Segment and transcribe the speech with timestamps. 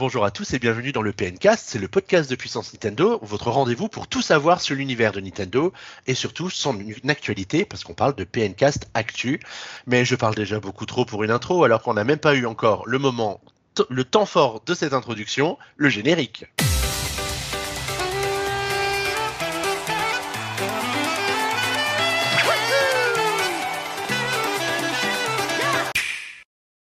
[0.00, 3.50] Bonjour à tous et bienvenue dans le PNcast, c'est le podcast de Puissance Nintendo, votre
[3.50, 5.74] rendez-vous pour tout savoir sur l'univers de Nintendo
[6.06, 6.74] et surtout son
[7.06, 9.40] actualité parce qu'on parle de PNcast Actu.
[9.86, 12.46] Mais je parle déjà beaucoup trop pour une intro alors qu'on n'a même pas eu
[12.46, 13.42] encore le moment,
[13.90, 16.46] le temps fort de cette introduction, le générique.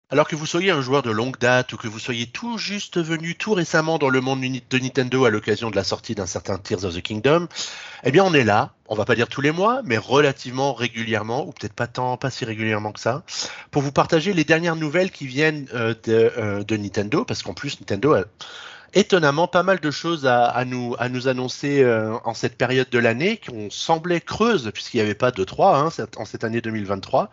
[0.09, 3.03] Alors que vous soyez un joueur de longue date ou que vous soyez tout juste
[3.03, 6.59] venu tout récemment dans le monde de Nintendo à l'occasion de la sortie d'un certain
[6.59, 7.49] Tears of the Kingdom,
[8.05, 11.45] eh bien on est là, on va pas dire tous les mois, mais relativement régulièrement,
[11.45, 13.25] ou peut-être pas tant, pas si régulièrement que ça,
[13.73, 17.55] pour vous partager les dernières nouvelles qui viennent euh, de, euh, de, Nintendo, parce qu'en
[17.55, 18.23] plus Nintendo a
[18.97, 23.51] étonnamment pas mal de choses à, nous, annoncer euh, en cette période de l'année qui
[23.51, 27.31] ont semblé creuses puisqu'il n'y avait pas de 3 hein, en cette année 2023.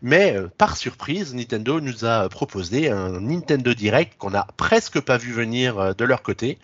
[0.00, 5.18] Mais euh, par surprise, Nintendo nous a proposé un Nintendo Direct qu'on n'a presque pas
[5.18, 6.58] vu venir euh, de leur côté.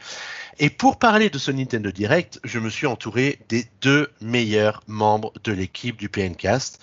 [0.60, 5.32] Et pour parler de ce Nintendo Direct, je me suis entouré des deux meilleurs membres
[5.44, 6.80] de l'équipe du PNcast.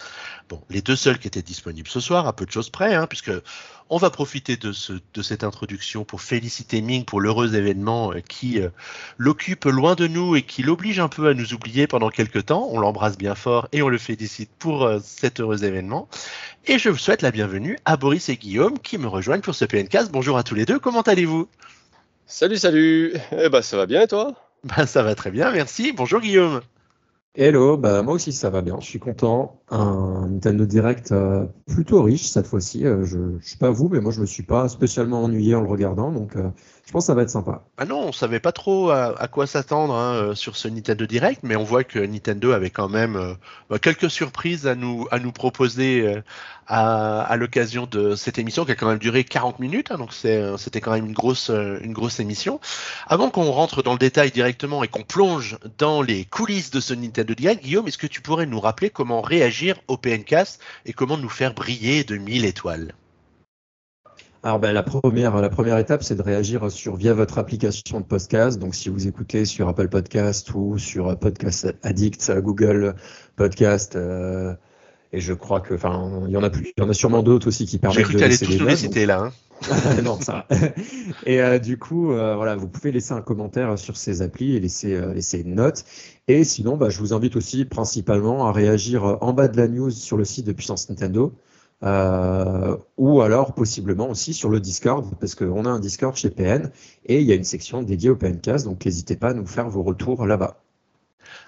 [0.47, 3.07] Bon, les deux seuls qui étaient disponibles ce soir, à peu de choses près, hein,
[3.07, 3.31] puisque
[3.89, 8.19] on va profiter de, ce, de cette introduction pour féliciter Ming pour l'heureux événement euh,
[8.19, 8.69] qui euh,
[9.17, 12.67] l'occupe loin de nous et qui l'oblige un peu à nous oublier pendant quelques temps.
[12.71, 16.07] On l'embrasse bien fort et on le félicite pour euh, cet heureux événement.
[16.65, 19.65] Et je vous souhaite la bienvenue à Boris et Guillaume qui me rejoignent pour ce
[19.65, 20.11] PNcast.
[20.11, 21.47] Bonjour à tous les deux, comment allez-vous?
[22.25, 24.33] Salut, salut Eh ben, ça va bien et toi?
[24.63, 25.91] Ben, Ça va très bien, merci.
[25.91, 26.61] Bonjour Guillaume.
[27.37, 29.61] Hello, bah, moi aussi ça va bien, je suis content.
[29.69, 32.85] Un Nintendo Direct euh, plutôt riche cette fois-ci.
[32.85, 35.61] Euh, je ne sais pas vous, mais moi je me suis pas spécialement ennuyé en
[35.61, 36.49] le regardant, donc euh,
[36.85, 37.63] je pense que ça va être sympa.
[37.77, 41.55] Ah non, on savait pas trop à, quoi s'attendre hein, sur ce Nintendo Direct, mais
[41.55, 43.35] on voit que Nintendo avait quand même
[43.69, 46.21] bah, quelques surprises à nous, proposer
[46.67, 50.79] à, l'occasion de cette émission qui a quand même duré 40 minutes, hein, donc c'était
[50.79, 52.59] quand même une grosse, une grosse émission.
[53.07, 56.93] Avant qu'on rentre dans le détail directement et qu'on plonge dans les coulisses de ce
[56.93, 61.17] Nintendo Direct, Guillaume, est-ce que tu pourrais nous rappeler comment réagir au PNcast et comment
[61.17, 62.93] nous faire briller de 1000 étoiles?
[64.45, 68.05] Alors ben, la, première, la première étape, c'est de réagir sur via votre application de
[68.05, 68.59] podcast.
[68.59, 72.93] Donc si vous écoutez sur Apple Podcast ou sur Podcast Addict, Google
[73.37, 74.53] Podcast, euh,
[75.13, 77.23] et je crois que, enfin, il y en a plus, il y en a sûrement
[77.23, 78.05] d'autres aussi qui permettent.
[78.05, 79.23] J'ai tu allais tous les citer là.
[79.23, 79.31] Hein.
[80.03, 80.45] non, ça.
[81.25, 84.59] et euh, du coup, euh, voilà, vous pouvez laisser un commentaire sur ces applis et
[84.59, 85.85] laisser, euh, laisser une note.
[86.27, 89.91] Et sinon, bah, je vous invite aussi principalement à réagir en bas de la news
[89.91, 91.33] sur le site de Puissance Nintendo.
[91.81, 96.71] Ou alors possiblement aussi sur le Discord, parce qu'on a un Discord chez PN
[97.05, 99.69] et il y a une section dédiée au PNcast, donc n'hésitez pas à nous faire
[99.69, 100.57] vos retours là-bas.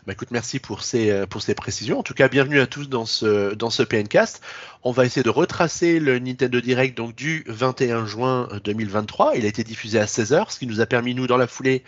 [0.08, 2.00] Bah écoute, merci pour ces, euh, pour ces précisions.
[2.00, 4.42] En tout cas, bienvenue à tous dans ce, dans ce PNcast.
[4.84, 9.36] On va essayer de retracer le Nintendo Direct donc du 21 juin 2023.
[9.36, 11.84] Il a été diffusé à 16h, ce qui nous a permis, nous, dans la foulée,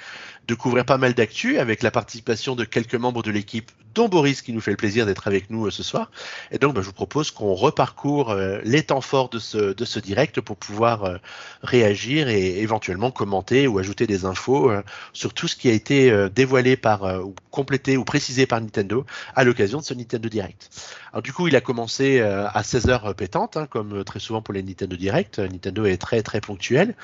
[0.50, 4.42] de couvrir pas mal d'actu avec la participation de quelques membres de l'équipe dont Boris
[4.42, 6.10] qui nous fait le plaisir d'être avec nous euh, ce soir.
[6.52, 9.86] Et donc, bah, je vous propose qu'on reparcourt euh, les temps forts de ce, de
[9.86, 11.18] ce direct pour pouvoir euh,
[11.62, 14.72] réagir et éventuellement commenter ou ajouter des infos
[15.14, 19.06] sur tout ce qui a été dévoilé par ou complété ou précisé par Nintendo
[19.36, 20.70] à l'occasion de ce Nintendo Direct.
[21.12, 24.64] Alors du coup, il a commencé à 16h pétante, hein, comme très souvent pour les
[24.64, 25.40] Nintendo Direct.
[25.40, 26.96] Nintendo est très très ponctuel.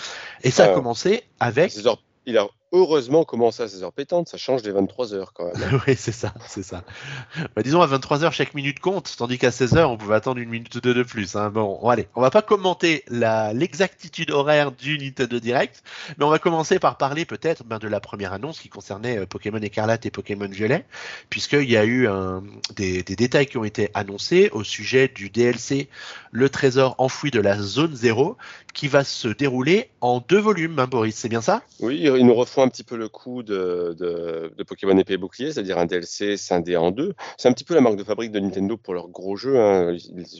[0.43, 1.73] Et ça a commencé avec...
[2.25, 5.81] il a heureusement commencer à 16h pétantes, ça change des 23h quand même.
[5.87, 6.83] oui, c'est ça, c'est ça.
[7.55, 10.75] Bah, disons à 23h, chaque minute compte, tandis qu'à 16h, on pouvait attendre une minute
[10.75, 11.35] ou deux de plus.
[11.35, 11.49] Hein.
[11.49, 15.83] Bon, allez, on va pas commenter l'exactitude horaire du Nintendo Direct,
[16.17, 19.25] mais on va commencer par parler peut-être ben, de la première annonce qui concernait euh,
[19.25, 20.85] Pokémon Écarlate et Pokémon Violet,
[21.29, 22.07] puisqu'il y a eu
[22.75, 25.87] des, détails qui ont été annoncés au sujet du DLC
[26.35, 28.35] Le Trésor enfoui de la Zone 0,
[28.73, 31.61] qui va se dérouler en deux volumes, hein, Boris, c'est bien ça?
[31.79, 35.77] Oui, ils nous refont un petit peu le coup de, Pokémon épée et bouclier, c'est-à-dire
[35.77, 37.13] un DLC scindé en deux.
[37.37, 39.57] C'est un petit peu la marque de fabrique de Nintendo pour leurs gros jeux.
[39.57, 39.95] Hein.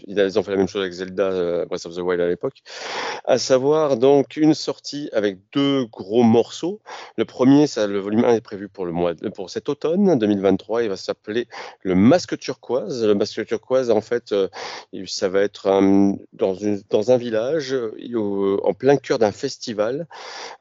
[0.06, 2.62] Ils, ont fait la même chose avec Zelda euh, Breath of the Wild à l'époque.
[3.24, 6.82] À savoir donc une sortie avec deux gros morceaux.
[7.16, 8.86] Le premier, le volume 1 est prévu pour,
[9.34, 10.84] pour cet automne 2023.
[10.84, 11.48] Il va s'appeler
[11.84, 13.06] le Masque Turquoise.
[13.06, 14.50] Le Masque Turquoise, en fait, euh,
[15.06, 15.85] ça va être
[16.34, 17.76] dans, un village
[18.64, 20.08] en plein cœur d'un festival.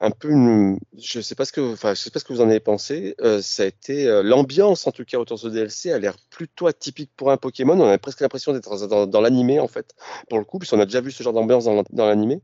[0.01, 2.49] Un peu une, je sais pas ce que, je sais pas ce que vous en
[2.49, 3.15] avez pensé.
[3.21, 6.17] Euh, ça a été euh, l'ambiance en tout cas autour de ce DLC a l'air
[6.31, 7.79] plutôt atypique pour un Pokémon.
[7.81, 9.95] On a presque l'impression d'être dans, dans l'animé en fait,
[10.29, 12.41] pour le coup, puisqu'on a déjà vu ce genre d'ambiance dans, dans l'animé.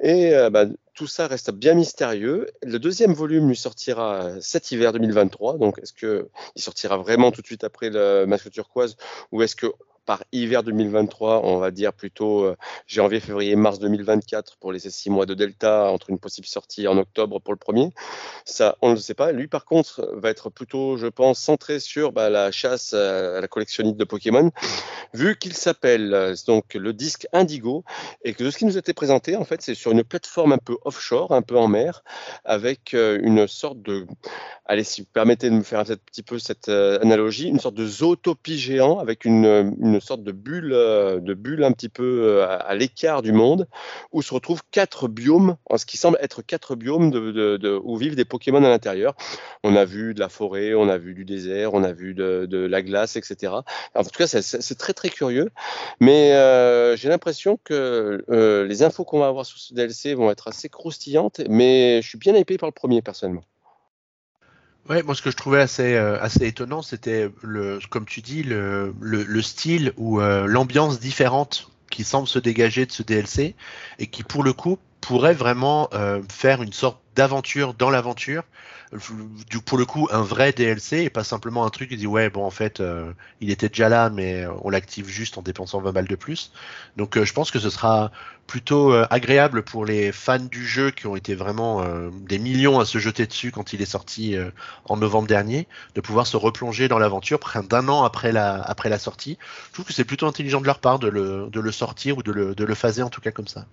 [0.00, 2.46] Et euh, bah, tout ça reste bien mystérieux.
[2.62, 5.58] Le deuxième volume lui sortira cet hiver 2023.
[5.58, 8.96] Donc, est-ce que il sortira vraiment tout de suite après le Masque turquoise,
[9.30, 9.66] ou est-ce que
[10.06, 12.56] par hiver 2023, on va dire plutôt euh,
[12.86, 16.96] janvier, février, mars 2024 pour laisser six mois de delta entre une possible sortie en
[16.96, 17.90] octobre pour le premier.
[18.44, 19.32] Ça, on ne le sait pas.
[19.32, 23.48] Lui, par contre, va être plutôt, je pense, centré sur bah, la chasse à la
[23.48, 24.50] collectionnite de Pokémon,
[25.12, 27.84] vu qu'il s'appelle euh, donc le disque Indigo
[28.24, 30.58] et que ce qui nous a été présenté, en fait, c'est sur une plateforme un
[30.58, 32.04] peu offshore, un peu en mer,
[32.44, 34.06] avec euh, une sorte de
[34.66, 37.86] allez, si vous permettez de me faire un petit peu cette analogie, une sorte de
[37.86, 42.74] zootopie géant avec une sorte de bulle, euh, de bulle un petit peu euh, à,
[42.74, 43.68] l'écart du monde,
[44.12, 47.96] où se retrouvent quatre biomes, en ce qui semble être quatre biomes de, de, où
[47.96, 49.14] vivent des Pokémon à l'intérieur.
[49.64, 52.46] On a vu de la forêt, on a vu du désert, on a vu de,
[52.50, 53.52] la glace, etc.
[53.94, 55.50] en tout cas, c'est très très curieux,
[56.00, 56.30] mais
[56.96, 58.24] j'ai l'impression que
[58.66, 62.18] les infos qu'on va avoir sur ce DLC vont être assez croustillantes, mais je suis
[62.18, 63.44] bien hypé par le premier personnellement.
[64.88, 68.42] Ouais, moi ce que je trouvais assez, euh, assez étonnant, c'était le, comme tu dis,
[68.44, 73.56] le, le, le style ou euh, l'ambiance différente qui semble se dégager de ce DLC
[73.98, 78.42] et qui pour le coup pourrait vraiment euh, faire une sorte d'aventure dans l'aventure.
[79.50, 82.30] Du, pour le coup un vrai DLC et pas simplement un truc qui dit ouais
[82.30, 85.92] bon en fait euh, il était déjà là mais on l'active juste en dépensant 20
[85.92, 86.52] balles de plus.
[86.96, 88.10] Donc euh, je pense que ce sera
[88.48, 91.84] plutôt euh, agréable pour les fans du jeu qui ont été vraiment
[92.28, 94.36] des millions à se jeter dessus quand il est sorti
[94.86, 98.88] en novembre dernier de pouvoir se replonger dans l'aventure près d'un an après la après
[98.88, 99.38] la sortie.
[99.68, 102.24] Je trouve que c'est plutôt intelligent de leur part de le, de le sortir ou
[102.24, 103.66] de le, de le phaser en tout cas comme ça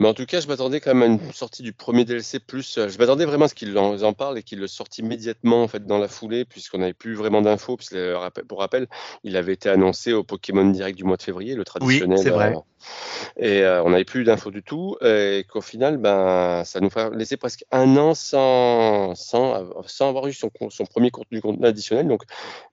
[0.00, 2.78] mais en tout cas, je m'attendais quand même à une sortie du premier DLC plus.
[2.78, 5.68] Euh, je m'attendais vraiment à ce qu'ils en, parlent et qu'ils le sortent immédiatement en
[5.68, 7.78] fait dans la foulée, puisqu'on n'avait plus vraiment d'infos.
[8.48, 8.88] Pour rappel,
[9.22, 12.18] il avait été annoncé au Pokémon Direct du mois de février, le traditionnel.
[12.18, 12.54] Oui, c'est vrai.
[12.54, 12.60] Euh,
[13.36, 14.96] et euh, on n'avait plus d'infos du tout.
[15.00, 20.26] Et qu'au final, ben, ça nous fait laisser presque un an sans, sans, sans avoir
[20.26, 22.08] eu son, son premier contenu, additionnel.
[22.08, 22.22] Donc,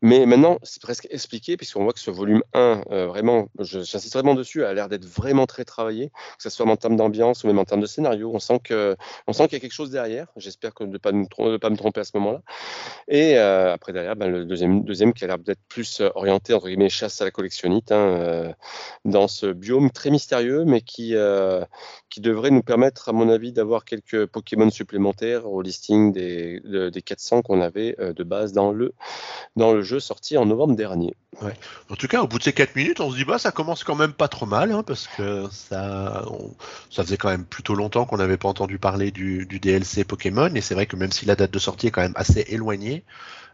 [0.01, 4.65] mais maintenant, c'est presque expliqué, puisqu'on voit que ce volume 1, vraiment, j'insiste vraiment dessus,
[4.65, 7.65] a l'air d'être vraiment très travaillé, que ce soit en termes d'ambiance ou même en
[7.65, 8.31] termes de scénario.
[8.33, 10.27] On sent qu'il y a quelque chose derrière.
[10.37, 12.41] J'espère que de ne pas, me tromper à ce moment-là.
[13.07, 16.67] Et euh, après, derrière, ben, le deuxième, deuxième qui a l'air d'être plus orienté, entre
[16.67, 18.53] guillemets, chasse à la collectionnite, hein, euh,
[19.05, 21.63] dans ce biome très mystérieux, mais qui, euh,
[22.09, 27.01] qui devrait nous permettre, à mon avis, d'avoir quelques Pokémon supplémentaires au listing des, des
[27.01, 28.93] 400 qu'on avait euh, de base dans le,
[29.55, 31.15] dans le jeu sorti en novembre dernier.
[31.89, 33.83] En tout cas, au bout de ces 4 minutes, on se dit, bah, ça commence
[33.83, 36.25] quand même pas trop mal, hein, parce que ça
[37.03, 40.73] faisait quand même plutôt longtemps qu'on n'avait pas entendu parler du, DLC Pokémon, et c'est
[40.73, 43.03] vrai que même si la date de sortie est quand même assez éloignée,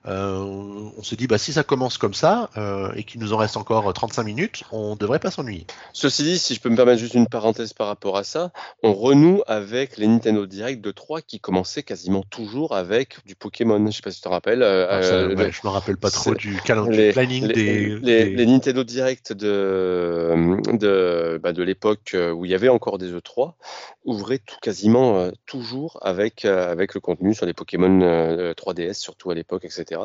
[0.08, 3.58] on se dit, bah, si ça commence comme ça euh, et qu'il nous en reste
[3.58, 5.66] encore 35 minutes, on devrait pas s'ennuyer.
[5.94, 8.52] Ceci dit, si je peux me permettre juste une parenthèse par rapport à ça,
[8.84, 13.86] on renoue avec les Nintendo Direct de 3 qui commençaient quasiment toujours avec du Pokémon.
[13.88, 14.64] Je sais pas si tu te rappelles.
[14.64, 15.02] Euh, ah,
[15.50, 21.54] je me rappelle pas trop du calendrier planning des, les, Nintendo Direct de, de, bah,
[21.54, 23.54] de l'époque où il y avait encore des E3
[24.06, 29.66] ouvraient tout, quasiment toujours avec, avec le contenu sur les Pokémon 3DS, surtout à l'époque,
[29.66, 29.97] etc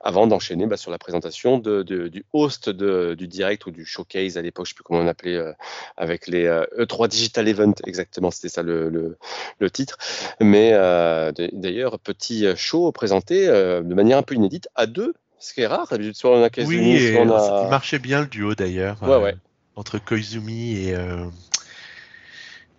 [0.00, 4.36] avant d'enchaîner bah, sur la présentation de, du host de, du direct ou du showcase
[4.36, 5.52] à l'époque, je ne sais plus comment on appelait, euh,
[5.96, 9.16] avec les E3 euh, e Digital Event, exactement, c'était ça le,
[9.58, 9.98] le, titre.
[10.40, 15.62] Mais euh, d'ailleurs, petit show présenté de manière un peu inédite à deux, ce qui
[15.62, 15.86] est rare.
[15.88, 17.62] D'habitude, soit on a Oui, on a...
[17.64, 19.02] il marchait bien le duo d'ailleurs.
[19.02, 19.36] Ouais, ouais.
[19.76, 20.96] Entre Koizumi et.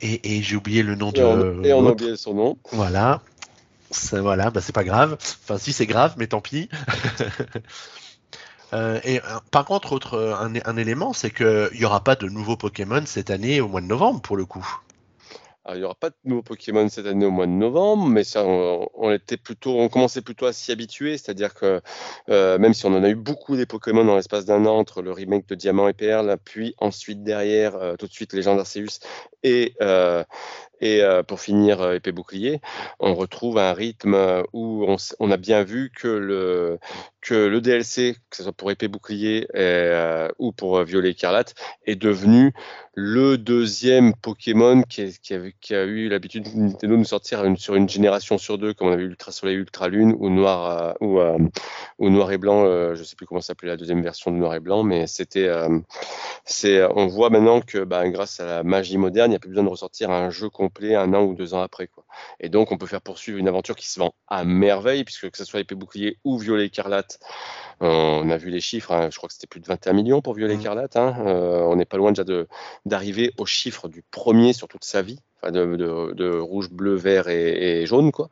[0.03, 1.19] Et, et j'ai oublié le nom de.
[1.63, 2.57] et on a oublié son nom.
[2.71, 3.21] Voilà
[4.11, 5.17] voilà, bah c'est pas grave.
[5.19, 6.69] Enfin, si c'est grave, mais tant pis.
[8.73, 12.29] Euh, et euh, par contre, autre un, un élément, c'est qu'il n'y aura pas de
[12.29, 14.65] nouveaux Pokémon cette année au mois de novembre pour le coup.
[15.67, 18.45] il n'y aura pas de nouveaux Pokémon cette année au mois de novembre, mais ça,
[18.45, 21.81] on, était plutôt, on commençait plutôt à s'y habituer, c'est-à-dire que
[22.29, 25.01] euh, même si on en a eu beaucoup des Pokémon dans l'espace d'un an entre
[25.01, 29.01] le remake de Diamant et Perle, puis ensuite derrière tout de suite Légende Arceus
[29.43, 29.73] et
[30.81, 32.59] et euh, pour finir, euh, épée bouclier,
[32.99, 34.85] on retrouve un rythme où
[35.19, 36.79] on, a bien vu que le,
[37.21, 41.53] que le DLC, que ce soit pour épée bouclier euh, ou pour violet écarlate,
[41.85, 42.51] est devenu
[42.95, 46.45] le deuxième Pokémon qui, qui, a, eu l'habitude
[46.81, 50.15] de nous sortir sur une génération sur deux, comme on avait Ultra Soleil, Ultra Lune
[50.17, 52.65] ou Noir, ou Noir et Blanc.
[52.65, 55.49] je ne sais plus comment s'appelait la deuxième version de Noir et Blanc, mais c'était,
[56.43, 59.49] c'est, on voit maintenant que bah, grâce à la magie moderne, il n'y a plus
[59.49, 61.87] besoin de ressortir un jeu complet un an ou deux ans après.
[61.87, 62.03] Quoi.
[62.39, 65.37] Et donc, on peut faire poursuivre une aventure qui se vend à merveille, puisque que
[65.37, 67.19] ce soit épée bouclier ou violet écarlate,
[67.79, 70.33] on a vu les chiffres, hein, je crois que c'était plus de 21 millions pour
[70.33, 70.59] violet mmh.
[70.59, 70.95] écarlate.
[70.97, 71.15] Hein.
[71.25, 72.23] Euh, on n'est pas loin déjà
[72.85, 75.19] d'arriver au chiffre du premier sur toute sa vie.
[75.43, 78.29] de, rouge, bleu, vert et, jaune, quoi,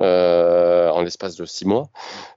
[0.00, 1.88] euh, en l'espace de six mois,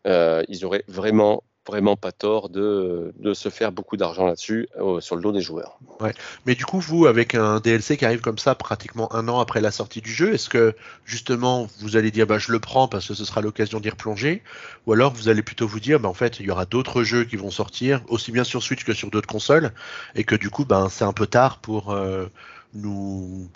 [0.05, 4.99] euh, ils auraient vraiment vraiment pas tort de, de se faire beaucoup d'argent là-dessus euh,
[5.01, 5.77] sur le dos des joueurs.
[5.99, 6.13] Ouais.
[6.45, 9.61] Mais du coup, vous, avec un DLC qui arrive comme ça pratiquement un an après
[9.61, 13.07] la sortie du jeu, est-ce que justement vous allez dire bah, je le prends parce
[13.07, 14.41] que ce sera l'occasion d'y replonger
[14.85, 17.25] Ou alors vous allez plutôt vous dire bah, en fait il y aura d'autres jeux
[17.25, 19.71] qui vont sortir, aussi bien sur Switch que sur d'autres consoles,
[20.15, 22.27] et que du coup ben, c'est un peu tard pour euh,
[22.73, 23.49] nous,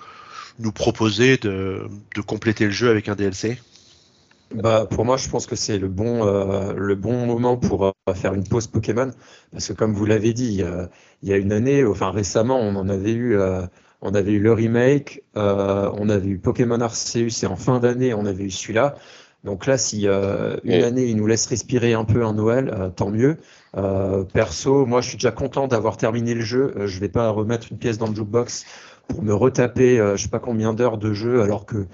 [0.60, 3.60] nous proposer de, de compléter le jeu avec un DLC
[4.53, 8.13] bah, pour moi, je pense que c'est le bon, euh, le bon moment pour euh,
[8.13, 9.12] faire une pause Pokémon.
[9.51, 10.63] Parce que comme vous l'avez dit,
[11.22, 13.62] il y a une année, enfin récemment, on en avait eu, euh,
[14.01, 18.25] on avait eu le remake, on avait eu Pokémon Arceus et en fin d'année, on
[18.25, 18.96] avait eu celui-là.
[19.43, 23.38] Donc là, si une année, il nous laisse respirer un peu un Noël, tant mieux.
[24.34, 26.74] perso, moi, je suis déjà content d'avoir terminé le jeu.
[26.86, 28.65] je vais pas remettre une pièce dans le jukebox
[29.08, 31.86] pour me retaper, je sais pas combien d'heures de jeu, alors que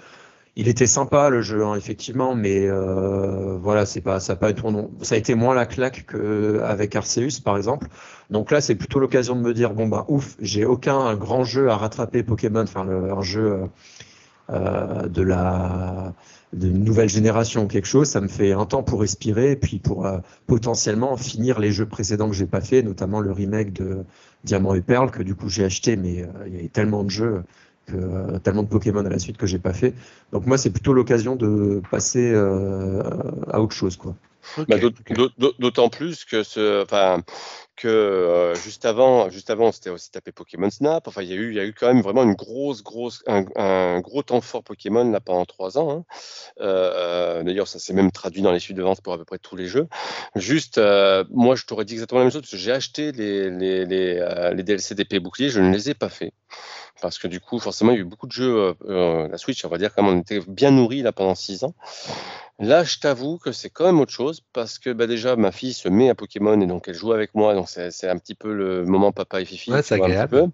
[0.57, 4.49] il était sympa le jeu, hein, effectivement, mais euh, voilà, c'est pas, ça a pas
[4.49, 4.63] été,
[5.03, 7.87] ça a été moins la claque qu'avec Arceus, par exemple.
[8.31, 11.69] Donc là, c'est plutôt l'occasion de me dire bon bah ouf, j'ai aucun grand jeu
[11.69, 13.67] à rattraper Pokémon, enfin un jeu euh,
[14.49, 16.15] euh, de la
[16.53, 20.09] nouvelle génération ou quelque chose, ça me fait un temps pour respirer puis pour
[20.47, 24.05] potentiellement finir les jeux précédents que j'ai pas fait, notamment le remake de
[24.43, 27.43] Diamant et Perle que du coup j'ai acheté, mais il y avait tellement de jeux
[27.93, 29.93] euh, tellement de Pokémon à la suite que j'ai pas fait.
[30.33, 33.01] Donc moi, c'est plutôt l'occasion de passer euh,
[33.49, 34.15] à autre chose, quoi.
[34.69, 34.77] Bah,
[35.59, 37.21] d'autant plus que ce, enfin,
[37.75, 41.07] que euh, juste avant, juste avant, c'était aussi tapé Pokémon Snap.
[41.07, 43.23] Enfin, il y a eu, il y a eu quand même vraiment une grosse, grosse,
[43.27, 46.05] un, gros temps fort Pokémon là pendant trois ans.
[46.59, 47.43] Hein.
[47.43, 49.57] D'ailleurs, ça s'est même traduit dans les suites de vente pour à peu près tous
[49.57, 49.87] les jeux.
[50.35, 50.79] Juste,
[51.29, 54.51] moi, je t'aurais dit exactement la même chose parce que j'ai acheté les, les, les,
[54.55, 56.31] les DLC d'épée bouclier, je ne les ai pas fait
[57.01, 58.57] parce que du coup, forcément, il y a eu beaucoup de jeux.
[58.57, 61.63] Euh, euh, la Switch, on va dire, comme on était bien nourri là pendant 6
[61.63, 61.73] ans.
[62.59, 65.73] Là, je t'avoue que c'est quand même autre chose parce que bah, déjà, ma fille
[65.73, 67.53] se met à Pokémon et donc elle joue avec moi.
[67.53, 69.71] Donc, c'est un petit peu le moment papa et fifi.
[69.71, 70.49] Ouais, c'est agréable.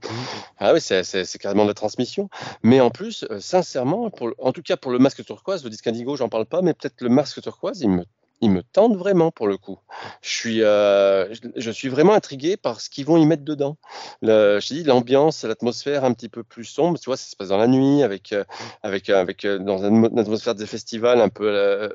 [0.57, 2.29] Ah oui, c'est carrément de la transmission.
[2.61, 5.87] Mais en plus, euh, sincèrement, pour, en tout cas pour le masque turquoise, le disque
[5.87, 8.05] indigo, j'en parle pas, mais peut-être le masque turquoise, il me
[8.43, 9.79] il me tente vraiment pour le coup.
[10.21, 13.77] Je suis, euh, je suis vraiment intrigué par ce qu'ils vont y mettre dedans.
[14.21, 16.99] Je dis l'ambiance, l'atmosphère un petit peu plus sombre.
[16.99, 18.43] Tu vois, ça se passe dans la nuit, avec, euh,
[18.81, 21.89] avec, euh, avec dans une atmosphère des festivals un peu.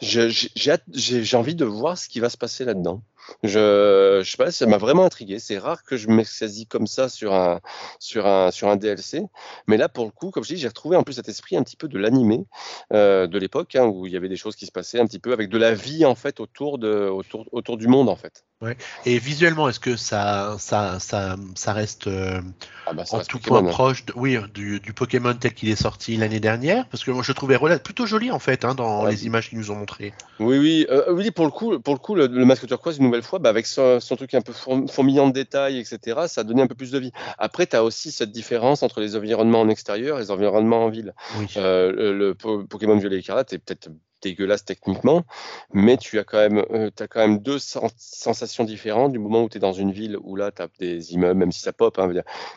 [0.00, 3.02] j'ai envie de voir ce qui va se passer là-dedans.
[3.42, 5.38] Je, je sais pas, ça m'a vraiment intrigué.
[5.38, 7.60] C'est rare que je m'extasie comme ça sur un,
[7.98, 9.22] sur, un, sur un DLC.
[9.66, 11.62] Mais là, pour le coup, comme je dis, j'ai retrouvé en plus cet esprit un
[11.62, 12.46] petit peu de l'animé
[12.92, 15.18] euh, de l'époque, hein, où il y avait des choses qui se passaient un petit
[15.18, 18.44] peu avec de la vie en fait autour, de, autour, autour du monde en fait.
[18.60, 18.76] Ouais.
[19.06, 22.40] Et visuellement, est-ce que ça, ça, ça, ça reste euh,
[22.86, 23.70] ah bah, en tout point hein.
[23.70, 26.88] proche de, oui, du, du, Pokémon tel qu'il est sorti l'année dernière?
[26.88, 29.70] Parce que moi, je trouvais plutôt joli en fait hein, dans les images qu'ils nous
[29.70, 30.12] ont montrées.
[30.40, 31.30] Oui, oui, euh, oui.
[31.30, 34.00] Pour le coup, pour le coup, le, masque turquoise une nouvelle fois, bah, avec son,
[34.00, 36.98] son, truc un peu fourmillant de détails, etc., ça a donné un peu plus de
[36.98, 37.12] vie.
[37.38, 40.88] Après, tu as aussi cette différence entre les environnements en extérieur et les environnements en
[40.88, 41.14] ville.
[41.38, 41.46] Oui.
[41.58, 43.88] Euh, le, le, Pokémon Violet Écarlate est peut-être
[44.22, 45.24] dégueulasse techniquement,
[45.72, 49.48] mais tu as quand même, euh, as quand même deux sensations différentes du moment où
[49.48, 51.98] tu es dans une ville où là, tu as des immeubles, même si ça pop,
[51.98, 52.10] hein,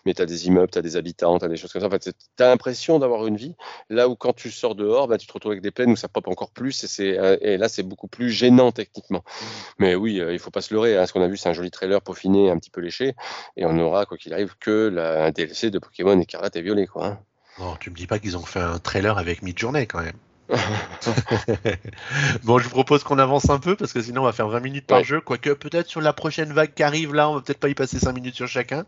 [0.06, 1.88] mais tu as des immeubles, tu as des habitants, tu as des choses comme ça.
[1.88, 3.56] En fait, tu as l'impression d'avoir une vie.
[3.90, 6.08] Là où quand tu sors dehors, bah, tu te retrouves avec des plaines où ça
[6.08, 9.24] pop encore plus, et, euh, et là, c'est beaucoup plus gênant techniquement.
[9.26, 9.46] Mmh.
[9.80, 10.98] Mais oui, euh, il faut pas se leurrer.
[10.98, 11.06] Hein.
[11.06, 13.16] Ce qu'on a vu, c'est un joli trailer peaufiné, un petit peu léché,
[13.58, 16.88] et on aura, quoi qu'il arrive, que la, un DLC de Pokémon écarlate et violet.
[16.88, 17.20] Quoi, hein.
[17.60, 20.18] Non, tu me dis pas qu'ils ont fait un trailer avec mid-journée quand même.
[22.44, 24.60] bon, je vous propose qu'on avance un peu parce que sinon on va faire 20
[24.60, 25.22] minutes par jeu.
[25.22, 28.00] Quoique peut-être sur la prochaine vague qui arrive là, on va peut-être pas y passer
[28.00, 28.86] 5 minutes sur chacun.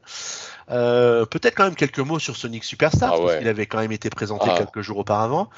[0.71, 3.91] Euh, peut-être quand même quelques mots sur Sonic Superstar ah parce qu'il avait quand même
[3.91, 4.57] été présenté ah.
[4.57, 5.49] quelques jours auparavant.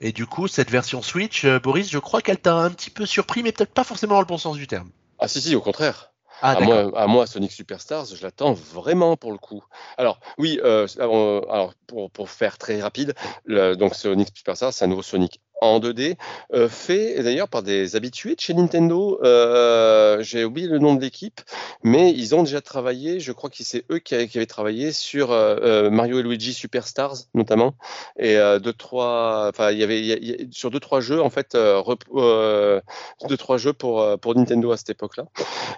[0.00, 3.06] Et du coup, cette version Switch, euh, Boris, je crois qu'elle t'a un petit peu
[3.06, 4.90] surpris, mais peut-être pas forcément dans le bon sens du terme.
[5.18, 6.10] Ah si si, au contraire.
[6.42, 9.64] Ah, à, moi, à, moi, Sonic Superstars, je l'attends vraiment pour le coup.
[9.96, 13.14] Alors, oui, euh, alors, pour, pour, faire très rapide,
[13.46, 16.16] donc Sonic Superstars, c'est un nouveau Sonic en 2D,
[16.52, 19.18] euh, fait d'ailleurs par des habitués de chez Nintendo.
[19.22, 21.40] Euh, j'ai oublié le nom de l'équipe,
[21.82, 25.90] mais ils ont déjà travaillé, je crois que c'est eux qui, avaient travaillé sur euh,
[25.90, 27.74] Mario et Luigi Superstars notamment,
[28.18, 33.58] et deux trois, enfin il y avait sur deux trois jeux en fait, deux trois
[33.58, 35.24] jeux pour pour Nintendo à cette époque-là.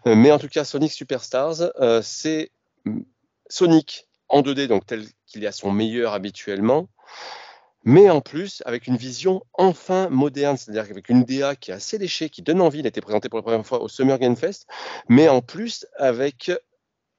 [0.05, 1.71] mais en tout cas, Sonic Superstars,
[2.03, 2.51] c'est
[3.49, 6.89] Sonic en 2D, donc tel qu'il est à son meilleur habituellement
[7.87, 11.97] mais en plus avec une vision enfin moderne, c'est-à-dire avec une DA qui est assez
[11.97, 14.37] léchée, qui donne envie, il a été présenté pour la première fois au Summer Game
[14.37, 14.67] Fest,
[15.09, 16.51] mais en plus avec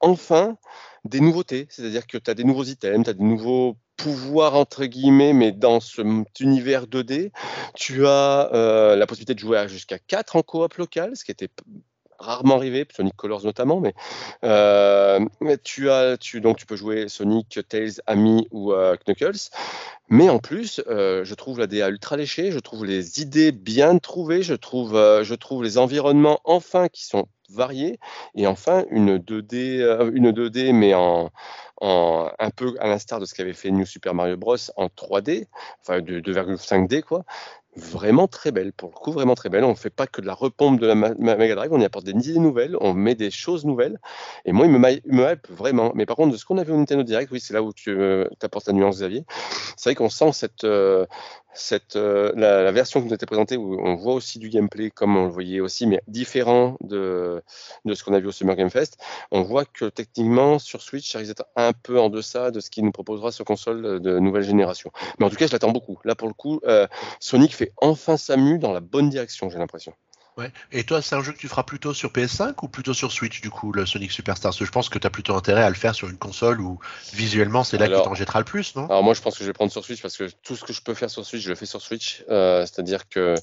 [0.01, 0.57] enfin
[1.05, 4.86] des nouveautés, c'est-à-dire que tu as des nouveaux items, tu as des nouveaux pouvoirs entre
[4.86, 6.01] guillemets, mais dans ce
[6.41, 7.31] univers 2D,
[7.74, 11.50] tu as euh, la possibilité de jouer jusqu'à 4 en coop local, ce qui était
[12.19, 13.93] rarement arrivé, Sonic Colors notamment, mais,
[14.43, 15.19] euh,
[15.63, 19.50] tu as, donc tu peux jouer Sonic, Tails, Amy ou euh, Knuckles.
[20.09, 23.97] Mais en plus, euh, je trouve la DA ultra léchée, je trouve les idées bien
[23.97, 28.00] trouvées, je trouve, je trouve les environnements enfin qui sont variés,
[28.36, 29.81] et enfin une 2D,
[30.13, 31.31] une 2D mais en,
[31.81, 34.55] un peu à l'instar de ce qu'avait fait New Super Mario Bros.
[34.77, 35.47] en 3D,
[35.81, 37.25] enfin de 2,5D quoi,
[37.77, 39.63] vraiment très belle, pour le coup vraiment très belle.
[39.63, 42.05] On ne fait pas que de la repompe de la Mega Drive, on y apporte
[42.05, 44.00] des idées nouvelles, on met des choses nouvelles.
[44.46, 45.91] Et moi, il me, me hype vraiment.
[45.96, 47.74] Mais par contre, de ce qu'on a vu au Nintendo Direct, oui, c'est là où
[47.74, 49.25] tu euh, apportes la nuance, Xavier.
[49.77, 51.05] C'est vrai qu'on sent cette, euh,
[51.96, 55.25] euh, la, version qui nous été présentée où on voit aussi du gameplay comme on
[55.25, 57.42] le voyait aussi, mais différent de,
[57.86, 58.98] de ce qu'on a vu au Summer Game Fest.
[59.32, 62.70] On voit que techniquement sur Switch, ça risque d'être un peu en deçà de ce
[62.70, 64.92] qu'il nous proposera sur console de nouvelle génération.
[65.20, 66.00] Mais en tout cas, je l'attends beaucoup.
[66.04, 66.88] Là, pour le coup, euh,
[67.20, 69.94] Sonic fait enfin sa mue dans la bonne direction, j'ai l'impression.
[70.38, 70.51] Ouais.
[70.72, 73.41] Et toi, c'est un jeu que tu feras plutôt sur PS5 ou plutôt sur Switch,
[73.41, 74.53] du coup, le Sonic Superstars?
[74.53, 76.79] Je pense que tu as plutôt intérêt à le faire sur une console où
[77.13, 78.86] visuellement c'est là que t'en jettera le plus, non?
[78.86, 80.74] Alors moi, je pense que je vais prendre sur Switch parce que tout ce que
[80.74, 82.24] je peux faire sur Switch, je le fais sur Switch.
[82.29, 83.34] Euh, c'est-à-dire que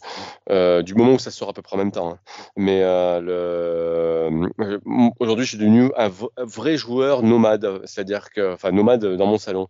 [0.51, 2.13] euh, du moment où ça sort à peu près en même temps.
[2.13, 2.19] Hein.
[2.57, 4.81] Mais euh, le...
[5.19, 7.81] aujourd'hui, je suis devenu un, vrai joueur nomade.
[7.87, 9.69] C'est-à-dire que, enfin, nomade dans mon salon.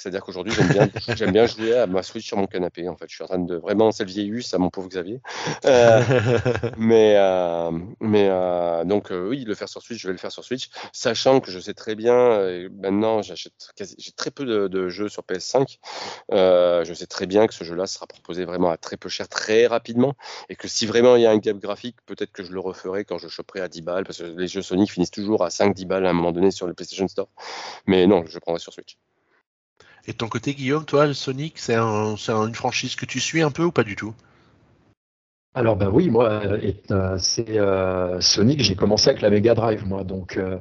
[0.00, 2.88] C'est-à-dire qu'aujourd'hui, j'aime bien, j'aime bien jouer à ma Switch sur mon canapé.
[2.88, 5.20] En fait, je suis en train de vraiment, c'est le vieillus à mon pauvre Xavier.
[5.66, 6.00] Euh,
[6.78, 10.42] mais euh, mais euh, donc oui, le faire sur Switch, je vais le faire sur
[10.42, 12.40] Switch, sachant que je sais très bien.
[12.80, 15.78] maintenant, j'achète j'ai très peu de, jeux sur PS5.
[16.30, 19.66] je sais très bien que ce jeu-là sera proposé vraiment à très peu cher, très
[19.66, 20.14] rapidement,
[20.48, 23.04] et que si vraiment il y a un gap graphique, peut-être que je le referai
[23.04, 25.86] quand je choperai à 10 balles, parce que les jeux Sonic finissent toujours à 5-10
[25.86, 27.28] balles à un moment donné sur le PlayStation Store.
[27.86, 28.96] Mais non, je prendrai sur Switch.
[30.06, 33.64] Et de ton côté, Guillaume, toi, Sonic, c'est une franchise que tu suis un peu
[33.64, 34.14] ou pas du tout?
[35.52, 36.42] Alors ben oui, moi,
[36.92, 38.62] euh, c'est euh, Sonic.
[38.62, 40.58] J'ai commencé avec la Mega Drive, moi, donc euh,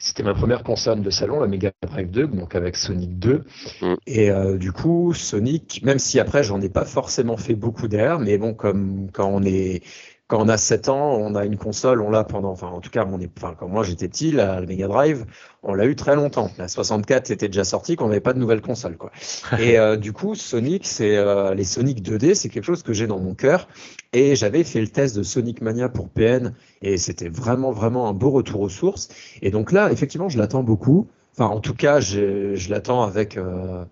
[0.00, 3.44] c'était ma première console de salon, la Mega Drive 2, donc avec Sonic 2.
[3.82, 3.94] Mm.
[4.08, 8.36] Et du coup, Sonic, même si après j'en ai pas forcément fait beaucoup d'air, mais
[8.36, 9.84] bon, comme quand on est
[10.32, 12.88] quand on a 7 ans, on a une console, on l'a pendant, enfin en tout
[12.88, 15.26] cas, on est, enfin, quand moi j'étais petit, la, Mega Drive,
[15.62, 16.50] on l'a eu très longtemps.
[16.56, 19.12] La 64 était déjà sortie, qu'on n'avait pas de nouvelle console, quoi.
[19.60, 23.06] Et euh, du coup, Sonic, c'est euh, les Sonic 2D, c'est quelque chose que j'ai
[23.06, 23.68] dans mon cœur.
[24.14, 28.14] Et j'avais fait le test de Sonic Mania pour PN, et c'était vraiment vraiment un
[28.14, 29.10] beau retour aux sources.
[29.42, 31.08] Et donc là, effectivement, je l'attends beaucoup.
[31.36, 33.36] Enfin, en tout cas, je l'attends avec.
[33.36, 33.84] Euh,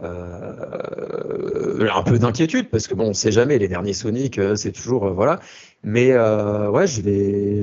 [0.00, 3.58] euh, un peu d'inquiétude parce que bon, on sait jamais.
[3.58, 5.40] Les derniers Sonic, euh, c'est toujours euh, voilà.
[5.84, 7.62] Mais ouais, je vais.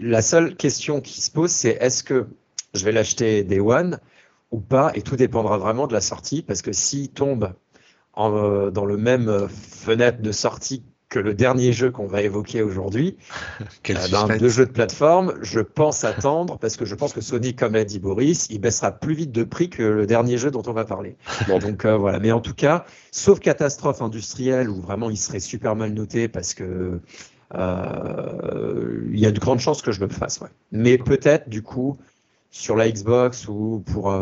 [0.00, 2.26] La seule question qui se pose, c'est est-ce que
[2.74, 3.98] je vais l'acheter Day One
[4.50, 4.90] ou pas?
[4.94, 7.52] Et tout dépendra vraiment de la sortie parce que s'il tombe
[8.16, 13.18] dans le même fenêtre de sortie que le dernier jeu qu'on va évoquer aujourd'hui,
[13.90, 17.54] euh, ben, de jeu de plateforme, je pense attendre, parce que je pense que Sony,
[17.54, 20.62] comme l'a dit Boris, il baissera plus vite de prix que le dernier jeu dont
[20.66, 21.16] on va parler.
[21.48, 25.74] Donc euh, voilà, mais en tout cas, sauf catastrophe industrielle où vraiment il serait super
[25.74, 27.00] mal noté parce que
[27.54, 30.40] euh, il y a de grandes chances que je le fasse.
[30.40, 30.48] Ouais.
[30.70, 31.98] Mais peut-être du coup
[32.52, 34.12] sur la Xbox ou pour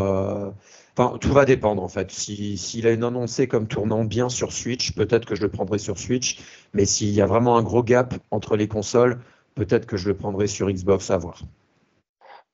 [1.20, 2.10] tout va dépendre en fait.
[2.10, 5.78] S'il si, a une annoncé comme tournant bien sur Switch, peut-être que je le prendrai
[5.78, 6.38] sur Switch.
[6.74, 9.20] Mais s'il y a vraiment un gros gap entre les consoles,
[9.54, 11.42] peut-être que je le prendrai sur Xbox à voir.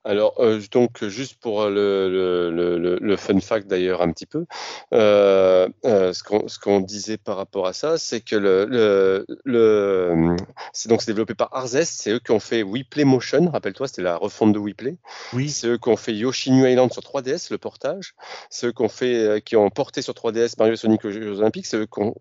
[0.04, 4.44] Alors, euh, donc, juste pour euh, le, fun fact d'ailleurs, un petit peu,
[4.92, 9.24] euh, ce qu'on disait par rapport à ça, c'est que le,
[10.72, 14.16] c'est donc développé par Arzest, c'est eux qui ont fait WePlay Motion, rappelle-toi, c'était la
[14.16, 14.96] refonte de WePlay.
[15.32, 15.48] Oui.
[15.48, 18.14] C'est eux qui ont fait Yoshi New Island sur 3DS, le portage.
[18.50, 21.66] C'est eux qui ont, fait, qui ont porté sur 3DS Mario Sonic aux Jeux Olympiques.
[21.66, 22.14] C'est eux qui ont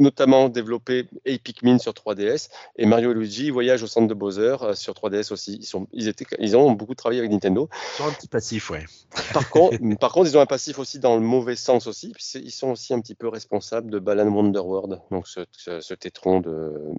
[0.00, 4.56] notamment développé Epic Min sur 3DS et Mario et Luigi Voyage au centre de Bowser
[4.62, 5.58] euh, sur 3DS aussi.
[5.60, 7.68] Ils, sont, ils, étaient, ils ont beaucoup travaillé avec Nintendo.
[7.98, 8.84] Ils ont un petit passif, ouais.
[9.32, 12.14] Par contre, par contre, ils ont un passif aussi dans le mauvais sens aussi.
[12.34, 16.94] Ils sont aussi un petit peu responsables de Balan Wonderworld, donc ce, ce, tétron de,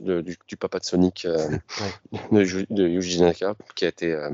[0.00, 1.48] de, du, papa de Sonic, euh,
[2.32, 4.12] de, de, Yuji Naka, qui a été.
[4.12, 4.30] Euh,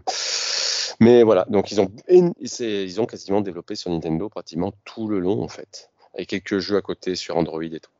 [1.01, 5.43] mais voilà, donc ils ont, ils ont quasiment développé sur Nintendo pratiquement tout le long
[5.43, 7.91] en fait, avec quelques jeux à côté sur Android et tout.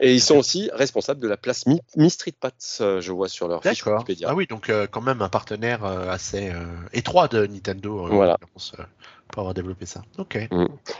[0.00, 3.48] Et ils sont aussi responsables de la place Mi, Street Pass, euh, je vois sur
[3.48, 4.28] leur fiche Wikipédia.
[4.30, 6.52] Ah oui, donc euh, quand même un partenaire euh, assez
[6.92, 8.38] étroit de Nintendo voilà.
[9.34, 10.00] Pour avoir développé ça.
[10.18, 10.38] Ok.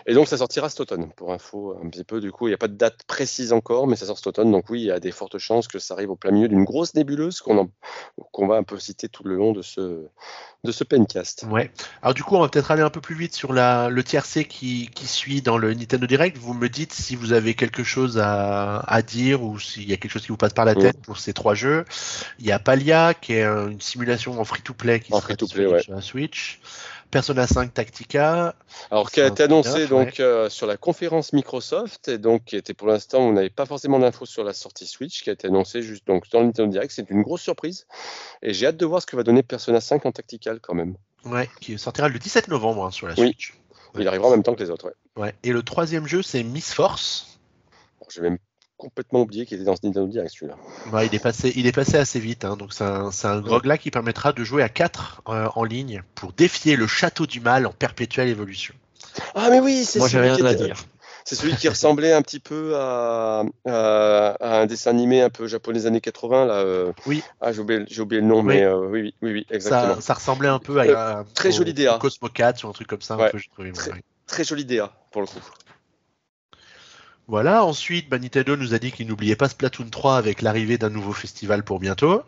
[0.07, 2.21] Et donc ça sortira cet automne, pour info un petit peu.
[2.21, 4.51] Du coup, il n'y a pas de date précise encore, mais ça sort cet automne.
[4.51, 6.65] Donc oui, il y a des fortes chances que ça arrive au plein milieu d'une
[6.65, 10.09] grosse nébuleuse qu'on va un peu citer tout le long de ce,
[10.65, 11.47] de ce pencast.
[11.49, 11.71] Ouais.
[12.03, 14.45] Alors du coup, on va peut-être aller un peu plus vite sur la, le tiercé
[14.47, 16.37] qui, qui suit dans le Nintendo Direct.
[16.37, 19.97] Vous me dites si vous avez quelque chose à, à dire ou s'il y a
[19.97, 21.85] quelque chose qui vous passe par la tête pour ces trois jeux.
[22.41, 25.67] Il y a Palia, qui est une simulation en free-to-play qui en sera free -play,
[25.69, 25.83] ouais.
[25.83, 26.61] sur la Switch.
[27.15, 28.57] Persona 5 Tactica.
[28.91, 32.75] Alors, qui a été annoncé donc euh, sur la conférence Microsoft, et donc qui était
[32.75, 35.81] pour l'instant, on n'avait pas forcément d'infos sur la sortie Switch, qui a été annoncé
[35.81, 36.91] juste donc dans le Nintendo Direct.
[36.93, 37.87] C'est une grosse surprise,
[38.43, 40.97] et j'ai hâte de voir ce que va donner Persona 5 en tactical quand même.
[41.25, 43.55] Ouais, qui sortira le 17 novembre hein, sur la Switch.
[43.95, 44.01] Oui.
[44.03, 44.87] Il arrivera en même temps que les autres.
[44.87, 45.23] Ouais.
[45.23, 45.35] ouais.
[45.45, 47.39] Et le troisième jeu, c'est Miss Force.
[48.11, 48.39] J'ai même
[48.85, 50.57] complètement oublié qu'il était dans ce Nintendo Direct celui-là.
[50.93, 53.79] Ouais, il, est passé, il est passé assez vite, hein, donc c'est un, un grog-là
[53.79, 57.67] qui permettra de jouer à 4 euh, en ligne pour défier le château du mal
[57.67, 58.75] en perpétuelle évolution.
[59.35, 60.85] Ah mais oui, c'est Moi j'ai rien à dire.
[61.25, 65.47] C'est celui qui ressemblait un petit peu à, à, à, un dessin animé un peu
[65.47, 66.55] japonais des années 80 là.
[66.55, 66.93] Euh...
[67.07, 67.23] Oui.
[67.41, 68.45] Ah j'ai oublié, oublié, le nom, oui.
[68.45, 69.95] mais euh, oui, oui, oui, exactement.
[69.95, 71.97] Ça, ça, ressemblait un peu à, à très au, joli DA.
[71.99, 73.17] Cosmo 4 ou un truc comme ça.
[73.17, 73.29] Ouais.
[73.29, 73.93] Un peu, très,
[74.27, 75.41] très joli DA pour le coup.
[77.27, 80.91] Voilà, ensuite, bah, Nintendo nous a dit qu'il n'oubliait pas Splatoon 3 avec l'arrivée d'un
[80.91, 82.23] nouveau festival pour bientôt.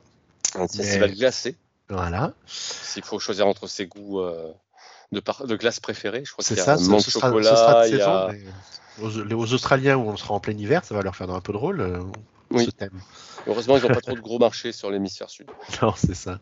[0.54, 1.16] Un festival Mais...
[1.16, 1.56] glacé.
[1.88, 2.32] Voilà.
[2.46, 4.52] S'il faut choisir entre ses goûts euh,
[5.12, 5.46] de, par...
[5.46, 8.00] de glace préférés, je crois qu'il y a ça, un ce, chocolat, ce sera y
[8.00, 8.30] a...
[9.02, 11.52] aux, aux, Australiens où on sera en plein hiver, ça va leur faire un peu
[11.52, 12.00] drôle euh,
[12.50, 12.64] oui.
[12.64, 12.98] ce thème.
[13.46, 15.50] Heureusement, ils n'ont pas trop de gros marchés sur l'hémisphère sud.
[15.82, 16.40] Non, c'est ça.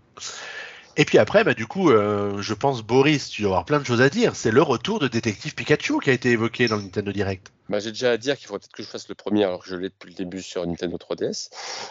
[0.97, 3.85] Et puis après, bah, du coup, euh, je pense, Boris, tu dois avoir plein de
[3.85, 4.37] choses à dire.
[4.37, 7.53] C'est le retour de Détective Pikachu qui a été évoqué dans le Nintendo Direct.
[7.69, 9.69] Bah, J'ai déjà à dire qu'il faudrait peut-être que je fasse le premier alors que
[9.69, 11.49] je l'ai depuis le début sur Nintendo 3DS.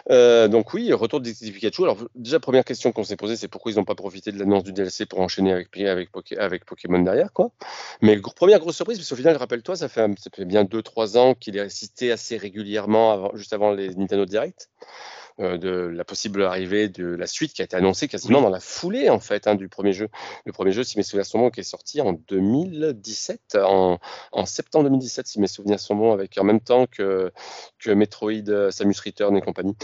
[0.10, 1.84] Euh, donc oui, retour de Détective Pikachu.
[1.84, 4.64] Alors déjà, première question qu'on s'est posée, c'est pourquoi ils n'ont pas profité de l'annonce
[4.64, 7.34] du DLC pour enchaîner avec, Pokémon derrière.
[7.34, 7.52] quoi.
[8.02, 10.08] Mais première grosse surprise, parce qu'au final, rappelle-toi, ça, fait,
[10.46, 14.70] bien 2-3 ans qu'il est cité assez régulièrement, juste avant les Nintendo Direct.
[15.40, 18.60] Euh, de la possible arrivée de la suite qui a été annoncée quasiment dans la
[18.60, 20.10] foulée en fait hein, du premier jeu.
[20.46, 24.00] Le premier jeu, si mes souvenirs sont bons, qui est sorti en 2017, en,
[24.32, 27.32] en, septembre 2017, si mes souvenirs sont bons, avec en même temps que,
[27.80, 29.76] que Metroid, Samus Return et compagnie,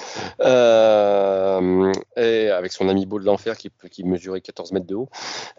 [0.42, 5.10] euh, et avec son ami Beau de l'enfer qui, qui, mesurait 14 mètres de haut.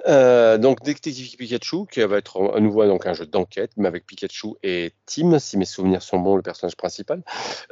[0.06, 4.06] Euh, donc Detective Pikachu, qui va être à nouveau donc un jeu d'enquête, mais avec
[4.06, 7.22] Pikachu et Tim, si mes souvenirs sont bons, le personnage principal.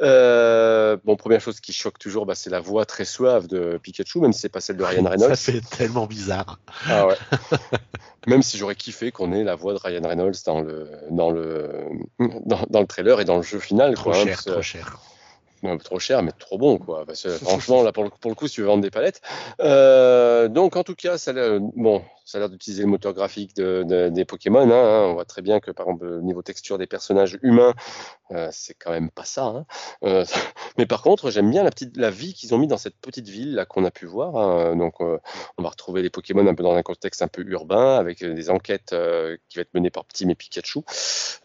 [0.00, 4.20] Euh, bon, première chose qui choque toujours, bah, c'est la voix très suave de Pikachu,
[4.20, 5.36] même si c'est pas celle de Ryan Reynolds.
[5.36, 6.58] Ça fait tellement bizarre.
[6.86, 7.16] Ah ouais.
[8.26, 11.70] même si j'aurais kiffé qu'on ait la voix de Ryan Reynolds dans le, dans le,
[12.18, 13.94] dans, dans le trailer et dans le jeu final.
[13.94, 15.00] Trop quoi, cher, hein, trop cher.
[15.62, 17.04] Non, trop cher, mais trop bon, quoi.
[17.04, 19.20] Parce que, franchement, là, pour le, pour le, coup, si tu veux vendre des palettes.
[19.60, 23.84] Euh, donc, en tout cas, ça, bon, ça a l'air d'utiliser le moteur graphique de,
[23.88, 24.70] de, des Pokémon.
[24.70, 27.72] Hein, on voit très bien que, par exemple, au niveau texture des personnages humains,
[28.32, 29.44] euh, c'est quand même pas ça.
[29.44, 29.66] Hein.
[30.04, 30.26] Euh,
[30.76, 33.64] mais par contre, j'aime bien la, vie qu'ils ont mis dans cette petite ville là
[33.64, 34.36] qu'on a pu voir.
[34.36, 34.76] Hein.
[34.76, 35.18] Donc, euh,
[35.56, 38.50] on va retrouver les Pokémon un peu dans un contexte un peu urbain, avec des
[38.50, 38.94] enquêtes
[39.48, 40.80] qui vont être menées par Ptim et Pikachu.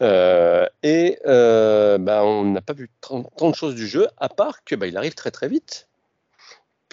[0.02, 4.74] Et bah, on n'a pas vu tant, tant, de choses du jeu, à part que
[4.74, 5.88] bah, il arrive très très vite.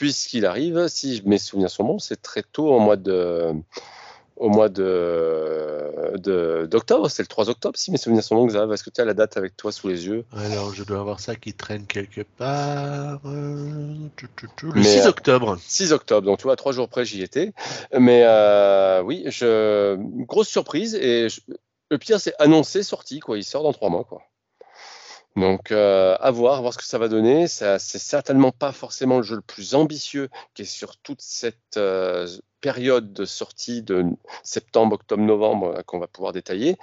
[0.01, 3.53] Puisqu'il arrive, si mes souvenirs sont bons, c'est très tôt au mois de
[4.35, 8.73] au mois de, d'octobre, c'est le 3 octobre, si mes souvenirs sont bons, Xav.
[8.73, 10.25] Est-ce que tu as la date avec toi sous les yeux?
[10.35, 13.19] Alors, je dois avoir ça qui traîne quelque part.
[13.25, 13.93] Euh,
[14.63, 15.59] le Mais, 6 octobre.
[15.59, 17.53] 6 octobre, donc tu vois, trois jours près, j'y étais.
[17.95, 19.95] Mais euh, oui, je...
[20.25, 20.95] grosse surprise.
[20.95, 21.41] Et je...
[21.91, 23.37] le pire, c'est annoncé, sorti, quoi.
[23.37, 24.23] Il sort dans trois mois, quoi.
[25.35, 27.47] Donc, euh, à voir, à voir ce que ça va donner.
[27.47, 31.77] Ça, c'est certainement pas forcément le jeu le plus ambitieux qui est sur toute cette
[31.77, 32.27] euh,
[32.59, 34.05] période de sortie de
[34.43, 36.77] septembre, octobre, novembre euh, qu'on va pouvoir détailler.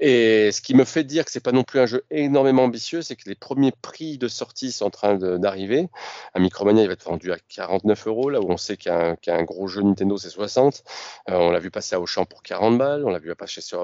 [0.00, 3.02] Et ce qui me fait dire que c'est pas non plus un jeu énormément ambitieux,
[3.02, 5.88] c'est que les premiers prix de sortie sont en train d'arriver.
[6.34, 9.30] Un Micromania, il va être vendu à 49 euros, là où on sait qu'un qu
[9.44, 10.84] gros jeu Nintendo, c'est 60.
[11.30, 13.80] Euh, on l'a vu passer à Auchan pour 40 balles, on l'a vu passer sur,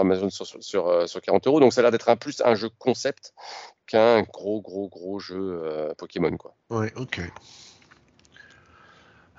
[0.00, 1.60] Amazon sur, sur, sur, sur 40 euros.
[1.60, 3.32] Donc ça a l'air d'être un plus un jeu concept
[3.86, 6.36] qu'un gros, gros, gros jeu euh, Pokémon.
[6.36, 6.54] Quoi.
[6.70, 7.20] Ouais, ok.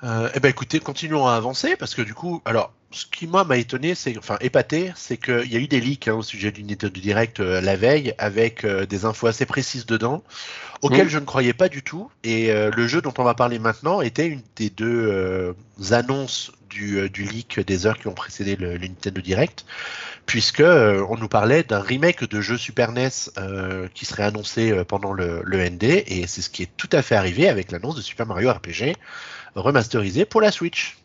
[0.04, 3.44] Euh, eh ben écoutez, continuons à avancer parce que du coup, alors ce qui moi
[3.44, 6.52] m'a étonné, c'est enfin épaté, c'est qu'il y a eu des leaks hein, au sujet
[6.52, 10.24] du Nintendo Direct euh, la veille avec euh, des infos assez précises dedans,
[10.82, 11.12] auxquelles mmh.
[11.12, 12.10] je ne croyais pas du tout.
[12.24, 15.56] Et euh, le jeu dont on va parler maintenant était une des deux
[15.92, 19.66] annonces du, du, leak des heures qui ont précédé le, le Nintendo Direct,
[20.26, 23.10] puisque on nous parlait d'un remake de jeu Super NES
[23.94, 27.16] qui serait annoncé pendant le, le ND, et c'est ce qui est tout à fait
[27.16, 28.94] arrivé avec l'annonce de Super Mario RPG
[29.56, 31.00] remasterisé pour la Switch.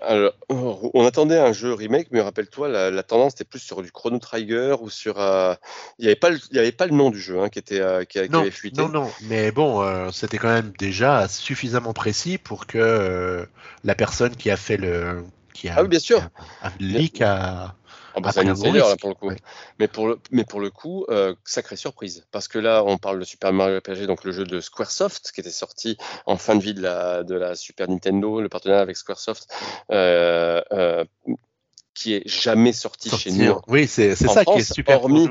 [0.00, 4.18] Alors, on attendait un jeu remake, mais rappelle-toi, la, tendance était plus sur du Chrono
[4.18, 5.20] Trigger ou sur.
[5.20, 5.54] Euh,
[5.98, 8.04] il n'y avait, pas le, avait pas le nom du jeu hein, qui, était, euh,
[8.04, 8.80] qui, avait fuité.
[8.80, 13.46] Non, non, mais bon, euh, c'était quand même déjà suffisamment précis pour que
[13.84, 15.24] la personne qui a fait le.
[15.52, 16.22] Qui a, ah oui, bien sûr.
[16.62, 17.74] A, leak a,
[18.20, 19.30] bah, c'est un là, pour le coup.
[19.78, 22.26] Mais, pour le, mais pour le coup, euh, sacrée surprise.
[22.30, 25.40] Parce que là, on parle de Super Mario RPG, donc le jeu de Squaresoft, qui
[25.40, 28.96] était sorti en fin de vie de la, de la Super Nintendo, le partenariat avec
[28.96, 29.48] Squaresoft.
[29.90, 31.04] Euh, euh,
[31.98, 33.56] qui est jamais sorti, chez nous.
[33.66, 35.02] Oui, c'est ça qui est super.
[35.02, 35.28] Hormis,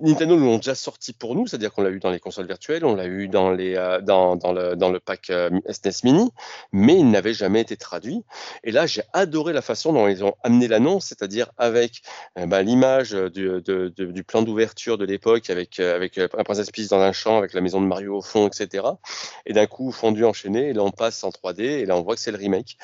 [0.00, 2.86] Nintendo nous l'ont déjà sorti pour nous, c'est-à-dire qu'on l'a eu dans les consoles virtuelles,
[2.86, 6.04] on l'a eu dans, les, euh, dans, dans, le, dans le pack euh, SNES e
[6.04, 6.30] Mini,
[6.72, 8.24] mais il n'avait jamais été traduit.
[8.64, 12.00] Et là, j'ai adoré la façon dont ils ont amené l'annonce, c'est-à-dire avec
[12.38, 17.00] euh, bah, l'image du, du, plan d'ouverture de l'époque, avec, avec un Princess Peach dans
[17.00, 18.84] un champ, avec la maison de Mario au fond, etc.
[19.44, 22.14] Et d'un coup, fondu enchaîné, et là on passe en 3D, et là on voit
[22.14, 22.78] que c'est le remake.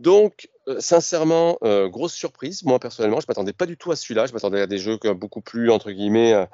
[0.00, 2.64] Donc, euh, sincèrement, euh, grosse surprise.
[2.64, 4.24] Moi, personnellement, je ne m'attendais pas du tout à celui-là.
[4.24, 6.46] Je m'attendais à des jeux beaucoup plus, entre guillemets, euh,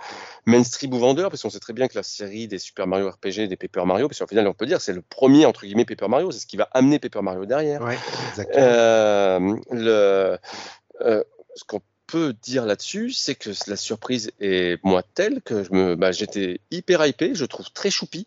[0.46, 3.46] mainstream ou vendeurs, parce qu'on sait très bien que la série des Super Mario RPG,
[3.46, 6.08] des Paper Mario, parce qu'au final, on peut dire c'est le premier, entre guillemets, Paper
[6.08, 6.32] Mario.
[6.32, 7.80] C'est ce qui va amener Paper Mario derrière.
[7.82, 7.98] Ouais,
[8.30, 9.60] exactement.
[9.70, 10.38] le,
[11.54, 16.60] ce qu'on peut dire là-dessus, c'est que la surprise est moi telle que bah, j'étais
[16.70, 17.34] hyper hypé.
[17.34, 18.26] Je trouve très choupi.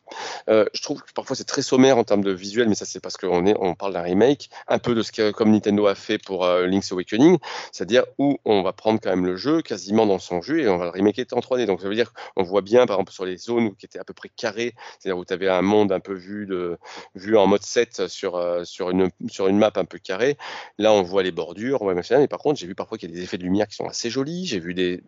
[0.50, 3.00] Euh, je trouve que parfois c'est très sommaire en termes de visuel, mais ça c'est
[3.00, 5.96] parce qu'on est, on parle d'un remake, un peu de ce que comme Nintendo a
[5.96, 7.38] fait pour euh, Link's Awakening,
[7.72, 10.78] c'est-à-dire où on va prendre quand même le jeu quasiment dans son jeu et on
[10.78, 11.66] va le remaker en 3D.
[11.66, 14.04] Donc ça veut dire qu'on voit bien, par exemple sur les zones qui étaient à
[14.04, 16.78] peu près carrées, c'est-à-dire où tu avais un monde un peu vu de
[17.16, 20.38] vu en mode 7 sur euh, sur une sur une map un peu carrée.
[20.78, 22.22] Là on voit les bordures, on voit machin.
[22.22, 23.88] Et par contre j'ai vu parfois qu'il y a des effets de lumière qui sont
[23.88, 24.46] assez jolis.
[24.46, 25.02] J'ai vu des.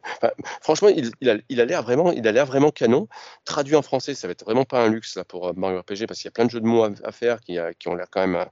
[0.62, 3.08] franchement, il, il, a, il a l'air vraiment, il a l'air vraiment canon.
[3.45, 6.08] Traduit en français, ça va être vraiment pas un luxe là pour euh, Mario RPG
[6.08, 7.95] parce qu'il y a plein de jeux de mots à, faire qui, euh, qui ont
[7.95, 8.45] l'air quand même, euh,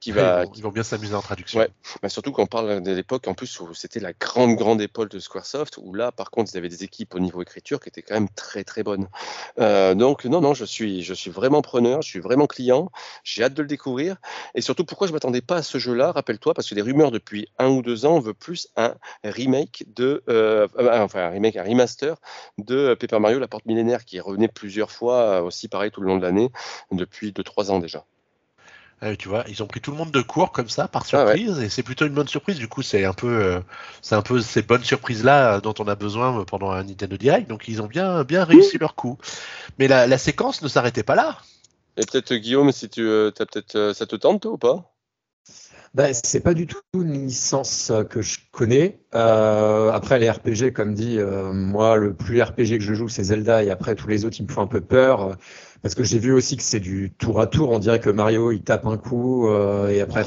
[0.00, 0.44] qui va.
[0.54, 1.60] Ils vont, bien s'amuser en traduction.
[1.60, 1.68] Ouais.
[2.02, 5.08] Mais surtout quand on parle de l'époque en plus où c'était la grande grande épaule
[5.08, 8.02] de Squaresoft où là par contre ils avaient des équipes au niveau écriture qui étaient
[8.02, 9.08] quand même très très bonnes.
[9.56, 12.90] donc non non, je suis je suis vraiment preneur, je suis vraiment client.
[13.24, 14.16] J'ai hâte de le découvrir
[14.54, 16.12] et surtout pourquoi je m'attendais pas à ce jeu-là.
[16.12, 19.55] Rappelle-toi parce que les rumeurs depuis un ou deux ans on veut plus un remake
[19.86, 22.16] de, euh, euh, enfin un remake, un remaster
[22.58, 26.08] de Paper Mario, la porte millénaire, qui revenu plusieurs fois, euh, aussi pareil tout le
[26.08, 26.50] long de l'année,
[26.92, 28.04] depuis 2-3 ans déjà.
[29.18, 31.58] tu vois, ils ont pris tout le monde de court comme ça par ah surprise
[31.60, 32.58] et c'est plutôt une bonne surprise.
[32.58, 33.62] Du coup, c'est un peu,
[34.02, 37.48] c'est un peu ces bonnes surprises là dont on a besoin pendant un Nintendo Direct.
[37.48, 39.18] Donc, ils ont bien, bien réussi leur coup.
[39.78, 41.38] Mais la, la séquence ne s'arrêtait pas là.
[41.98, 44.95] Et peut-être Guillaume, si tu, as peut-être, ça te tente toi, ou pas?
[45.96, 49.00] Ben, c'est pas du tout une licence euh, que je connais.
[49.14, 53.24] Euh, après, les RPG, comme dit, euh, moi, le plus RPG que je joue, c'est
[53.24, 55.38] Zelda, et après, tous les autres, ils me font un peu peur.
[55.82, 57.70] parce que j'ai vu aussi que c'est du tour à tour.
[57.70, 59.48] On dirait que Mario, il tape un coup,
[59.88, 60.22] et après.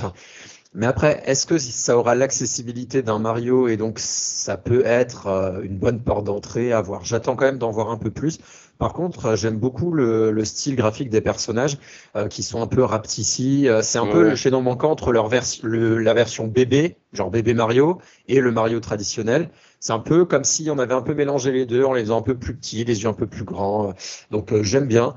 [0.73, 5.27] Mais après, est-ce que ça aura l'accessibilité d'un Mario et donc ça peut être
[5.63, 7.05] une bonne porte d'entrée à voir?
[7.05, 8.39] J'attends quand même d'en voir un peu plus.
[8.79, 11.77] Par contre, euh, j'aime beaucoup le, style graphique des personnages
[12.15, 13.67] euh, qui sont un peu raptici.
[13.67, 17.99] Euh, c'est un peu le chaînon manquant entre leur la version bébé, genre bébé Mario,
[18.29, 19.49] et le Mario traditionnel.
[19.81, 22.19] C'est un peu comme si on avait un peu mélangé les deux en les faisant
[22.19, 23.93] un peu plus petits, les yeux un peu plus grands.
[24.31, 25.13] Donc j'aime bien.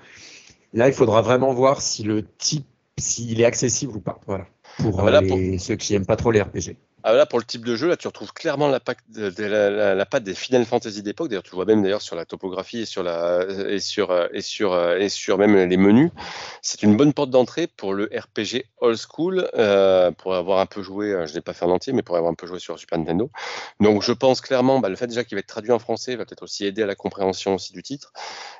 [0.74, 2.66] Là, il faudra vraiment voir si le type,
[2.98, 4.18] s'il est accessible ou pas.
[4.26, 4.46] Voilà.
[4.78, 5.20] Pour, ah bah
[5.58, 6.76] ceux qui n'aiment pas trop les RPG.
[7.04, 10.22] Ah, là, pour le type de jeu, là, tu retrouves clairement la, patte, la, patte
[10.22, 11.28] des Final Fantasy d'époque.
[11.28, 14.40] D'ailleurs, tu le vois même d'ailleurs sur la topographie et sur la et sur et
[14.40, 16.12] sur et sur même les menus.
[16.62, 20.80] C'est une bonne porte d'entrée pour le RPG old school, euh, pour avoir un peu
[20.82, 21.12] joué.
[21.12, 22.98] Euh, je n'ai pas fait en entier, mais pour avoir un peu joué sur Super
[22.98, 23.30] Nintendo.
[23.80, 26.24] Donc, je pense clairement, bah, le fait déjà qu'il va être traduit en français va
[26.24, 28.12] peut-être aussi aider à la compréhension aussi du titre.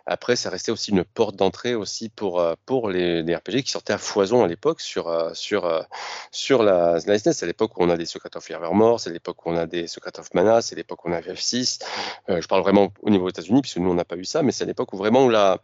[0.07, 3.93] Après, ça restait aussi une porte d'entrée aussi pour euh, pour les, RPG qui sortaient
[3.93, 5.87] à foison à l'époque sur sur
[6.33, 7.43] sur la, la SNES.
[7.43, 9.87] À l'époque où on a des secrets of Evermore, c'est l'époque où on a des
[9.87, 11.83] Secret of Mana, c'est l'époque où on a FF6.
[12.29, 14.43] Euh, je parle vraiment au niveau des États-Unis, puisque nous, on n'a pas eu ça,
[14.43, 15.59] mais c'est l'époque où vraiment la,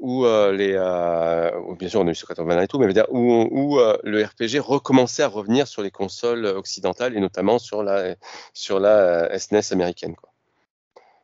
[0.00, 2.92] où euh, les, euh, bien sûr, on a eu Secret of Mana et tout, mais
[3.10, 8.16] où, où le RPG recommençait à revenir sur les consoles occidentales et notamment sur la,
[8.54, 10.14] sur la SNES américaine.
[10.14, 10.30] Quoi.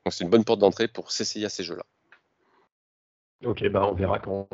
[0.05, 1.85] Donc c'est une bonne porte d'entrée pour s'essayer à ces jeux-là.
[3.44, 4.48] Ok, bah on verra quand.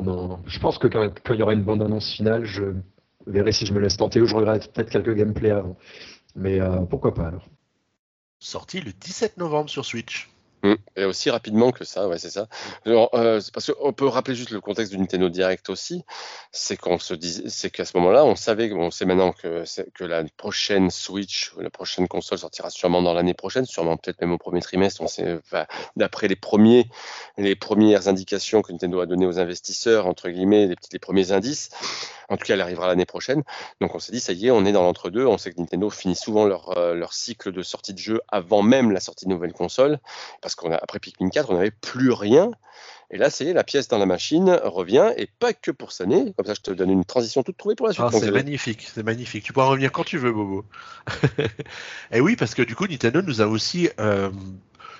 [0.45, 2.75] Je pense que quand, il y aura une bande-annonce finale, je
[3.25, 5.75] verrai si je me laisse tenter ou je regrette peut-être quelques gameplays avant.
[6.35, 7.47] Mais euh, pourquoi pas alors?
[8.39, 10.29] Sorti le 17 novembre sur Switch.
[10.65, 10.75] Mmh.
[10.95, 12.47] Et aussi rapidement que ça, ouais, c'est ça.
[12.87, 16.03] Euh, parce qu'on peut rappeler juste le contexte du Nintendo Direct aussi,
[16.51, 20.03] c'est qu'on se disait, c'est qu'à ce moment-là, on savait, on sait maintenant que, que
[20.03, 24.39] la prochaine Switch, la prochaine console sortira sûrement dans l'année prochaine, sûrement peut-être même au
[24.39, 25.01] premier trimestre.
[25.01, 25.39] On sait,
[25.97, 26.89] d'après les premiers,
[27.37, 31.31] les premières indications que Nintendo a données aux investisseurs, entre guillemets, les, petits, les premiers
[31.31, 31.69] indices,
[32.29, 33.43] En tout cas, elle arrivera l'année prochaine.
[33.81, 35.25] Donc on s'est dit, ça y est, on est dans l'entre-deux.
[35.25, 38.61] On sait que Nintendo finit souvent leur, euh, leur cycle de sortie de jeu avant
[38.61, 39.99] même la sortie de nouvelles consoles.
[40.41, 42.51] Parce qu'après Pikmin 4, on n'avait plus rien.
[43.11, 46.33] Et là, c'est la pièce dans la machine revient, et pas que pour cette année.
[46.35, 48.05] Comme ça, je te donne une transition toute trouvée pour la suite.
[48.07, 49.43] Ah, c'est magnifique, c'est magnifique.
[49.43, 50.65] Tu pourras revenir quand tu veux, Bobo.
[52.11, 54.31] et oui, parce que du coup, Nintendo nous a aussi euh,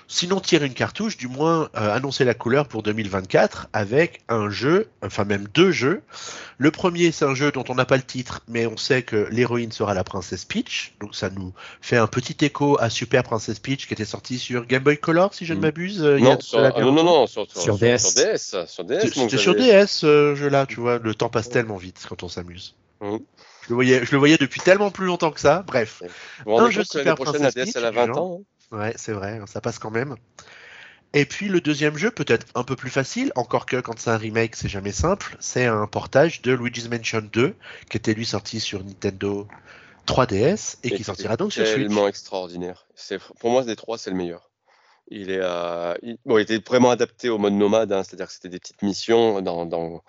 [0.08, 4.88] sinon tirer une cartouche, du moins euh, annoncer la couleur pour 2024 avec un jeu,
[5.02, 6.02] enfin même deux jeux.
[6.58, 9.28] Le premier, c'est un jeu dont on n'a pas le titre, mais on sait que
[9.30, 13.58] l'héroïne sera la princesse Peach, donc ça nous fait un petit écho à Super Princess
[13.58, 15.62] Peach qui était sorti sur Game Boy Color, si je ne mm.
[15.62, 16.02] m'abuse.
[16.02, 17.54] Euh, non, ah, non, non, sur, DS.
[17.58, 22.22] Sur DS, C'était sur DS, ce jeu-là, tu vois, le temps passe tellement vite quand
[22.22, 22.74] on s'amuse.
[23.00, 23.16] Mm.
[23.62, 25.64] Je le, voyais, je le voyais depuis tellement plus longtemps que ça.
[25.66, 26.00] Bref.
[26.46, 27.72] un jeu Super Princess Peach.
[27.72, 28.40] DS, elle a 20 ans.
[28.40, 28.44] Hein.
[28.72, 30.16] Ouais, c'est vrai, ça passe quand même.
[31.12, 34.18] Et puis le deuxième jeu, peut-être un peu plus facile, encore que quand c'est un
[34.18, 37.54] remake, c'est jamais simple, c'est un portage de Luigi's Mansion 2,
[37.88, 39.46] qui était lui sorti sur Nintendo
[40.06, 41.78] 3DS et, qui sortira donc sur Switch.
[41.78, 42.86] Tellement extraordinaire.
[43.40, 44.50] Pour moi, des trois, c'est le meilleur.
[45.12, 49.40] Euh, il était vraiment adapté au mode nomade, hein, c'est-à-dire que c'était des petites missions
[49.40, 50.02] dans,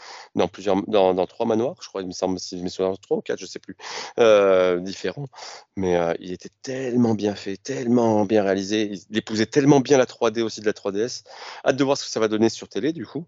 [0.51, 3.21] plusieurs, dans, trois manoirs, je crois, il me semble, si je me souviens, trois ou
[3.21, 3.77] quatre, je sais plus,
[4.19, 5.27] euh, différents.
[5.75, 10.05] Mais euh, il était tellement bien fait, tellement bien réalisé, il épousait tellement bien la
[10.05, 11.23] 3D aussi de la 3DS.
[11.65, 13.25] Hâte de voir ce que ça va donner sur télé, du coup.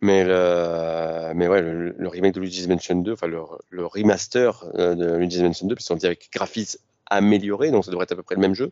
[0.00, 5.42] Mais, le, mais ouais, le, remake de Luigi's Mansion 2, enfin le, remaster de Luigi's
[5.42, 6.78] Mansion 2, puisqu'on dirait avec graphisme
[7.10, 8.70] amélioré, donc ça devrait être à peu près le même jeu.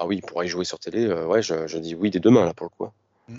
[0.00, 2.54] Ah oui, pour y jouer sur télé, euh, ouais, je, dis oui dès demain là
[2.54, 2.90] pour le coup.
[3.28, 3.36] Mm.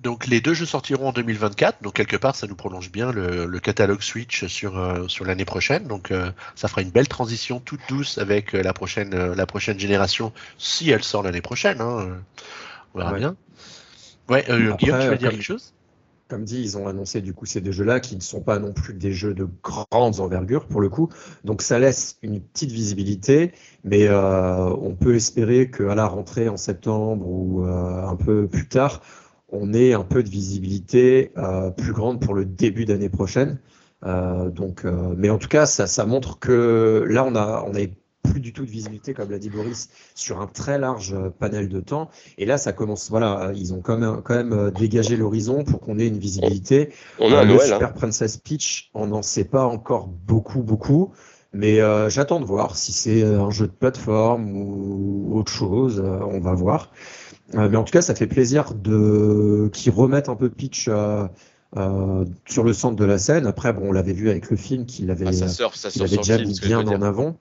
[0.00, 3.58] Donc les deux jeux sortiront en 2024, donc quelque part ça nous prolonge bien le,
[3.58, 7.80] catalogue Switch sur, euh, sur l'année prochaine, donc euh, ça fera une belle transition toute
[7.88, 12.16] douce avec la, prochaine, la prochaine génération, si elle sort l'année prochaine, hein,
[12.94, 13.34] on verra bien.
[14.28, 15.74] Ouais, Guillaume, tu veux dire quelque chose?
[16.28, 18.72] Comme dit, ils ont annoncé du coup ces deux jeux-là qui ne sont pas non
[18.72, 21.08] plus des jeux de grandes envergures pour le coup.
[21.44, 26.56] Donc ça laisse une petite visibilité, mais euh, on peut espérer qu'à la rentrée en
[26.56, 29.00] septembre ou euh, un peu plus tard,
[29.48, 33.58] on ait un peu de visibilité euh, plus grande pour le début d'année prochaine.
[34.02, 34.84] donc,
[35.16, 37.80] mais en tout cas, ça, montre que là, on a, on a
[38.28, 41.68] plus du tout de visibilité, comme l'a dit Boris, sur un très large euh, panel
[41.68, 42.10] de temps.
[42.36, 43.10] Et là, ça commence.
[43.10, 46.90] Voilà, ils ont quand même, quand même euh, dégagé l'horizon pour qu'on ait une visibilité.
[47.18, 47.92] On a euh, le Super hein.
[47.94, 51.12] Princess Peach, on n'en sait pas encore beaucoup, beaucoup.
[51.54, 51.78] Mais
[52.10, 55.98] j'attends de voir si c'est un jeu de plateforme ou autre chose.
[55.98, 56.92] on va voir.
[57.54, 60.90] mais en tout cas, ça fait plaisir de qu'ils remettent un peu Peach.
[62.46, 63.46] sur le centre de la scène.
[63.46, 66.86] Après, bon, on l'avait vu avec le film qu'il avait, ah, avait déjà mis bien
[66.86, 67.38] en avant.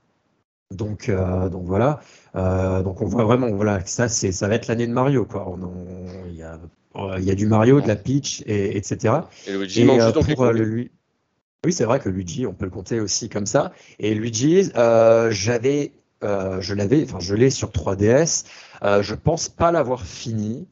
[0.71, 2.01] Donc, euh, donc voilà.
[2.36, 5.25] Euh, donc on voit vraiment, voilà, que ça, c'est, ça va être l'année de Mario,
[5.25, 5.58] quoi.
[6.30, 6.60] Il y, a,
[7.19, 9.15] y a du Mario, de la Peach, et, etc.
[9.47, 10.91] Et Luigi et, euh, pour le, lui...
[11.65, 13.71] Oui, c'est vrai que Luigi, on peut le compter aussi comme ça.
[13.99, 18.45] Et Luigi, j'avais, je l'avais, enfin, je l'ai sur 3DS.
[18.84, 20.67] je pense pas l'avoir fini.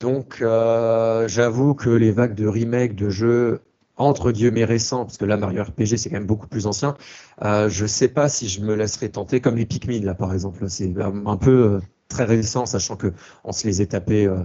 [0.00, 3.60] Donc, j'avoue que les vagues de remake de jeux
[3.96, 6.96] entre guillemets récent, parce que là Mario RPG c'est quand même beaucoup plus ancien.
[7.42, 10.68] Euh, je sais pas si je me laisserai tenter comme les Pikmin là par exemple.
[10.68, 13.12] C'est un peu euh, très récent, sachant que
[13.44, 14.38] on se les est tapés euh,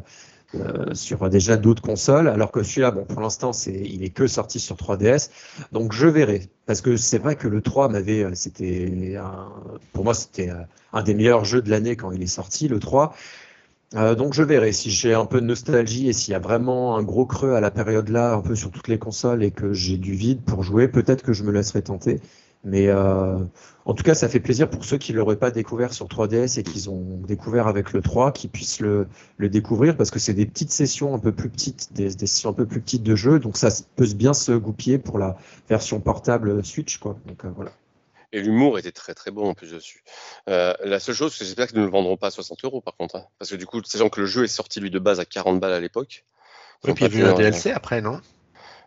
[0.56, 4.28] euh, sur déjà d'autres consoles, alors que celui-là, bon, pour l'instant, c'est, il est que
[4.28, 5.30] sorti sur 3DS.
[5.72, 9.18] Donc je verrai, parce que c'est vrai que le 3 m'avait, c'était,
[9.94, 10.50] pour moi, c'était
[10.92, 13.16] un des meilleurs jeux de l'année quand il est sorti, le 3.
[13.96, 16.96] Euh, donc je verrai si j'ai un peu de nostalgie et s'il y a vraiment
[16.96, 19.74] un gros creux à la période là, un peu sur toutes les consoles et que
[19.74, 22.22] j'ai du vide pour jouer, peut-être que je me laisserai tenter.
[22.64, 23.38] Mais euh,
[23.86, 26.64] en tout cas, ça fait plaisir pour ceux qui l'auraient pas découvert sur 3DS et
[26.64, 29.08] qu'ils ont découvert avec le 3, qu'ils puissent le,
[29.40, 32.54] découvrir parce que c'est des petites sessions un peu plus petites, des, des, sessions un
[32.54, 36.64] peu plus petites de jeu, donc ça peut bien se goupiller pour la version portable
[36.64, 37.18] Switch, quoi.
[37.26, 37.72] Donc euh, voilà.
[38.34, 40.04] Et l'humour était très très bon en plus dessus.
[40.50, 42.82] Euh, la seule chose, c'est que j'espère qu'ils ne le vendront pas à 60 euros
[42.82, 43.18] par contre.
[43.18, 43.26] Hein.
[43.40, 45.60] parce que du coup, sachant que le jeu est sorti lui de base à 40
[45.60, 46.26] balles à l'époque.
[46.88, 48.22] Et puis il y a eu un DLC après, non?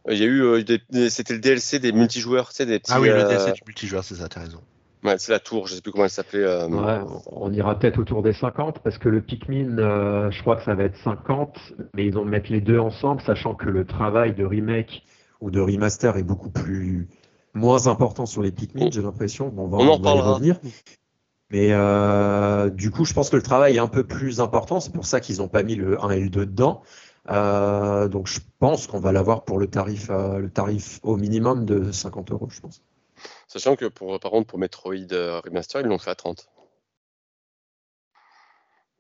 [0.09, 3.01] Il y a eu, euh, c'était le DLC des multijoueurs, tu sais, des petits, Ah
[3.01, 4.61] oui, le DLC euh, du multijoueur, c'est ça, t'as raison.
[5.03, 6.45] Ouais, c'est la tour, je sais plus comment elle s'appelait.
[6.45, 9.77] Ouais, on ira peut-être autour des 50 parce que le Pikmin,
[10.31, 11.57] je crois que ça va être 50,
[11.95, 15.05] mais ils vont mettre les deux ensemble, sachant que le travail de remake
[15.41, 17.07] ou de remaster est beaucoup plus
[17.55, 19.49] moins important sur les Pikmin, j'ai l'impression.
[19.49, 20.59] Bon, on va, en y revenir.
[21.51, 24.81] Mais euh, du coup, je pense que le travail est un peu plus important.
[24.81, 26.83] C'est pour ça qu'ils n'ont pas mis le 1 et le 2 dedans.
[27.31, 31.65] Euh, donc, je pense qu'on va l'avoir pour le tarif, euh, le tarif au minimum
[31.65, 32.83] de 50 euros, je pense.
[33.47, 34.95] Sachant que pour, par contre, pour Metroid
[35.45, 36.49] Remaster, ils l'ont fait à 30.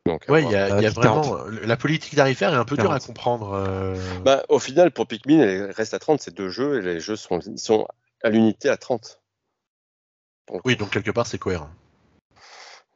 [0.06, 1.38] Donc, Ouais, il y a, Euh, y a vraiment.
[1.62, 3.06] La politique tarifaire est un peu dure à 40.
[3.06, 3.52] comprendre.
[3.54, 3.96] euh.
[4.24, 7.16] Bah, au final, pour Pikmin, elle reste à 30, c'est deux jeux, et les jeux
[7.16, 7.40] sont
[8.24, 9.20] à l'unité à 30.
[10.64, 11.70] Oui, donc quelque part, c'est cohérent.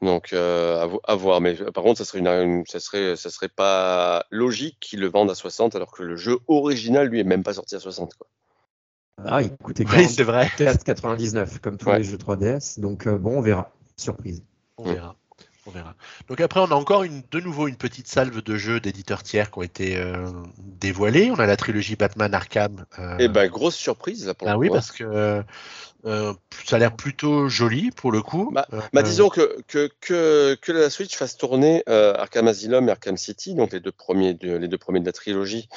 [0.01, 1.41] Donc, euh, à, vo- à voir.
[1.41, 5.09] Mais par contre, ça serait, une, une- ça serait, ça serait pas logique qu'ils le
[5.09, 8.15] vendent à 60, alors que le jeu original, lui, est même pas sorti à 60.
[8.15, 8.27] Quoi.
[9.25, 10.47] Ah, il coûtait Oui, c'est vrai.
[10.57, 11.99] 44,99 comme tous Ouais.
[11.99, 12.79] les jeux 3DS.
[12.81, 13.73] Donc euh, bon, on verra.
[13.97, 14.45] Surprise.
[14.77, 15.17] On verra.
[15.69, 15.95] On verra.
[16.29, 19.51] Donc après, on a encore une, de nouveau une petite salve de jeux d'éditeurs tiers
[19.51, 20.27] qui ont été euh,
[20.59, 21.31] dévoilés.
[21.31, 22.87] On a la trilogie Batman Arkham.
[22.99, 24.71] euh, Et ben, grosse surprise, là, pour ah oui, hein.
[24.73, 25.45] parce que
[26.05, 26.33] euh,
[26.65, 28.51] ça a l'air plutôt joli pour le coup.
[28.53, 32.89] Bah, Euh, Bah, disons que, que, que, que la Switch fasse tourner euh, Arkham Asylum
[32.89, 35.69] et Arkham City, donc les deux premiers de, les deux premiers de la trilogie,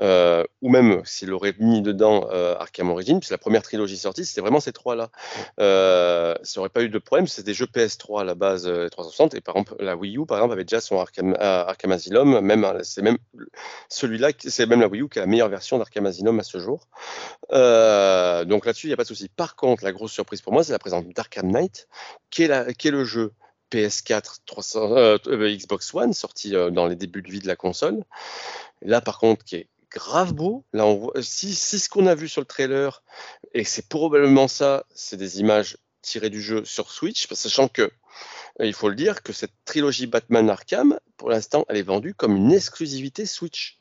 [0.00, 4.24] euh, ou même s'il aurait mis dedans euh, Arkham Origins, puisque la première trilogie sortie,
[4.24, 5.10] c'était vraiment ces trois-là.
[5.60, 8.88] Euh, ça aurait pas eu de problème, c'est des jeux PS3 à la base euh,
[8.88, 11.92] 360, et par exemple, la Wii U, par exemple, avait déjà son Arkham, euh, Arkham
[11.92, 13.18] Asylum, même, euh, c'est même
[13.88, 16.58] celui-là, c'est même la Wii U qui a la meilleure version d'Arkham Asylum à ce
[16.58, 16.88] jour.
[17.52, 19.28] Euh, donc là-dessus, il n'y a pas de souci.
[19.28, 21.88] Par contre, la grosse surprise pour moi, c'est la présence d'Arkham Knight,
[22.30, 23.32] qui est, le jeu
[23.70, 27.56] PS4, 300, euh, euh, Xbox One, sorti euh, dans les débuts de vie de la
[27.56, 28.04] console.
[28.82, 30.64] Là, par contre, qui est grave beau.
[30.72, 33.02] Là, on voit, si, si ce qu'on a vu sur le trailer,
[33.54, 37.90] et c'est probablement ça, c'est des images tirées du jeu sur Switch, sachant que,
[38.60, 42.36] il faut le dire, que cette trilogie Batman Arkham, pour l'instant, elle est vendue comme
[42.36, 43.77] une exclusivité Switch.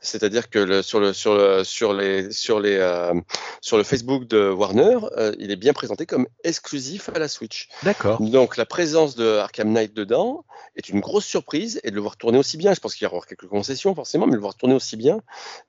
[0.00, 3.14] C'est-à-dire que le- sur, le, sur, le, sur, les, sur, les, euh,
[3.60, 7.68] sur le Facebook de Warner, euh, il est bien présenté comme exclusif à la Switch.
[7.82, 8.20] D'accord.
[8.22, 10.44] Donc la présence de Arkham Knight dedans
[10.76, 13.08] est une grosse surprise et de le voir tourner aussi bien, je pense qu'il va
[13.08, 15.20] y avoir quelques concessions forcément, mais de le voir tourner aussi bien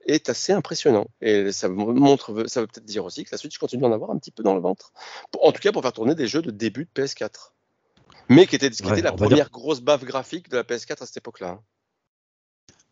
[0.05, 1.07] est assez impressionnant.
[1.21, 4.17] Et ça montre, ça veut peut-être dire aussi que la Switch continue d'en avoir un
[4.17, 4.91] petit peu dans le ventre.
[5.41, 7.53] En tout cas pour faire tourner des jeux de début de PS4.
[8.30, 11.01] Mais qui était, qui Ouais, était la dire- première grosse baffe graphique de la PS4
[11.01, 11.59] à cette époque-là.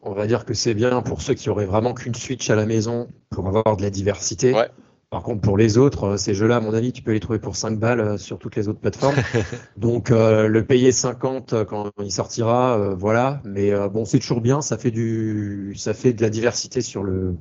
[0.08, 2.68] On va dire que c'est bien pour ceux qui auraient vraiment qu'une Switch à la
[2.68, 4.54] maison pour avoir de la diversité.
[4.54, 4.70] Ouais.
[5.10, 7.40] Par contre, pour les autres, euh, ces jeux-là, à mon avis, tu peux les trouver
[7.40, 9.16] pour 5 balles euh, sur toutes les autres plateformes.
[9.78, 13.42] Donc, euh, le payer 50 euh, quand il sortira, euh, voilà.
[13.46, 14.62] Mais euh, bon, c'est toujours bien.
[14.62, 17.36] Ça fait du, ça fait de la diversité sur le,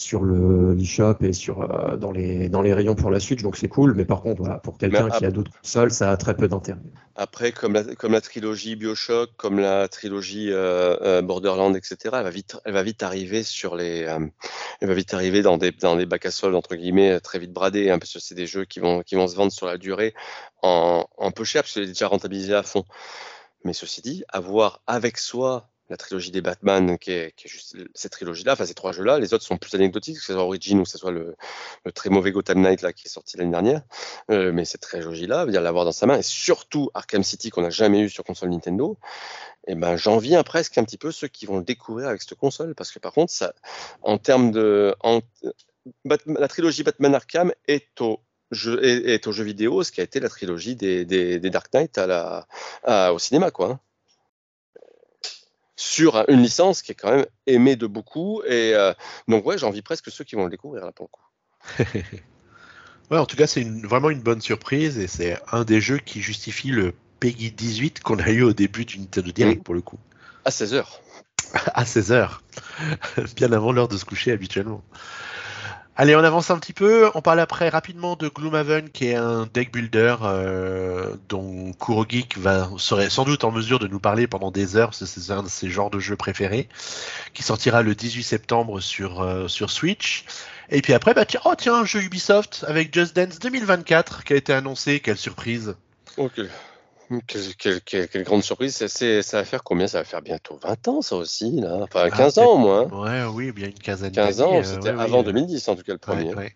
[0.00, 3.42] sur le l'eShop et sur euh, dans les dans les rayons pour la Switch.
[3.42, 3.94] Donc, c'est cool.
[3.94, 6.80] Mais par contre, voilà, pour quelqu'un qui a d'autres consoles, ça a très peu d'intérêt.
[7.16, 12.22] Après, comme la, comme la trilogie Bioshock, comme la trilogie euh, euh, Borderlands, etc., elle
[12.22, 14.26] va vite, elle va vite arriver sur les, euh,
[14.80, 17.52] elle va vite arriver dans des, dans des bacs à soldes entre guillemets très vite
[17.52, 19.76] bradés, hein, parce que c'est des jeux qui vont, qui vont se vendre sur la
[19.76, 20.14] durée
[20.62, 22.84] en, en peu cher, parce que c'est déjà rentabilisé à fond.
[23.64, 28.52] Mais ceci dit, avoir avec soi la trilogie des Batman, qui est, juste cette trilogie-là,
[28.52, 30.88] enfin ces trois jeux-là, les autres sont plus anecdotiques, que ce soit Origin ou que
[30.88, 31.34] ce soit le,
[31.94, 33.82] très mauvais Gotham Knight là, qui est sorti l'année dernière.
[34.30, 38.00] Euh, mais cette trilogie-là, l'avoir dans sa main, et surtout Arkham City qu'on n'a jamais
[38.00, 38.96] eu sur console Nintendo,
[39.66, 42.74] et ben j'en presque un petit peu ceux qui vont le découvrir avec cette console,
[42.74, 43.34] parce que par contre,
[44.02, 44.94] en termes de,
[46.04, 48.20] la trilogie Batman Arkham est au
[48.52, 51.98] jeu, vidéo, ce qui a été la trilogie des, Dark Knight
[52.86, 53.80] au cinéma, quoi.
[55.82, 58.92] Sur une licence qui est quand même aimée de beaucoup, et euh,
[59.28, 62.04] donc ouais, j'envie presque ceux qui vont le découvrir là pour le coup.
[63.10, 65.98] Ouais, en tout cas, c'est une- vraiment une bonne surprise et c'est un des jeux
[65.98, 69.80] qui justifie le Peggy 18 qu'on a eu au début du Nintendo Direct pour le
[69.80, 69.98] coup.
[70.44, 70.84] À 16h.
[71.74, 72.40] À 16h.
[73.36, 74.84] Bien avant l'heure de se coucher habituellement.
[75.96, 77.10] Allez, on avance un petit peu.
[77.14, 82.70] On parle après rapidement de Gloomhaven, qui est un deck builder euh, dont Kurogeek va,
[82.78, 84.94] serait sans doute en mesure de nous parler pendant des heures.
[84.94, 86.68] C'est un de ses genres de jeux préférés,
[87.34, 90.24] qui sortira le 18 septembre sur, euh, sur Switch.
[90.70, 94.32] Et puis après, bah, tiens, oh tiens, un jeu Ubisoft avec Just Dance 2024 qui
[94.32, 95.00] a été annoncé.
[95.00, 95.74] Quelle surprise
[96.16, 96.40] Ok.
[97.26, 98.86] Quelle, quelle- quelle- quelle grande surprise.
[98.86, 99.88] Ça va faire combien?
[99.88, 101.78] Ça va faire bientôt 20 ans, ça aussi, là.
[101.82, 102.82] Enfin, 15 Ah, ans au moins.
[102.92, 103.26] hein.
[103.28, 105.82] Ouais, oui, bien une quinzaine 15 ans, euh, c'était ouais, avant euh, 2010, en tout
[105.82, 106.32] cas, le premier.
[106.34, 106.54] Ouais.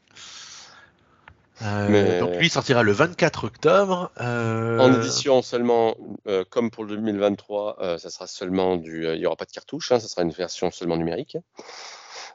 [1.63, 4.11] Euh, Mais- Donc lui il sortira le 24 octobre.
[4.21, 5.97] euh, En édition seulement,
[6.27, 9.07] euh, comme pour le 2023, euh, ça sera seulement du.
[9.07, 11.37] euh, il n'y aura pas de cartouche, hein, ça sera une version seulement numérique.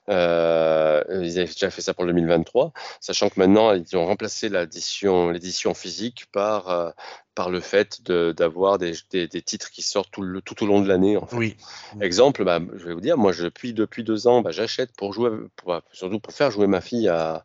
[0.08, 4.50] Euh, ils avaient déjà fait ça pour le 2023, sachant que maintenant ils ont remplacé
[4.50, 6.90] l'édition, l'édition physique par, euh,
[7.36, 10.68] par le fait de- d'avoir des, des- des titres qui sortent tout, le- tout au
[10.68, 11.16] long de l'année.
[11.18, 11.36] En fait.
[11.38, 11.58] Oui.
[12.02, 15.14] Exemple, bah, je vais vous dire, moi je- depuis, depuis deux ans, bah, j'achète pour
[15.14, 17.44] jouer, pour- surtout pour faire jouer ma fille à,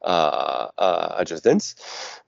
[0.00, 1.74] à, à- à Just Dance,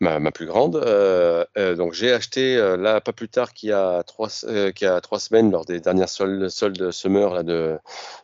[0.00, 0.76] ma, ma plus grande.
[0.76, 4.72] Euh, euh, donc j'ai acheté euh, là pas plus tard qu'il y a trois, euh,
[4.80, 7.78] y a trois semaines lors des dernières soldes, soldes summer là, de,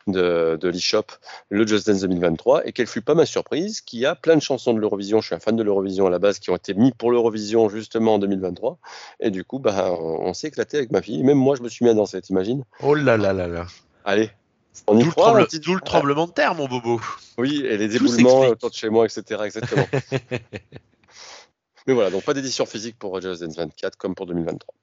[0.07, 1.03] de, de l'eShop,
[1.49, 4.41] le Just Dance 2023, et quelle fut pas ma surprise, qu'il y a plein de
[4.41, 6.73] chansons de l'Eurovision, je suis un fan de l'Eurovision à la base, qui ont été
[6.73, 8.77] mis pour l'Eurovision justement en 2023.
[9.19, 11.23] Et du coup, bah, on, s'est éclaté avec ma fille.
[11.23, 12.63] Même moi, je me suis mis à danser, t'imagines?
[12.81, 13.67] Oh là là là là.
[14.05, 14.31] Allez,
[14.87, 15.45] on y croit.
[15.61, 17.01] D'où le tremblement de terre, mon bobo.
[17.37, 19.41] Oui, et les éboulements autour de chez moi, etc.
[19.45, 19.87] Exactement.
[21.87, 24.73] Mais voilà, donc pas d'édition physique pour Just Dance 24 comme pour 2023.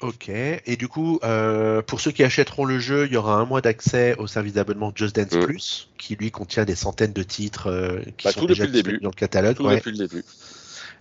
[0.00, 3.44] Ok, et du coup, euh, pour ceux qui achèteront le jeu, il y aura un
[3.44, 5.44] mois d'accès au service d'abonnement Just Dance mm.
[5.44, 8.82] Plus, qui lui contient des centaines de titres euh, qui bah, sont déjà depuis le
[8.82, 8.98] début.
[9.00, 9.56] dans le catalogue.
[9.56, 10.24] Tout depuis le début.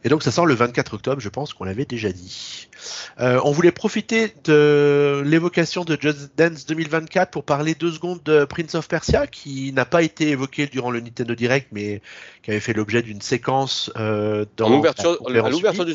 [0.04, 2.68] Et donc ça sort le 24 octobre, je pense qu'on l'avait déjà dit.
[3.20, 8.45] Euh, on voulait profiter de l'évocation de Just Dance 2024 pour parler deux secondes de
[8.45, 12.02] Prince of Persia, qui n'a pas été évoqué durant le Nintendo Direct, mais
[12.41, 15.18] qui avait fait l'objet d'une séquence euh, dans l'ouverture,
[15.86, 15.93] du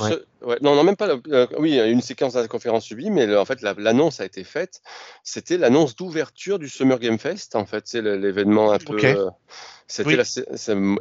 [0.63, 1.09] non, non, même pas.
[1.09, 4.81] Euh, oui, une séquence de la conférence subie, mais en fait l'annonce a été faite.
[5.25, 7.57] C'était l'annonce d'ouverture du Summer Game Fest.
[7.57, 8.97] En fait, c'est l'événement un peu.
[9.89, 10.20] C'était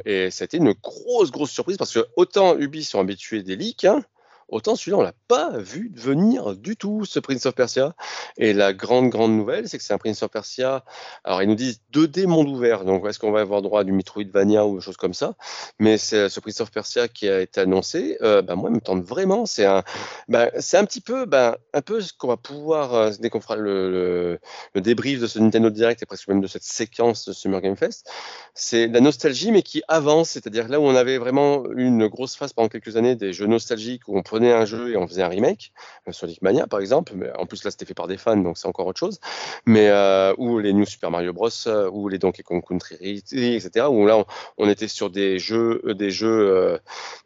[0.04, 3.56] et ça a été une grosse, grosse surprise parce que autant Ubi sont habitués des
[3.56, 4.04] leaks, hein,
[4.48, 7.94] Autant celui-là, on l'a pas vu venir du tout, ce Prince of Persia.
[8.38, 10.84] Et la grande, grande nouvelle, c'est que c'est un Prince of Persia.
[11.24, 12.84] Alors, ils nous disent 2D monde ouvert.
[12.84, 15.34] Donc, est-ce qu'on va avoir droit à du Metroidvania ou des choses comme ça?
[15.80, 18.18] Mais c'est ce Prince of Persia qui a été annoncé.
[18.22, 19.46] Euh, bah, moi, il me tente vraiment.
[19.46, 19.82] C'est un,
[20.28, 23.56] bah, un petit peu, bah, un peu ce qu'on va pouvoir, euh, dès qu'on fera
[23.56, 24.38] le,
[24.74, 27.76] le, débrief de ce Nintendo Direct et presque même de cette séquence de Summer Game
[27.76, 28.08] Fest.
[28.54, 30.30] C'est la nostalgie, mais qui avance.
[30.30, 34.06] C'est-à-dire là où on avait vraiment une grosse phase pendant quelques années des jeux nostalgiques
[34.06, 35.72] où on un jeu et on faisait un remake,
[36.08, 38.58] euh, Sonic Mania par exemple, mais en plus là c'était fait par des fans donc
[38.58, 39.20] c'est encore autre chose,
[39.66, 43.86] mais euh, ou les New Super Mario Bros, euh, ou les Donkey Kong Country, etc.
[43.88, 44.24] Où là
[44.58, 46.78] on, était sur des jeux, des jeux,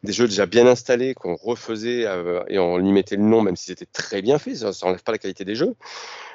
[0.03, 2.05] des jeux déjà bien installés qu'on refaisait
[2.47, 5.11] et on y mettait le nom même si c'était très bien fait, ça n'enlève pas
[5.11, 5.75] la qualité des jeux.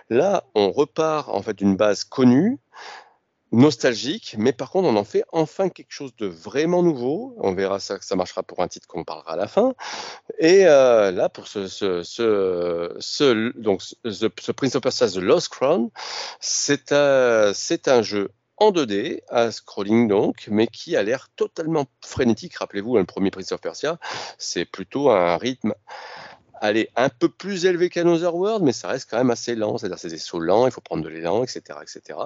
[0.09, 2.59] Là, on repart en fait d'une base connue
[3.53, 7.35] nostalgique, mais par contre, on en fait enfin quelque chose de vraiment nouveau.
[7.39, 9.75] On verra ça, ça marchera pour un titre qu'on parlera à la fin.
[10.39, 15.91] Et euh, là, pour ce, ce, ce, donc, ce, Prince of Persia The Lost Crown,
[16.41, 16.95] c'est
[17.55, 22.57] c'est un jeu en 2D, à scrolling donc, mais qui a l'air totalement frénétique.
[22.57, 23.99] Rappelez-vous, le premier Prince of Persia,
[24.39, 25.75] c'est plutôt un rythme
[26.71, 29.79] elle un peu plus élevée qu'Another World, mais ça reste quand même assez lent.
[29.79, 32.19] C'est-à-dire, c'est des sauts lents, il faut prendre de l'élan, etc., etc.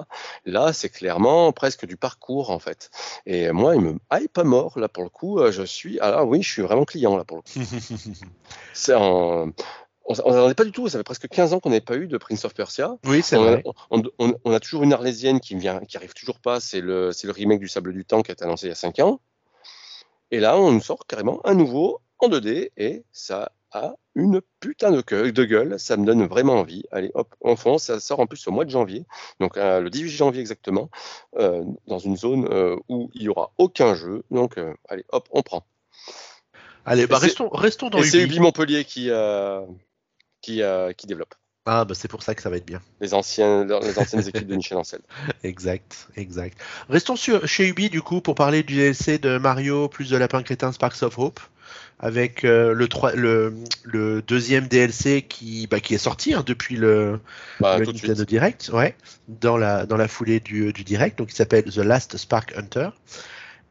[0.45, 2.89] Là, c'est clairement presque du parcours, en fait.
[3.25, 5.39] Et moi, il me hype pas mort, là, pour le coup.
[5.39, 7.59] Euh, je suis, alors oui, je suis vraiment client, là, pour le coup.
[8.73, 9.53] c'est On
[10.07, 12.17] n'en est pas du tout, ça fait presque 15 ans qu'on n'avait pas eu de
[12.17, 12.97] Prince of Persia.
[13.05, 13.63] Oui, c'est vrai.
[13.89, 17.59] On, a toujours une arlésienne qui vient, qui arrive toujours pas, c'est le, le remake
[17.59, 19.19] du Sable du Temps qui a été annoncé il y a 5 ans.
[20.31, 24.91] Et là, on nous sort carrément un nouveau en 2D et ça a une putain
[24.91, 26.83] de, gueule, ça me donne vraiment envie.
[26.91, 29.05] Allez, hop, on fonce, ça sort en plus au mois de janvier,
[29.39, 30.89] donc euh, le 18 janvier exactement,
[31.37, 34.23] euh, dans une zone euh, où il n'y aura aucun jeu.
[34.31, 34.59] Donc,
[34.89, 35.65] allez, hop, on prend.
[36.85, 39.09] Allez, bah, restons, restons dans et C'est Ubi Montpellier qui,
[40.41, 40.61] qui,
[40.97, 41.35] qui développe.
[41.67, 42.81] Ah, bah c'est pour ça que ça va être bien.
[43.01, 45.01] Les, anciens, les anciennes équipes de Michel Ancel.
[45.43, 46.57] Exact, exact.
[46.89, 50.41] Restons sur, chez Ubi, du coup, pour parler du DLC de Mario plus de Lapin
[50.41, 51.39] Crétin Sparks of Hope
[51.99, 53.53] avec euh, le, le,
[53.83, 57.19] le, deuxième DLC qui, bah, qui est sorti hein, depuis le,
[57.59, 58.95] bah, Nintendo Direct, ouais,
[59.27, 62.89] dans la, dans la foulée du, du Direct, donc il s'appelle The Last Spark Hunter.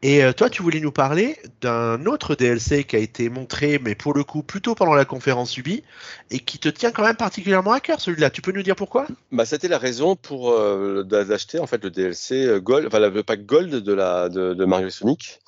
[0.03, 3.93] Et euh, toi, tu voulais nous parler d'un autre DLC qui a été montré, mais
[3.93, 5.83] pour le coup plutôt pendant la conférence Ubi,
[6.31, 8.31] et qui te tient quand même particulièrement à cœur celui-là.
[8.31, 9.05] Tu peux nous dire pourquoi?
[9.31, 13.45] Bah, c'était la raison pour euh, d'acheter en fait le DLC Gold, enfin le pack
[13.45, 15.39] Gold de la de, de Mario Sonic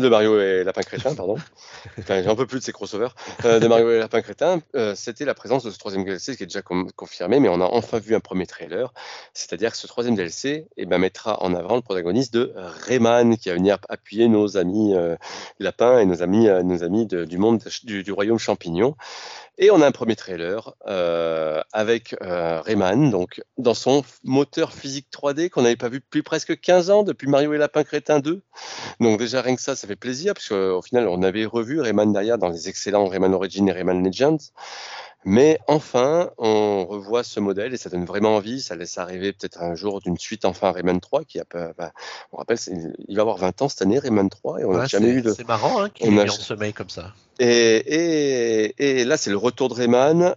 [0.00, 1.36] de Mario et Lapin Crétin, pardon.
[1.98, 3.14] Enfin, J'ai un peu plus de ces crossovers.
[3.44, 6.42] Euh, de Mario et Lapin Crétin, euh, c'était la présence de ce troisième DLC qui
[6.42, 8.92] est déjà confirmé, mais on a enfin vu un premier trailer.
[9.34, 13.48] C'est-à-dire que ce troisième DLC eh ben, mettra en avant le protagoniste de Rayman, qui
[13.48, 15.16] va venir appuyer nos amis euh,
[15.58, 18.96] lapins et nos amis, nos amis du monde du, royaume champignon.
[19.60, 25.08] Et on a un premier trailer euh, avec euh, Rayman, donc dans son moteur physique
[25.12, 28.40] 3D qu'on n'avait pas vu depuis presque 15 ans, depuis Mario et Lapin Crétin 2.
[29.00, 32.12] Donc déjà rien que ça, ça fait plaisir, parce qu'au final on avait revu Rayman
[32.12, 34.38] derrière dans les excellents Rayman Origins et Rayman Legends.
[35.24, 38.60] Mais enfin, on revoit ce modèle et ça donne vraiment envie.
[38.60, 41.92] Ça laisse arriver peut-être un jour d'une suite enfin Rayman 3 qui a bah,
[42.32, 42.58] on rappelle,
[43.08, 45.32] il va avoir 20 ans cette année Rayman 3 et on n'a jamais eu de.
[45.32, 47.12] C'est marrant hein, qu'il ait mis en sommeil comme ça.
[47.40, 50.34] Et, et, là, c'est le retour de Rayman,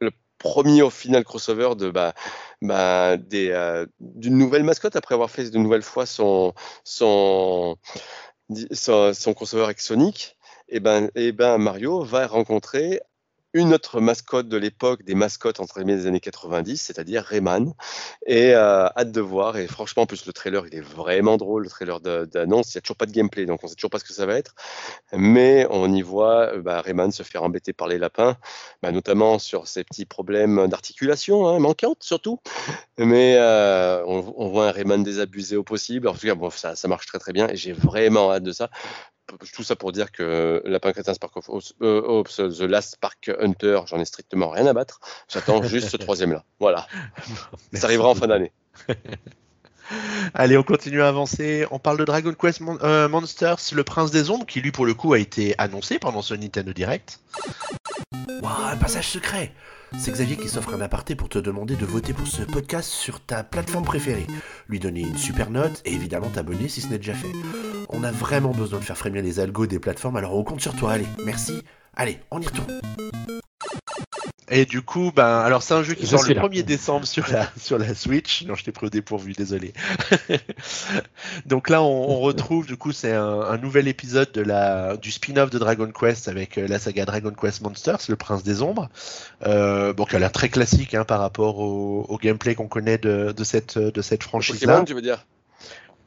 [0.00, 2.12] le premier au final crossover de bah,
[2.60, 7.76] bah, euh, d'une nouvelle mascotte après avoir fait de nouvelles fois son son,
[8.72, 10.36] son, son crossover avec.
[10.68, 13.00] Et ben, et ben Mario va rencontrer
[13.54, 17.72] une autre mascotte de l'époque, des mascottes entre les des années 90, c'est-à-dire Rayman.
[18.26, 19.56] Et euh, hâte de voir.
[19.56, 22.74] Et franchement, en plus, le trailer, il est vraiment drôle, le trailer d'annonce.
[22.74, 24.12] Il n'y a toujours pas de gameplay, donc on ne sait toujours pas ce que
[24.12, 24.54] ça va être.
[25.12, 28.36] Mais on y voit bah, Rayman se faire embêter par les lapins,
[28.82, 32.40] bah, notamment sur ses petits problèmes d'articulation, hein, manquantes surtout.
[32.98, 36.08] Mais euh, on, voit un Rayman désabusé au possible.
[36.08, 38.52] En tout cas, bon, ça, ça marche très très bien et j'ai vraiment hâte de
[38.52, 38.70] ça
[39.54, 43.98] tout ça pour dire que Lapin Crétin Spark of Hope, The Last Spark Hunter, j'en
[43.98, 45.00] ai strictement rien à battre.
[45.28, 46.44] J'attends juste ce troisième-là.
[46.60, 46.86] Voilà.
[47.72, 48.52] ça arrivera en fin d'année.
[50.34, 51.66] Allez, on continue à avancer.
[51.70, 54.94] On parle de Dragon Quest euh, Monsters, le prince des ombres, qui lui pour le
[54.94, 57.20] coup a été annoncé pendant ce Nintendo Direct.
[58.42, 59.52] Wow, un passage secret
[59.98, 63.20] c'est Xavier qui s'offre un aparté pour te demander de voter pour ce podcast sur
[63.20, 64.26] ta plateforme préférée,
[64.68, 67.32] lui donner une super note et évidemment t'abonner si ce n'est déjà fait.
[67.88, 70.74] On a vraiment besoin de faire frémir les algos des plateformes, alors on compte sur
[70.74, 70.92] toi.
[70.92, 71.62] Allez, merci.
[71.94, 72.80] Allez, on y retourne.
[74.50, 77.48] Et du coup, ben, alors c'est un jeu qui sort le 1er décembre sur la,
[77.58, 78.44] sur la Switch.
[78.44, 79.72] Non, je t'ai pris au dépourvu, désolé.
[81.46, 85.58] Donc là, on, retrouve, du coup, c'est un, nouvel épisode de la, du spin-off de
[85.58, 88.90] Dragon Quest avec euh, la saga Dragon Quest Monsters, le prince des ombres.
[89.46, 93.34] Euh, bon, qui a l'air très classique hein, par rapport au, gameplay qu'on connaît de,
[93.36, 94.84] de, cette, de cette franchise-là.
[94.86, 95.24] tu veux dire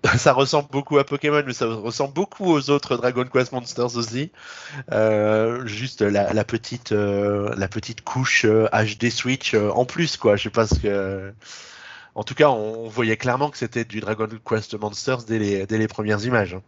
[0.17, 4.31] ça ressemble beaucoup à Pokémon, mais ça ressemble beaucoup aux autres Dragon Quest Monsters aussi.
[4.91, 10.35] Euh, juste la, petite, euh, la petite couche HD euh, Switch en plus, quoi.
[10.35, 11.33] Je sais pas ce que.
[12.15, 15.77] En tout cas, on, voyait clairement que c'était du Dragon Quest Monsters dès les, dès
[15.77, 16.55] les premières images.
[16.55, 16.63] Hein.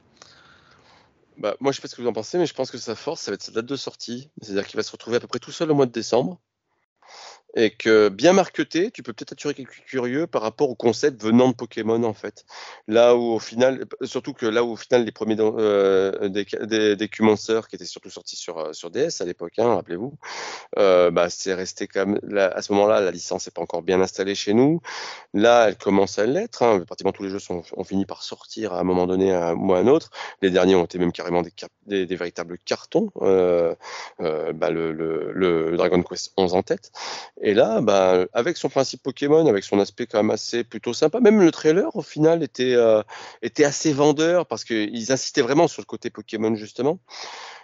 [1.38, 2.95] Bah, moi, je sais pas ce que vous en pensez, mais je pense que sa
[2.95, 4.30] force, ça va être sa date de sortie.
[4.41, 6.39] C'est-à-dire qu'il va se retrouver à peu près tout seul au mois de décembre
[7.56, 11.50] et que bien marketé, tu peux peut-être attirer quelques curieux par rapport au concept venant
[11.50, 12.45] de Pokémon en fait.
[12.88, 16.95] Là où au final, surtout que là où au final les premiers euh, des, des,
[16.95, 20.14] des qui étaient surtout sortis sur, euh, sur DS à l'époque, hein, rappelez-vous,
[20.78, 24.36] euh, bah, c'est resté même, à ce moment-là, la licence n'est pas encore bien installée
[24.36, 24.82] chez nous.
[25.34, 26.64] Là, elle commence à l'être.
[26.64, 29.80] Hein, pratiquement tous les jeux ont fini par sortir à un moment donné, ou à
[29.80, 30.12] un autre.
[30.41, 33.12] Les derniers ont été même carrément des, des, véritables cartons.
[33.22, 33.76] Euh,
[34.20, 36.91] bah, le, le Dragon Quest 11 en tête.
[37.42, 41.20] Et là, bah, avec son principe Pokémon, avec son aspect quand même assez plutôt sympa,
[41.22, 43.02] même le trailer au final était, euh,
[43.42, 47.00] était assez vendeur parce qu'ils insistaient vraiment sur le côté Pokémon justement.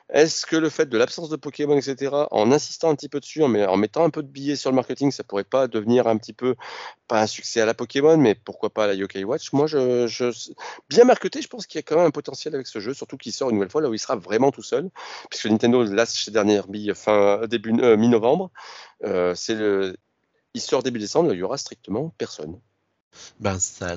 [0.09, 3.41] Est-ce que le fait de l'absence de Pokémon, etc., en insistant un petit peu dessus,
[3.41, 6.33] en, mettant un peu de billets sur le marketing, ça pourrait pas devenir un petit
[6.33, 6.55] peu,
[7.07, 9.51] pas un succès à la Pokémon, mais pourquoi pas à la Yokai Watch?
[9.51, 9.65] Moi,
[10.89, 13.17] bien marketé, je pense qu'il y a quand même un potentiel avec ce jeu, surtout
[13.17, 14.89] qu'il sort une nouvelle fois là où il sera vraiment tout seul,
[15.29, 18.51] puisque Nintendo lâche ses dernières billes fin début euh, mi-novembre.
[19.03, 19.33] Euh,
[20.53, 22.59] il sort début décembre, il y aura strictement personne.
[23.39, 23.95] Ben ça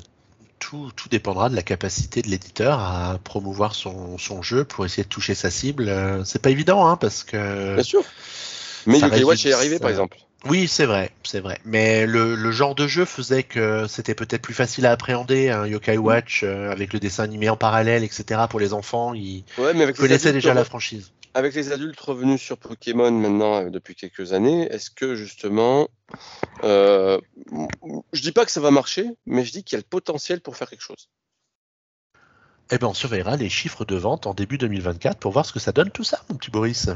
[0.59, 5.35] tout, dépendra de la capacité de l'éditeur à promouvoir son, jeu pour essayer de toucher
[5.35, 5.89] sa cible.
[5.89, 7.75] Euh, c'est pas évident, hein, parce que.
[7.75, 8.03] Bien sûr.
[8.85, 10.17] Mais Yokai Watch est arrivé, par exemple.
[10.45, 11.59] Oui, c'est vrai, c'est vrai.
[11.65, 15.97] Mais le, genre de jeu faisait que c'était peut-être plus facile à appréhender, un Yokai
[15.97, 16.01] mm.
[16.01, 18.41] Watch euh, avec le dessin animé en parallèle, etc.
[18.49, 19.43] Pour les enfants, ils
[19.97, 24.67] connaissaient déjà la franchise avec les adultes revenus sur Pokémon maintenant euh, depuis quelques années,
[24.71, 25.89] est-ce que justement,
[26.63, 27.19] euh,
[28.13, 30.41] je dis pas que ça va marcher, mais je dis qu'il y a le potentiel
[30.41, 31.09] pour faire quelque chose.
[32.71, 35.59] Eh bien, on surveillera les chiffres de vente en début 2024 pour voir ce que
[35.59, 36.89] ça donne tout ça, mon petit Boris.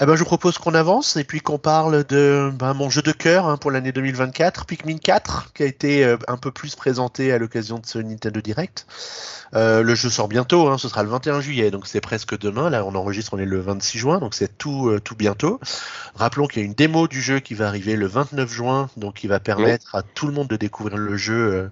[0.00, 3.00] Eh ben, je vous propose qu'on avance et puis qu'on parle de ben, mon jeu
[3.00, 6.74] de cœur hein, pour l'année 2024, Pikmin 4, qui a été euh, un peu plus
[6.74, 8.88] présenté à l'occasion de ce Nintendo Direct.
[9.54, 12.70] Euh, le jeu sort bientôt, hein, ce sera le 21 juillet, donc c'est presque demain.
[12.70, 15.60] Là, on enregistre, on est le 26 juin, donc c'est tout, euh, tout bientôt.
[16.16, 19.14] Rappelons qu'il y a une démo du jeu qui va arriver le 29 juin, donc
[19.14, 21.70] qui va permettre à tout le monde de découvrir le jeu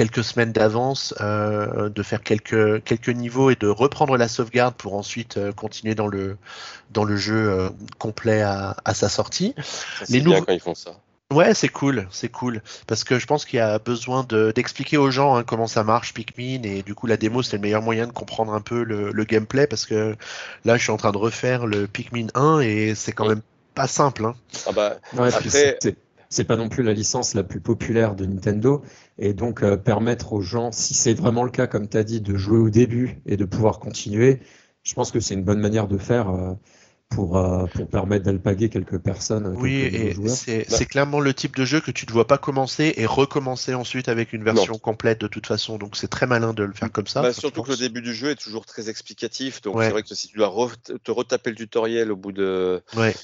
[0.00, 5.38] quelques semaines d'avance, de faire quelques, quelques niveaux et de reprendre la sauvegarde pour ensuite
[5.56, 6.38] continuer dans le,
[6.90, 9.54] dans le jeu complet à, à, sa sortie.
[10.08, 10.92] Les bien quand ils font ça.
[11.32, 12.60] Ouais, c'est cool, c'est cool.
[12.88, 16.12] Parce que je pense qu'il y a besoin d'expliquer aux gens hein, comment ça marche
[16.12, 19.24] Pikmin et du coup la démo c'est le meilleur moyen de comprendre un peu le,
[19.24, 20.16] gameplay parce que
[20.64, 23.42] là je suis en train de refaire le Pikmin 1 et c'est quand même
[23.76, 24.24] pas simple.
[24.24, 24.34] Hein.
[24.66, 24.96] Ah bah,
[26.32, 28.82] c'est pas non plus la licence la plus populaire de Nintendo
[29.20, 32.20] et donc euh, permettre aux gens, si c'est vraiment le cas comme tu as dit,
[32.20, 34.40] de jouer au début et de pouvoir continuer,
[34.82, 36.30] je pense que c'est une bonne manière de faire.
[36.30, 36.54] Euh,
[37.10, 39.52] pour, euh, pour permettre d'alpaguer quelques personnes.
[39.56, 40.84] Oui, et c'est bah.
[40.84, 44.32] clairement le type de jeu que tu ne dois pas commencer et recommencer ensuite avec
[44.32, 45.76] une version complète de toute façon.
[45.76, 47.20] Donc c'est très malin de le faire comme ça.
[47.20, 49.60] Bah, surtout que le début du jeu est toujours très explicatif.
[49.60, 50.54] Donc c'est vrai que si tu dois
[51.02, 52.80] te retaper le tutoriel au bout de.
[52.96, 53.16] Ouais.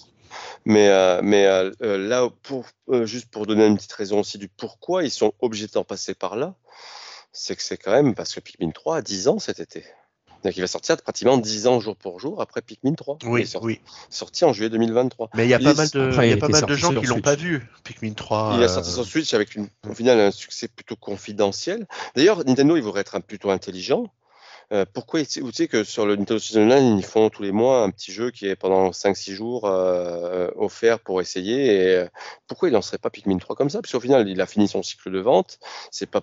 [0.66, 2.66] Mais, euh, mais euh, là, pour,
[3.04, 6.34] juste pour donner une petite raison aussi du pourquoi ils sont obligés d'en passer par
[6.34, 6.56] là,
[7.32, 9.84] c'est que c'est quand même parce que Pikmin 3 a 10 ans cet été.
[10.42, 13.18] Donc il va sortir pratiquement 10 ans jour pour jour après Pikmin 3.
[13.22, 13.80] Il est Oui, sorti, oui.
[14.10, 15.30] sorti en juillet 2023.
[15.34, 16.62] Mais il y a pas mal de, Après, il y a il pas était mal
[16.62, 18.54] de sorti gens sur qui l'ont pas vu, Pikmin 3.
[18.56, 21.86] Il a euh, sorti son Switch avec une, au final un succès plutôt confidentiel.
[22.16, 24.12] D'ailleurs, Nintendo, il voudrait être un, plutôt intelligent.
[24.72, 27.52] Euh, pourquoi ils- vous savez que sur le Nintendo Switch Online, ils font tous les
[27.52, 31.66] mois un petit jeu qui est pendant 5-6 jours euh, offert pour essayer.
[31.66, 32.08] Et euh,
[32.48, 33.80] pourquoi il lancerait pas Pikmin 3 comme ça?
[33.80, 35.60] Parce qu'au final, il a fini son cycle de vente.
[35.92, 36.20] C'est pas,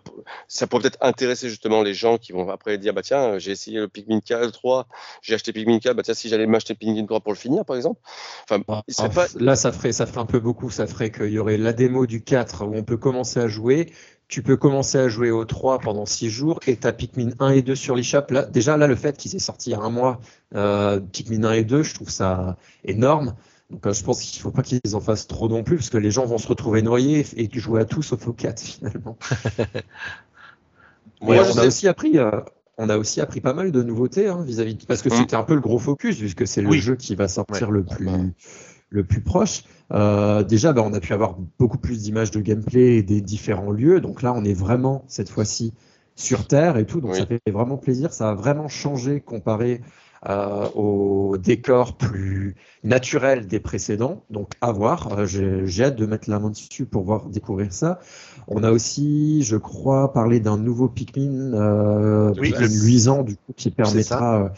[0.50, 3.80] ça pourrait peut-être intéresser justement les gens qui vont après dire bah tiens, j'ai essayé
[3.80, 4.88] le Pikmin 4, 3,
[5.22, 7.78] j'ai acheté Pikmin 4, bah tiens, si j'allais m'acheter Pikmin 3 pour le finir, par
[7.78, 8.02] exemple.
[8.44, 9.28] Enfin, il serait Ah, pas.
[9.40, 10.70] Là, ça ferait, ça ferait un peu beaucoup.
[10.70, 13.94] Ça ferait qu'il y aurait la démo du 4 où on peut commencer à jouer.
[14.34, 17.50] Tu peux commencer à jouer au 3 pendant 6 jours et tu as Pikmin 1
[17.52, 18.24] et 2 sur l'eShop.
[18.32, 20.20] Là, déjà, là, le fait qu'ils aient sorti il y a un mois
[20.56, 23.36] euh, Pikmin 1 et 2, je trouve ça énorme.
[23.70, 25.92] Donc, euh, je pense qu'il ne faut pas qu'ils en fassent trop non plus parce
[25.92, 29.20] que les gens vont se retrouver noyés et jouer à tout sauf au 4 finalement.
[31.22, 32.18] On a aussi appris.
[32.18, 32.32] euh,
[32.80, 35.18] on a aussi appris pas mal de nouveautés hein, vis-à-vis parce que Mm.
[35.18, 36.80] c'était un peu le gros focus puisque c'est le Oui.
[36.80, 38.10] jeu qui va sortir le plus
[38.90, 39.64] le plus proche.
[39.94, 43.72] Euh, déjà, bah, on a pu avoir beaucoup plus d'images de gameplay et des différents
[43.72, 44.02] lieux.
[44.02, 45.74] Donc là, on est vraiment cette fois-ci
[46.16, 47.02] sur Terre et tout.
[47.02, 47.20] Donc Oui.
[47.20, 48.14] ça fait vraiment plaisir.
[48.14, 49.82] Ça a vraiment changé comparé
[50.30, 54.24] euh, au décor plus naturel des précédents.
[54.30, 55.20] Donc à voir.
[55.20, 58.00] Euh, J'ai hâte de mettre la main dessus pour voir découvrir ça.
[58.48, 63.54] On a aussi, je crois, parlé d'un nouveau Pikmin, euh, Oui, Pikmin luisant du coup
[63.56, 64.54] qui permettra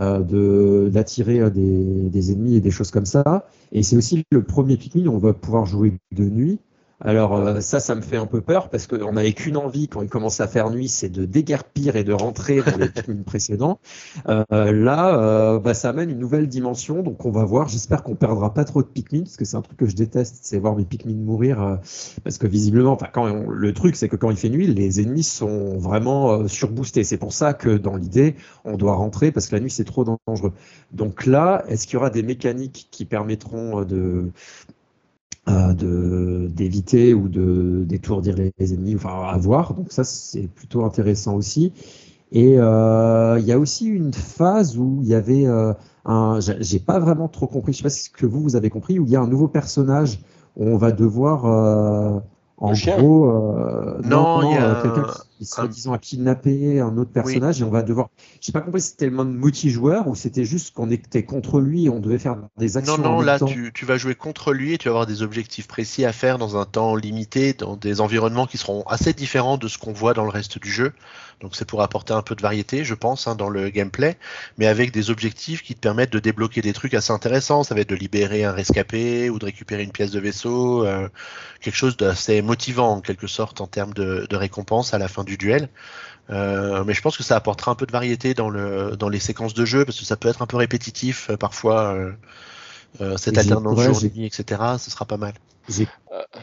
[0.00, 3.46] euh, de d'attirer euh, des, des ennemis et des choses comme ça.
[3.72, 6.58] Et c'est aussi le premier Pikmin où on va pouvoir jouer de nuit.
[7.02, 10.02] Alors euh, ça, ça me fait un peu peur parce qu'on n'avait qu'une envie quand
[10.02, 13.80] il commence à faire nuit, c'est de déguerpir et de rentrer dans les Pikmin précédents.
[14.28, 17.68] Euh, là, euh, bah, ça amène une nouvelle dimension, donc on va voir.
[17.68, 20.40] J'espère qu'on perdra pas trop de Pikmin parce que c'est un truc que je déteste,
[20.42, 21.76] c'est voir mes Pikmin mourir euh,
[22.22, 25.00] parce que visiblement, enfin quand on- le truc c'est que quand il fait nuit, les
[25.00, 27.04] ennemis sont vraiment euh, surboostés.
[27.04, 28.34] C'est pour ça que dans l'idée,
[28.64, 30.52] on doit rentrer parce que la nuit c'est trop dangereux.
[30.92, 34.30] Donc là, est-ce qu'il y aura des mécaniques qui permettront de
[35.74, 39.74] d'éviter ou de d'étourdir les, les ennemis, enfin à voir.
[39.74, 41.72] Donc ça c'est plutôt intéressant aussi.
[42.32, 45.72] Et euh, il y a aussi une phase où il y avait euh,
[46.04, 48.70] un, j'ai pas vraiment trop compris, je sais pas si ce que vous vous avez
[48.70, 50.20] compris, où il y a un nouveau personnage
[50.56, 52.20] où on va devoir euh,
[52.58, 56.80] en gros euh, Non, il y a euh, quelqu'un un- qui sera disons a kidnappé
[56.80, 58.10] un autre personnage et on va devoir.
[58.42, 61.86] J'ai pas compris si c'était le mode multijoueur ou c'était juste qu'on était contre lui
[61.86, 62.98] et on devait faire des actions.
[62.98, 63.46] Non, non, en même là, temps.
[63.46, 66.36] tu, tu vas jouer contre lui et tu vas avoir des objectifs précis à faire
[66.36, 70.12] dans un temps limité, dans des environnements qui seront assez différents de ce qu'on voit
[70.12, 70.92] dans le reste du jeu.
[71.40, 74.18] Donc, c'est pour apporter un peu de variété, je pense, hein, dans le gameplay,
[74.58, 77.64] mais avec des objectifs qui te permettent de débloquer des trucs assez intéressants.
[77.64, 81.08] Ça va être de libérer un rescapé ou de récupérer une pièce de vaisseau, euh,
[81.62, 85.24] quelque chose d'assez motivant en quelque sorte en termes de, de récompense à la fin
[85.24, 85.68] du duel.
[86.30, 89.18] Euh, mais je pense que ça apportera un peu de variété dans, le, dans les
[89.18, 91.94] séquences de jeu parce que ça peut être un peu répétitif euh, parfois.
[93.00, 94.62] euh, cette alternance ouais, etc.
[94.78, 95.32] Ce sera pas mal.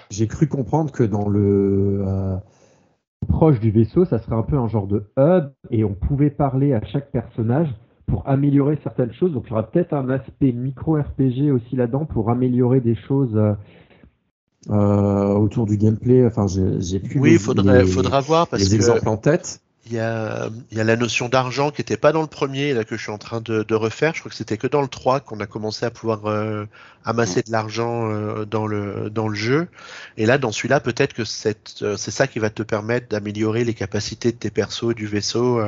[0.09, 2.37] J'ai cru comprendre que dans le
[3.27, 6.73] proche du vaisseau, ça serait un peu un genre de hub et on pouvait parler
[6.73, 7.67] à chaque personnage
[8.05, 9.33] pour améliorer certaines choses.
[9.33, 13.37] Donc il y aura peut-être un aspect micro-RPG aussi là-dedans pour améliorer des choses
[14.69, 16.25] euh, autour du gameplay.
[16.25, 19.17] Enfin, j'ai plus Oui, les, il faudrait, les- faudra voir parce les que exemples en
[19.17, 19.61] tête.
[19.85, 22.83] il y a, y a la notion d'argent qui n'était pas dans le premier, là,
[22.83, 24.13] que je suis en train de, de refaire.
[24.13, 26.65] Je crois que c'était que dans le 3 qu'on a commencé à pouvoir euh,
[27.05, 29.67] amasser de l'argent euh, dans, le, dans le jeu.
[30.17, 31.55] Et là, dans celui-là, peut-être que c'est
[32.11, 35.61] ça qui va te permettre d'améliorer les capacités de tes persos et du vaisseau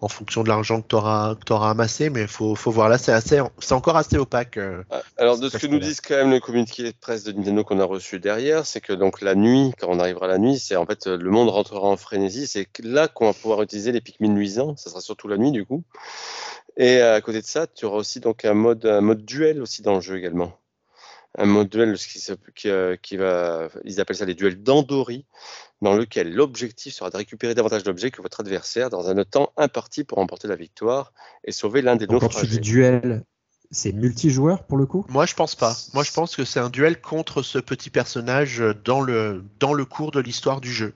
[0.00, 2.10] en fonction de l'argent que tu auras, auras amassé.
[2.10, 2.88] Mais il faut, faut voir.
[2.88, 4.56] Là, c'est assez, c'est encore assez opaque.
[4.56, 4.82] euh.
[4.90, 7.64] Ah, Alors, de ce que nous disent quand même le communiqué de presse de Nintendo
[7.64, 10.76] qu'on a reçu derrière, c'est que donc la nuit, quand on arrivera la nuit, c'est
[10.76, 12.46] en fait euh, le monde rentrera en frénésie.
[12.46, 14.76] C'est là qu'on va pouvoir utiliser les Pikmin luisants.
[14.76, 15.82] Ça sera surtout la nuit du coup.
[16.76, 19.82] Et à côté de ça, tu auras aussi donc un mode, un mode duel aussi
[19.82, 20.52] dans le jeu également.
[21.36, 25.24] Un mode duel ce qui, euh, qui va, ils appellent ça les duels d'Andori,
[25.82, 30.04] dans lequel l'objectif sera de récupérer davantage d'objets que votre adversaire dans un temps imparti
[30.04, 31.12] pour remporter la victoire
[31.44, 32.58] et sauver l'un des Donc, quand tu naufragés.
[32.58, 33.24] dis duel,
[33.70, 35.04] c'est multijoueur pour le coup?
[35.08, 35.76] Moi, je pense pas.
[35.94, 39.84] Moi, je pense que c'est un duel contre ce petit personnage dans le, dans le
[39.84, 40.94] cours de l'histoire du jeu.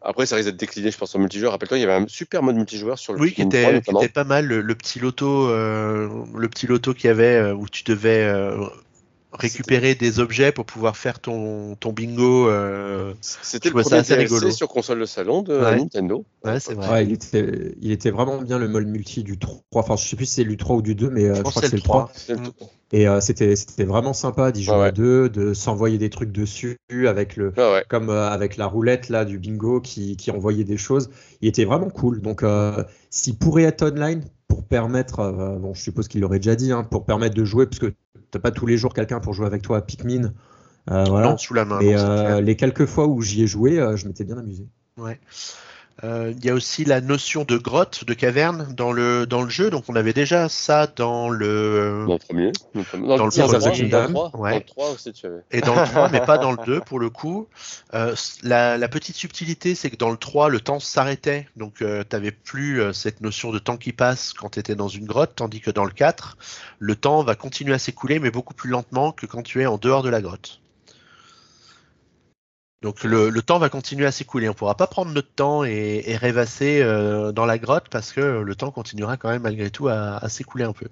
[0.00, 1.52] Après, ça risque d'être décliné, je pense, en multijoueur.
[1.52, 3.80] Rappelle-toi, il y avait un super mode multijoueur sur le Oui, qui Pikmin 3, était,
[3.82, 4.46] qui était pas mal.
[4.46, 8.22] Le, le petit loto, euh, le petit loto qu'il y avait euh, où tu devais
[8.22, 8.64] euh,
[9.32, 12.48] récupérer des objets pour pouvoir faire ton, ton bingo.
[12.48, 14.50] euh, C'était le ça premier assez DLC rigolo.
[14.52, 15.76] sur console de salon de Ouais.
[15.76, 16.24] Nintendo.
[16.44, 16.88] Ouais, c'est vrai.
[16.90, 19.60] Ouais, il était, il était vraiment bien le mode multi du 3.
[19.74, 21.52] Enfin, je sais plus si c'est du 3 ou du 2, mais euh, je, crois
[21.60, 22.04] que c'est le c'est le 3.
[22.06, 22.12] 3.
[22.14, 22.52] C'était le, Mm.
[22.90, 24.86] Et euh, c'était c'était vraiment sympa d'y jouer Ouais, ouais.
[24.88, 27.84] à deux, de s'envoyer des trucs dessus avec le Ah ouais.
[27.86, 31.10] comme euh, avec la roulette là du bingo qui, qui envoyait des choses.
[31.42, 32.22] Il était vraiment cool.
[32.22, 36.56] Donc euh, s'il pourrait être online pour permettre, euh, bon je suppose qu'il l'aurait déjà
[36.56, 37.94] dit, hein, pour permettre de jouer parce que
[38.30, 40.32] t'as pas tous les jours quelqu'un pour jouer avec toi à Pikmin.
[40.90, 41.30] Euh, voilà.
[41.30, 41.80] Non, sous la main.
[41.80, 44.66] Et non, euh, les quelques fois où j'y ai joué, je m'étais bien amusé.
[46.02, 49.68] Il y a aussi la notion de grotte, de caverne dans le, dans le jeu.
[49.70, 52.04] Donc on avait déjà ça dans le.
[52.06, 52.52] Dans le premier.
[52.74, 54.06] Dans le, premier- dans Dans le le Tears of the premier, Kingdom.
[54.06, 54.50] Kingdom, Dans le 3, ouais.
[54.52, 55.40] dans le 3 aussi, tu avais.
[55.50, 57.48] Et dans le 3, mais pas dans le 2 pour le coup.
[57.94, 61.48] Euh, la, la petite subtilité, c'est que dans le 3, le temps s'arrêtait.
[61.56, 64.88] Donc tu n'avais plus euh, cette notion de temps qui passe quand tu étais dans
[64.88, 66.36] une grotte, tandis que dans le 4,
[66.78, 69.78] le temps va continuer à s'écouler, mais beaucoup plus lentement que quand tu es en
[69.78, 70.60] dehors de la grotte.
[72.80, 74.48] Donc le, temps va continuer à s'écouler.
[74.48, 78.20] On ne pourra pas prendre notre temps et, rêvasser euh, dans la grotte parce que
[78.20, 80.86] le temps continuera quand même malgré tout à, s'écouler un peu.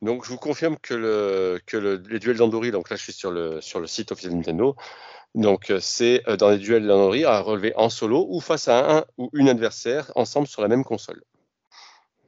[0.00, 3.12] Donc, je vous confirme que, le, que le- les duels d'Andori, donc là, je suis
[3.12, 4.74] sur le, sur le site officiel Nintendo.
[5.34, 8.98] Donc, euh, c'est euh, dans les duels d'Andori à relever en solo ou face à
[8.98, 11.22] un ou une adversaire ensemble sur la même console.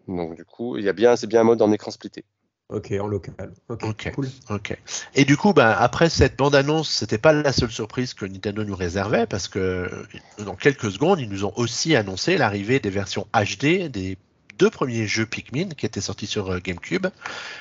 [0.06, 2.26] Donc, du coup, il y a bien, c'est bien un mode en écran splitté.
[2.72, 3.52] Ok, en local.
[3.68, 4.28] Ok, cool.
[4.48, 4.76] Ok.
[5.14, 8.74] Et du coup, ben, après cette bande-annonce, c'était pas la seule surprise que Nintendo nous
[8.74, 9.90] réservait parce que
[10.38, 14.16] dans quelques secondes, ils nous ont aussi annoncé l'arrivée des versions HD des
[14.58, 17.06] deux premiers jeux Pikmin qui étaient sortis sur euh, GameCube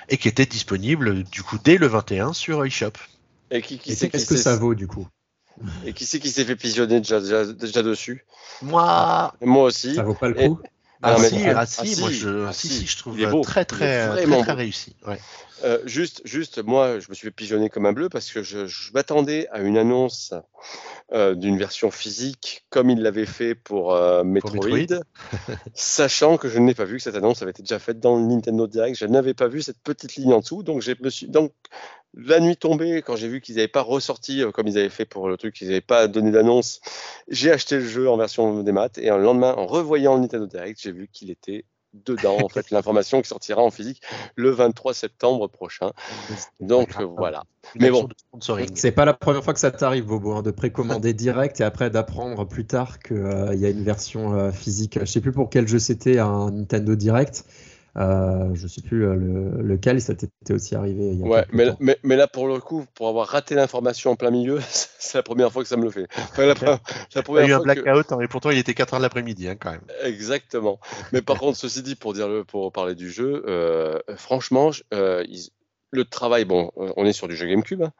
[0.07, 2.91] et qui étaient disponibles du coup dès le 21 sur eShop.
[3.49, 5.07] Et qui, Et qu'est-ce que ça vaut du coup?
[5.85, 8.25] Et qui c'est qui s'est fait pigeonner déjà, déjà, déjà dessus?
[8.61, 9.95] Moi, Moi aussi.
[9.95, 10.59] Ça vaut pas le Et- coup?
[11.03, 12.85] Ah, mais- si, ah, ah, si, ah, moi je, ah, si, si.
[12.87, 13.41] je trouve Il est beau.
[13.41, 14.95] très Il est très très très réussi.
[15.07, 15.19] Ouais.
[15.63, 18.65] Euh, juste, juste, moi, je me suis fait pigeonner comme un bleu parce que je,
[18.65, 20.33] je m'attendais à une annonce
[21.13, 25.01] euh, d'une version physique comme il l'avait fait pour, euh, Metroid, Metroid.
[25.73, 28.23] sachant que je n'ai pas vu que cette annonce avait été déjà faite dans le
[28.23, 28.97] Nintendo Direct.
[28.97, 31.51] Je n'avais pas vu cette petite ligne en dessous, donc je me suis donc
[32.13, 35.05] la nuit tombée quand j'ai vu qu'ils n'avaient pas ressorti euh, comme ils avaient fait
[35.05, 36.81] pour le truc, qu'ils n'avaient pas donné d'annonce.
[37.27, 40.47] J'ai acheté le jeu en version des maths et le lendemain, en revoyant le Nintendo
[40.47, 44.01] Direct, j'ai vu qu'il était dedans en fait l'information qui sortira en physique
[44.35, 45.91] le 23 septembre prochain.
[46.59, 47.03] Donc grave.
[47.03, 47.43] euh, voilà.
[47.79, 48.07] Mais bon.
[48.73, 51.89] C'est pas la première fois que ça t'arrive, Bobo, hein, de précommander direct et après
[51.89, 54.97] d'apprendre plus tard qu'il y a une version euh, physique.
[54.99, 57.45] Je sais plus pour quel jeu c'était, un Nintendo Direct.
[57.97, 61.11] Euh, je sais plus euh, le, lequel, ça t'était aussi arrivé.
[61.11, 61.77] Il y a Ouais, quelques mais, temps.
[61.81, 65.23] mais, mais là pour le coup, pour avoir raté l'information en plein milieu, c'est la
[65.23, 66.07] première fois que ça me le fait.
[66.15, 68.73] Enfin, la, Il y a eu un fois que- blackout, hein, et pourtant il était
[68.73, 69.81] 4 heures de l'après-midi hein, quand même.
[70.03, 70.79] Exactement.
[71.11, 75.25] Mais par contre, ceci dit, pour dire le, pour parler du jeu, euh, franchement, euh,
[75.91, 77.91] le travail, bon, on est sur du jeu GameCube, hein,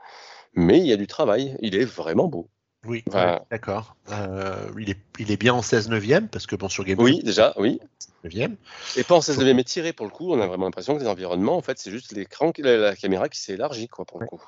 [0.56, 1.58] mais il y a du travail.
[1.62, 2.50] Il est vraiment beau.
[2.88, 3.96] Oui, ouais, d'accord.
[4.12, 7.22] Euh, il, est, il est bien en 16 neuvième parce que bon sur GameCube, Oui,
[7.24, 7.80] déjà, oui.
[8.26, 8.56] 9e.
[8.98, 10.32] Et pas en 16 neuvième étiré pour le coup.
[10.34, 13.30] On a vraiment l'impression que les environnements, en fait, c'est juste l'écran, la, la caméra
[13.30, 14.42] qui s'est élargie, quoi, pour le coup.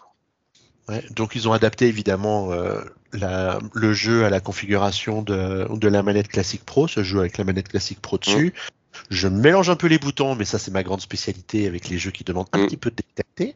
[0.89, 2.81] Ouais, donc ils ont adapté évidemment euh,
[3.13, 7.37] la- le jeu à la configuration de, de la manette classique Pro, ce jeu avec
[7.37, 8.53] la manette classique Pro dessus.
[9.09, 12.11] Je mélange un peu les boutons, mais ça c'est ma grande spécialité avec les jeux
[12.11, 12.65] qui demandent un Mm.
[12.65, 13.55] petit peu de détecter.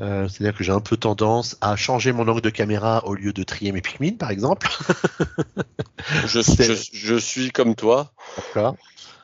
[0.00, 3.32] Euh, C'est-à-dire que j'ai un peu tendance à changer mon angle de caméra au lieu
[3.32, 4.68] de trier mes Pikmin, par exemple.
[6.26, 8.12] Je, C'est- je, je suis comme toi.
[8.36, 8.76] D'accord.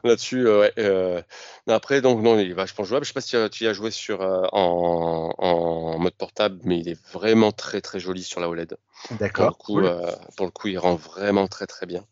[0.03, 0.72] Là-dessus, euh, ouais.
[0.79, 1.22] euh,
[1.66, 3.05] Après, donc, non, il est vachement jouable.
[3.05, 6.89] Je sais pas si tu y as joué sur, en, en mode portable, mais il
[6.89, 8.77] est vraiment très, très joli sur la OLED.
[9.09, 9.57] Pour le, D'accord.
[9.57, 9.91] coup, cool.
[10.37, 12.05] pour le coup, il rend vraiment très, très bien.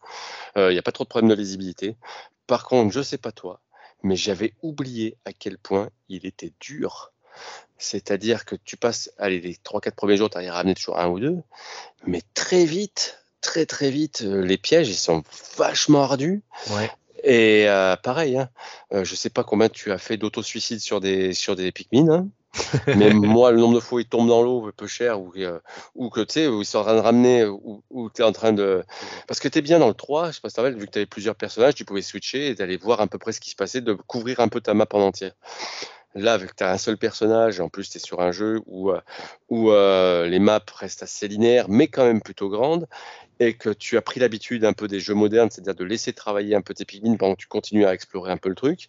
[0.57, 1.97] Il n'y a pas trop de problème de lisibilité.
[2.47, 3.61] Par contre, je sais pas toi,
[4.03, 7.13] mais j'avais oublié à quel point il était dur.
[7.79, 11.09] C'est-à-dire que tu passes, allez, les 3-4 premiers jours, tu arrives à ramener toujours un
[11.09, 11.39] ou deux,
[12.07, 15.23] mais très vite, très très vite, euh, les pièges, ils sont
[15.57, 16.43] vachement ardus.
[16.71, 16.91] Ouais.
[17.25, 18.49] Et euh, pareil, hein,
[18.93, 22.29] euh, je sais pas combien tu as fait d'auto-suicide sur des, sur des Pikmin, hein,
[22.97, 25.59] mais moi, le nombre de fois où ils tombent dans l'eau peu cher, ou, euh,
[25.95, 28.25] ou que tu sais, où ils sont en train de ramener, ou, ou tu es
[28.25, 28.85] en train de.
[29.27, 30.91] Parce que tu es bien dans le 3, je sais pas si tu vu que
[30.93, 33.51] tu avais plusieurs personnages, tu pouvais switcher et d'aller voir à peu près ce qui
[33.51, 35.33] se passait, de couvrir un peu ta map en entière.
[36.15, 39.01] Là, tu as un seul personnage, en plus tu es sur un jeu où, euh,
[39.49, 42.87] où euh, les maps restent assez linéaires, mais quand même plutôt grandes,
[43.41, 46.55] et que tu as pris l'habitude un peu des jeux modernes, c'est-à-dire de laisser travailler
[46.55, 48.89] un peu tes Pikmin pendant que tu continues à explorer un peu le truc,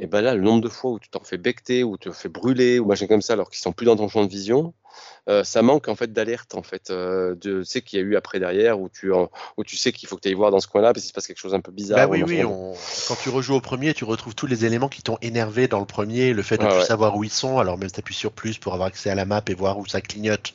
[0.00, 2.28] et ben là, le nombre de fois où tu t'en fais becter, ou te fais
[2.28, 4.74] brûler, ou machin comme ça, alors qu'ils sont plus dans ton champ de vision,
[5.28, 8.04] euh, ça manque en fait d'alerte en fait euh, de tu sais qu'il y a
[8.04, 10.50] eu après derrière où tu en- où tu sais qu'il faut que tu ailles voir
[10.50, 12.44] dans ce coin-là parce qu'il se passe quelque chose un peu bizarre Bah ou oui,
[12.44, 12.74] on-
[13.08, 15.86] quand tu rejoues au premier, tu retrouves tous les éléments qui t'ont énervé dans le
[15.86, 16.84] premier, le fait de Ouais, plus ouais.
[16.84, 19.14] savoir où ils sont, alors même si tu appuies sur plus pour avoir accès à
[19.14, 20.54] la map et voir où ça clignote,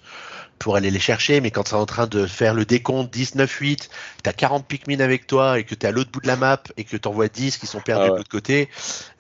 [0.60, 3.90] pour aller les chercher, mais quand tu es en train de faire le décompte 19-8,
[4.24, 6.36] tu as 40 Pikmin avec toi et que tu es à l'autre bout de la
[6.36, 8.70] map et que tu envoies 10 qui sont perdus Ah de l'autre côté,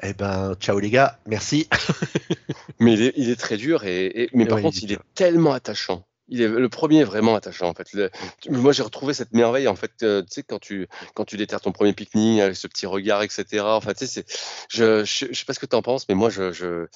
[0.03, 1.67] eh ben, ciao les gars, merci.
[2.79, 4.83] Mais il est, il est très dur, et, et- mais par Ouais, contre, il est
[4.83, 5.03] il est dur.
[5.15, 6.05] tellement attachant.
[6.31, 7.91] Il est, le premier est vraiment attachant en fait.
[7.93, 8.09] Le-
[8.49, 9.91] moi j'ai retrouvé cette merveille en fait.
[10.03, 13.23] euh, tu sais quand tu quand tu déterres ton premier pique-nique avec ce petit regard
[13.23, 13.63] etc.
[13.65, 14.25] Enfin tu sais c'est
[14.69, 16.87] je, je je sais pas ce que tu en penses mais moi je, je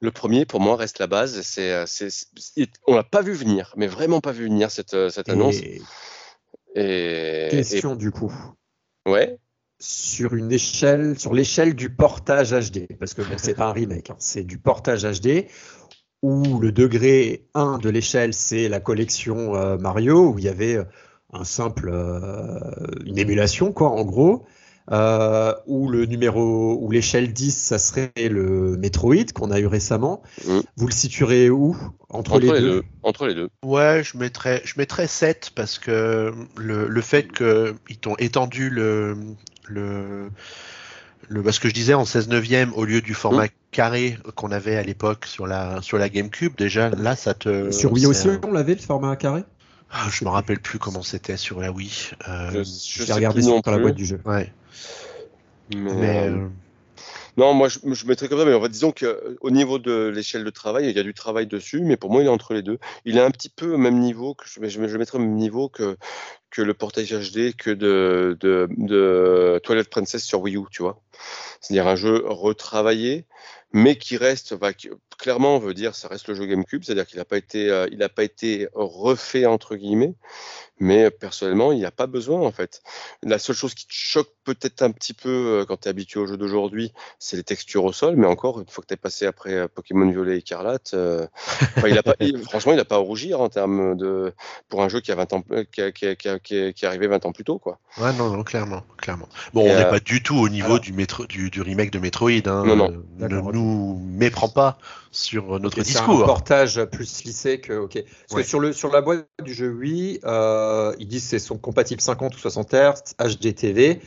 [0.00, 1.40] le premier pour moi reste la base.
[1.42, 1.86] C'est euh,
[2.86, 5.56] on l'a pas vu venir mais vraiment pas vu venir cette euh, cette annonce.
[5.56, 5.80] Et
[6.74, 8.32] Et, question du coup.
[9.06, 9.38] ouais
[9.84, 14.10] sur une échelle, sur l'échelle du portage HD, parce que bon, c'est pas un remake,
[14.10, 15.48] hein, c'est du portage HD,
[16.22, 20.76] où le degré 1 de l'échelle, c'est la collection euh, Mario, où il y avait
[20.76, 20.84] euh,
[21.32, 22.58] un simple, euh,
[23.04, 24.46] une émulation, quoi, en gros,
[24.90, 30.22] euh, où le numéro, où l'échelle 10, ça serait le Metroid qu'on a eu récemment.
[30.46, 30.60] Mm.
[30.76, 31.76] Vous le situerez où?
[32.08, 33.48] Entre, entre les, les deux, deux entre les deux.
[33.64, 39.16] Ouais, je mettrais, je mettrais 7 parce que le, le fait qu'ils t'ont étendu le,
[39.68, 40.28] le,
[41.28, 44.76] le, ce que je disais en 16 neuvième au lieu du format carré qu'on avait
[44.76, 47.70] à l'époque sur la, sur la GameCube, déjà là ça te.
[47.70, 49.44] Sur Wii aussi, un- on l'avait, le format carré
[49.90, 51.90] Ah, je me rappelle plus comment c'était sur la Wii.
[52.28, 54.20] Euh, Je, je J'ai sais regardé sur la boîte du jeu.
[54.24, 54.52] ouais,
[55.68, 56.48] mais, mais euh, euh,
[57.38, 60.44] Non, moi je, je mettrais comme ça, mais en fait, disons qu'au niveau de l'échelle
[60.44, 62.62] de travail, il y a du travail dessus, mais pour moi il est entre les
[62.62, 62.78] deux.
[63.06, 65.96] Il est un petit peu au même niveau, que je, je, au même niveau que,
[66.50, 71.00] que le portage HD que de, de, de Twilight Princess sur Wii U, tu vois.
[71.60, 73.26] C'est-à-dire un jeu retravaillé,
[73.72, 77.06] mais qui reste, bah, qui- clairement on veut dire, ça reste le jeu GameCube, c'est-à-dire
[77.06, 80.14] qu'il n'a pas été, euh, il n'a pas été refait entre guillemets,
[80.80, 82.82] mais personnellement il n'y a pas besoin en fait.
[83.22, 86.18] La seule chose qui te choque peut-être un petit peu euh, quand tu es habitué
[86.18, 88.96] au jeu d'aujourd'hui, c'est les textures au sol, mais encore, une fois que tu es
[88.96, 91.24] passé après euh, Pokémon Violet et Écarlate, euh,
[91.76, 94.32] enfin, il a pas, il- franchement, il n'a pas à rougir en termes de.
[94.68, 96.84] pour un jeu qui, a 20 ans, qui, a- qui, a- qui, a- qui est
[96.84, 97.58] arrivé 20 ans plus tôt.
[97.60, 97.78] Quoi.
[97.98, 99.28] ouais, non, non, clairement, clairement.
[99.54, 101.62] Bon, Et, on n'est euh, pas du tout au niveau alors- du, métro, du, du
[101.62, 102.30] remake de Metroid.
[102.46, 103.04] Hein, Non, non.
[103.62, 104.78] Euh, nous méprends pas
[105.10, 106.22] sur notre Ok, c'est un discours.
[106.24, 107.72] portage plus lissé que.
[107.74, 108.02] Ok.
[108.28, 108.42] Parce Ouais.
[108.42, 111.58] que sur, le, sur la boîte du jeu Wii, euh, ils disent que c'est sont
[111.58, 114.00] compatibles 50 ou 60 Hz, HDTV.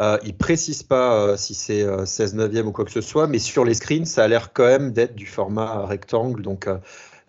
[0.00, 3.26] Euh, ils précisent pas euh, si c'est euh, 16 neuvième ou quoi que ce soit,
[3.26, 6.78] mais sur les screens, ça a l'air quand même d'être du format rectangle, donc euh,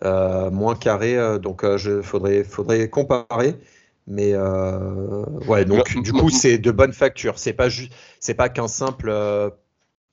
[0.04, 1.16] euh, moins carré.
[1.16, 3.56] euh, donc, il faudrait, faudrait comparer.
[4.06, 7.38] Mais euh, ouais, donc du coup, c'est de bonne facture.
[7.38, 9.50] C'est pas juste, c'est pas qu'un simple euh,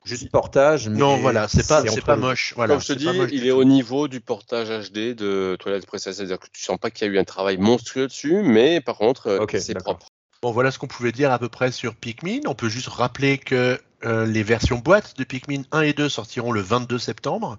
[0.07, 0.89] juste portage.
[0.89, 2.53] Non, mais voilà, c'est pas, c'est pas moche.
[2.55, 3.55] Voilà, Comme je te dis, il est tout.
[3.57, 7.09] au niveau du portage HD de Twilight Princess, c'est-à-dire que tu sens pas qu'il y
[7.09, 10.07] a eu un travail monstrueux dessus, mais par contre, euh, Ok, c'est propre.
[10.41, 12.41] Bon, voilà ce qu'on pouvait dire à peu près sur Pikmin.
[12.45, 16.51] On peut juste rappeler que euh, les versions boîte de Pikmin 1 et 2 sortiront
[16.51, 17.57] le 22 septembre.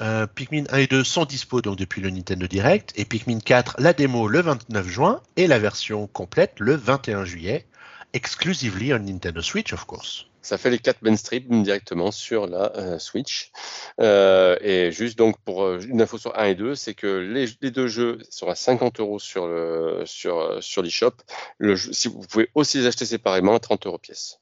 [0.00, 3.76] Euh, Pikmin 1 et 2 sont dispo donc depuis le Nintendo Direct et Pikmin 4
[3.78, 7.66] la démo le 29 juin et la version complète le 21 juillet,
[8.14, 10.26] exclusively on Nintendo Switch of course.
[10.42, 13.52] Ça fait les 4 mainstream directement sur la euh, Switch.
[14.00, 17.46] Euh, et juste donc pour euh, une info sur 1 et 2, c'est que les,
[17.60, 21.14] les deux jeux sont à 50 euros sur le sur, sur l'eShop.
[21.58, 24.40] Le Si vous pouvez aussi les acheter séparément à 30 euros pièce.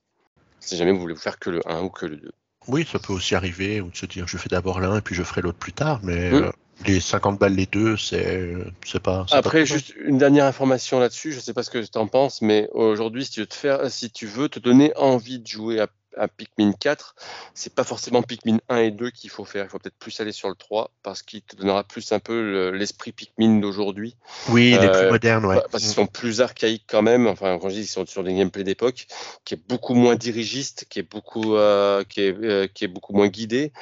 [0.58, 2.32] Si jamais vous voulez vous faire que le 1 ou que le 2.
[2.68, 5.14] Oui, ça peut aussi arriver ou de se dire je fais d'abord l'un et puis
[5.14, 6.52] je ferai l'autre plus tard, mais Mm.
[6.86, 8.54] Les 50 balles les deux, c'est
[8.84, 9.26] c'est pas.
[9.30, 12.68] Après, juste une dernière information là-dessus, je sais pas ce que tu en penses, mais
[12.72, 15.88] aujourd'hui, si tu veux te faire, si tu veux te donner envie de jouer à,
[16.16, 17.14] à Pikmin 4,
[17.54, 19.64] c'est pas forcément Pikmin 1 et 2 qu'il faut faire.
[19.64, 22.40] Il faut peut-être plus aller sur le 3 parce qu'il te donnera plus un peu
[22.42, 24.16] le- l'esprit Pikmin d'aujourd'hui.
[24.48, 25.60] Oui, les plus Euh, modernes, ouais.
[25.70, 27.26] Parce qu'ils sont plus archaïques quand même.
[27.26, 29.06] Enfin, quand je dis qu'ils sont sur des gameplays d'époque,
[29.44, 33.12] qui est beaucoup moins dirigiste, qui est beaucoup, euh, qui est, euh, qui est beaucoup
[33.12, 33.72] moins guidé.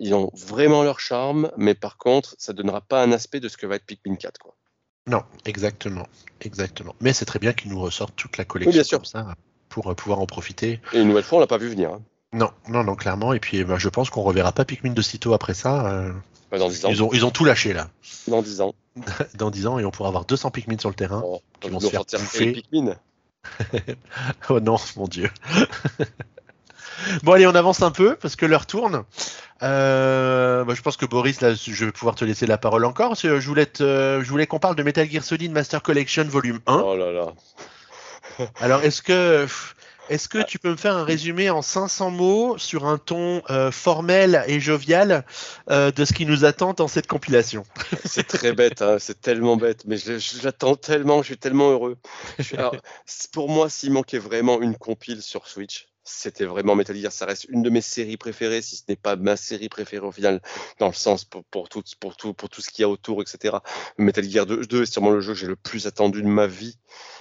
[0.00, 3.56] Ils ont vraiment leur charme, mais par contre, ça donnera pas un aspect de ce
[3.56, 4.54] que va être Pikmin 4, quoi.
[5.06, 6.06] Non, exactement,
[6.40, 6.94] exactement.
[7.00, 8.98] Mais c'est très bien qu'ils nous ressortent toute la collection bien sûr.
[8.98, 9.34] comme ça
[9.74, 10.80] pour euh, pouvoir en profiter.
[10.92, 11.90] Et une nouvelle fois, on l'a pas vu venir.
[11.90, 12.00] hein.
[12.32, 13.32] Non, non, non, clairement.
[13.32, 15.86] Et puis, eh ben, je pense qu'on reverra pas Pikmin de sitôt après ça.
[15.88, 16.12] euh,
[16.50, 16.88] Pas dans 10 ans.
[16.90, 17.88] ils ont, ils ont tout lâché là,
[18.28, 18.72] Dans 10 ans.
[19.34, 21.22] dans 10 ans, et on pourra avoir 200 Pikmin sur le terrain.
[21.24, 22.52] Oh, Qui vont se faire bouffer.
[22.52, 22.94] Pikmin.
[24.48, 25.28] Oh non, mon dieu.
[27.22, 29.04] bon, allez, on avance un peu parce que l'heure tourne.
[29.62, 33.14] Euh, bah, je pense que Boris, là, je vais pouvoir te laisser la parole encore.
[33.16, 36.76] Je voulais, te- je voulais qu'on parle de Metal Gear Solid Master Collection Volume 1.
[36.84, 37.32] Oh là là.
[38.60, 39.46] Alors, est-ce que,
[40.08, 43.70] est-ce que tu peux me faire un résumé en 500 mots sur un ton euh,
[43.70, 45.24] formel et jovial
[45.70, 47.64] euh, de ce qui nous attend dans cette compilation?
[48.04, 49.96] C'est très bête, hein, c'est tellement bête, mais
[50.42, 51.96] l'attends tellement, je suis tellement heureux.
[53.32, 57.10] Pour moi, s'il manquait vraiment une compile sur Switch, c'était vraiment Metal Gear.
[57.10, 60.12] Ça reste une de mes séries préférées, si ce n'est pas ma série préférée au
[60.12, 60.42] final,
[60.78, 63.22] dans le sens pour, pour, tout, pour, tout, pour tout ce qu'il y a autour,
[63.22, 63.56] etc.
[63.96, 66.46] Metal Gear 2, 2 est sûrement le jeu que j'ai le plus attendu de ma
[66.46, 66.76] vie.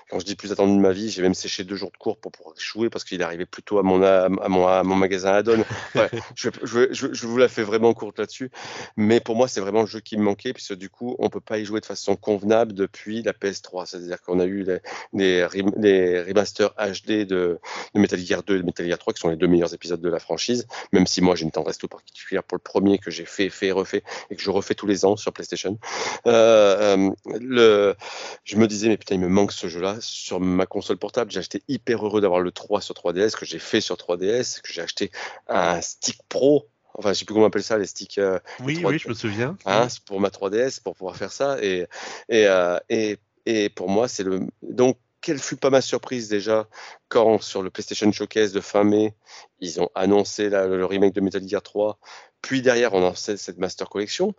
[0.10, 2.18] Quand je dis plus attendu de ma vie, j'ai même séché deux jours de cours
[2.18, 5.64] pour pouvoir jouer parce qu'il arrivait plutôt à mon, à, mon, à mon magasin Addon.
[5.95, 8.49] Ouais, je, je, je, je, vous la fais vraiment courte là-dessus.
[8.97, 11.39] Mais pour moi, c'est vraiment le jeu qui me manquait, puisque du coup, on peut
[11.39, 13.86] pas y jouer de façon convenable depuis la PS3.
[13.86, 14.80] C'est-à-dire qu'on a eu les,
[15.14, 15.47] les,
[15.78, 17.60] les, remasters HD de,
[17.93, 20.01] de Metal Gear 2 et de Metal Gear 3, qui sont les deux meilleurs épisodes
[20.01, 23.12] de la franchise, même si moi j'ai une tendresse tout particulière pour le premier que
[23.12, 25.78] j'ai fait, fait, refait, et que je refais tous les ans sur PlayStation.
[26.26, 27.95] Euh, euh le,
[28.43, 31.32] je me disais, mais putain, il me manque ce jeu-là sur ma console portable.
[31.32, 34.72] J'ai acheté hyper heureux d'avoir le 3 sur 3DS, que j'ai fait sur 3DS, que
[34.72, 35.12] j'ai acheté
[35.48, 36.68] un stick pro.
[36.96, 38.18] Enfin, je sais plus comment on appelle ça, les sticks.
[38.20, 39.58] Euh, oui, les 3D, oui, je me souviens.
[39.66, 41.58] Hein, pour ma 3DS, pour pouvoir faire ça.
[41.64, 41.88] Et,
[42.30, 44.41] et, euh, et, et pour moi, c'est le.
[44.62, 46.68] Donc, quelle fut pas ma surprise déjà
[47.08, 49.16] quand sur le PlayStation Showcase de fin mai,
[49.60, 51.98] ils ont annoncé la, le remake de Metal Gear 3,
[52.41, 54.36] puis derrière on a cette Master Collection,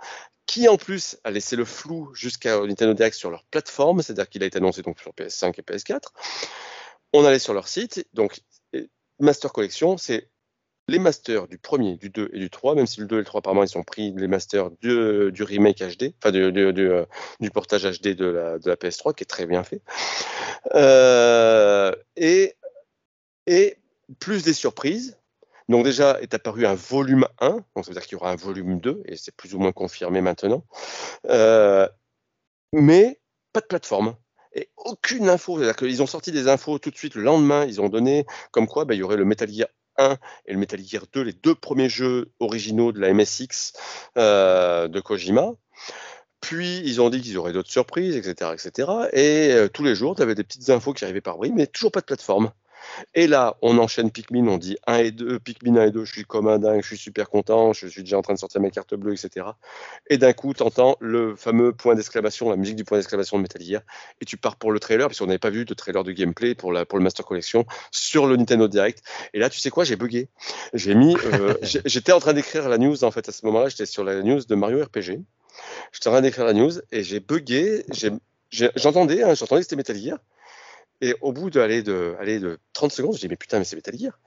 [0.46, 4.42] qui en plus a laissé le flou jusqu'à Nintendo Direct sur leur plateforme, c'est-à-dire qu'il
[4.42, 6.08] a été annoncé donc sur PS5 et PS4.
[7.12, 8.40] On allait sur leur site, donc
[9.20, 10.28] Master Collection, c'est
[10.88, 13.24] les masters du premier, du 2 et du 3, même si le 2 et le
[13.24, 18.08] 3 apparemment ils ont pris les masters du, remake HD, enfin du, du, portage HD
[18.08, 19.80] de la, de la PS3 qui est très bien fait.
[20.74, 22.56] Euh, et
[24.18, 25.16] plus des surprises.
[25.68, 28.36] Donc déjà est apparu un volume 1, donc ça veut dire qu'il y aura un
[28.36, 30.64] volume 2, et c'est plus ou moins confirmé maintenant.
[31.28, 31.88] Euh,
[32.72, 33.20] mais
[33.52, 34.16] pas de plateforme
[34.54, 35.58] et aucune info.
[35.58, 37.64] C'est-à-dire qu'ils ont sorti des infos tout de suite le lendemain.
[37.64, 40.58] Ils ont donné comme quoi ben, il y aurait le Metal Gear 1 et le
[40.58, 43.72] Metal Gear 2, les deux premiers jeux originaux de la MSX
[44.16, 45.52] euh, de Kojima.
[46.40, 48.88] Puis ils ont dit qu'ils auraient d'autres surprises, etc., etc.
[49.12, 51.66] Et euh, tous les jours, tu avais des petites infos qui arrivaient par bruit, mais
[51.66, 52.52] toujours pas de plateforme.
[53.14, 56.12] Et là, on enchaîne Pikmin, on dit 1 et 2, Pikmin 1 et 2, je
[56.12, 58.60] suis comme un dingue, je suis super content, je suis déjà en train de sortir
[58.60, 59.46] ma carte bleue, etc.
[60.08, 63.42] Et d'un coup, tu entends le fameux point d'exclamation, la musique du point d'exclamation de
[63.42, 63.82] Metal Gear,
[64.20, 66.72] et tu pars pour le trailer, puisqu'on n'avait pas vu de trailer de gameplay pour,
[66.72, 69.02] la, pour le Master Collection sur le Nintendo Direct.
[69.32, 70.28] Et là, tu sais quoi, j'ai bugué.
[70.72, 73.86] J'ai mis, euh, j'étais en train d'écrire la news, en fait, à ce moment-là, j'étais
[73.86, 75.20] sur la news de Mario RPG.
[75.92, 77.84] J'étais en train d'écrire la news, et j'ai bugué,
[78.50, 80.18] j'entendais, hein, j'entendais que c'était Metal Gear.
[81.00, 83.64] Et au bout de, aller de, aller de 30 secondes, je dis mais putain, mais
[83.64, 84.18] c'est Metal Gear.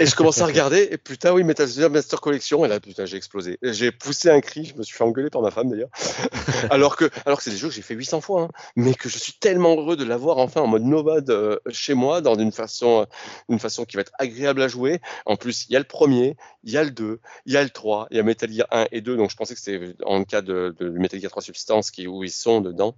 [0.00, 3.04] Et je commence à regarder, et putain, oui, Metal Gear Master Collection, et là, putain,
[3.04, 3.58] j'ai explosé.
[3.62, 5.90] J'ai poussé un cri, je me suis fait engueuler par ma femme d'ailleurs.
[6.70, 9.08] alors que, alors que c'est des jeux que j'ai fait 800 fois, hein, mais que
[9.08, 12.52] je suis tellement heureux de l'avoir enfin en mode nomade euh, chez moi, dans une
[12.52, 13.06] façon,
[13.48, 15.00] une façon qui va être agréable à jouer.
[15.26, 17.62] En plus, il y a le premier, il y a le 2, il y a
[17.62, 19.94] le 3, il y a Metal Gear 1 et 2, donc je pensais que c'était
[20.04, 22.96] en cas de, de Metal Gear 3 Substance qui, où ils sont dedans.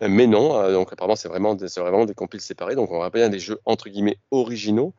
[0.00, 3.38] Mais non, euh, donc apparemment, c'est vraiment, vraiment des compiles donc on va bien des
[3.38, 4.94] jeux entre guillemets originaux.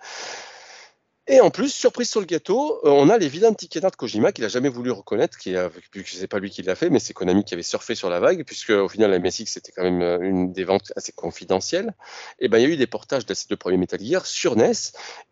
[1.28, 3.96] Et en plus, surprise sur le gâteau, euh, on a les vilains petits canards de
[3.96, 6.92] Kojima qu'il a jamais voulu reconnaître, qui a, puisque c'est pas lui qui l'a fait,
[6.92, 9.72] mais c'est Konami qui avait surfé sur la vague, puisque au final la MSX c'était
[9.72, 11.96] quand même euh, une des ventes assez confidentielles.
[12.38, 14.56] Et ben il y a eu des portages de ces deux premiers Metal Gear sur
[14.56, 14.74] NES,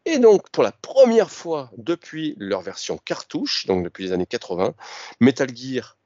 [0.06, 4.74] et donc pour la première fois depuis leur version cartouche, donc depuis les années 80,
[5.20, 5.98] Metal Gear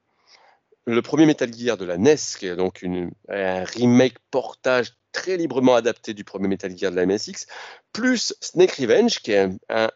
[0.88, 2.84] le premier Metal Gear de la NES, qui est donc
[3.28, 7.46] un remake portage très librement adapté du premier Metal Gear de la MSX,
[7.92, 9.90] plus Snake Revenge, qui est un, un,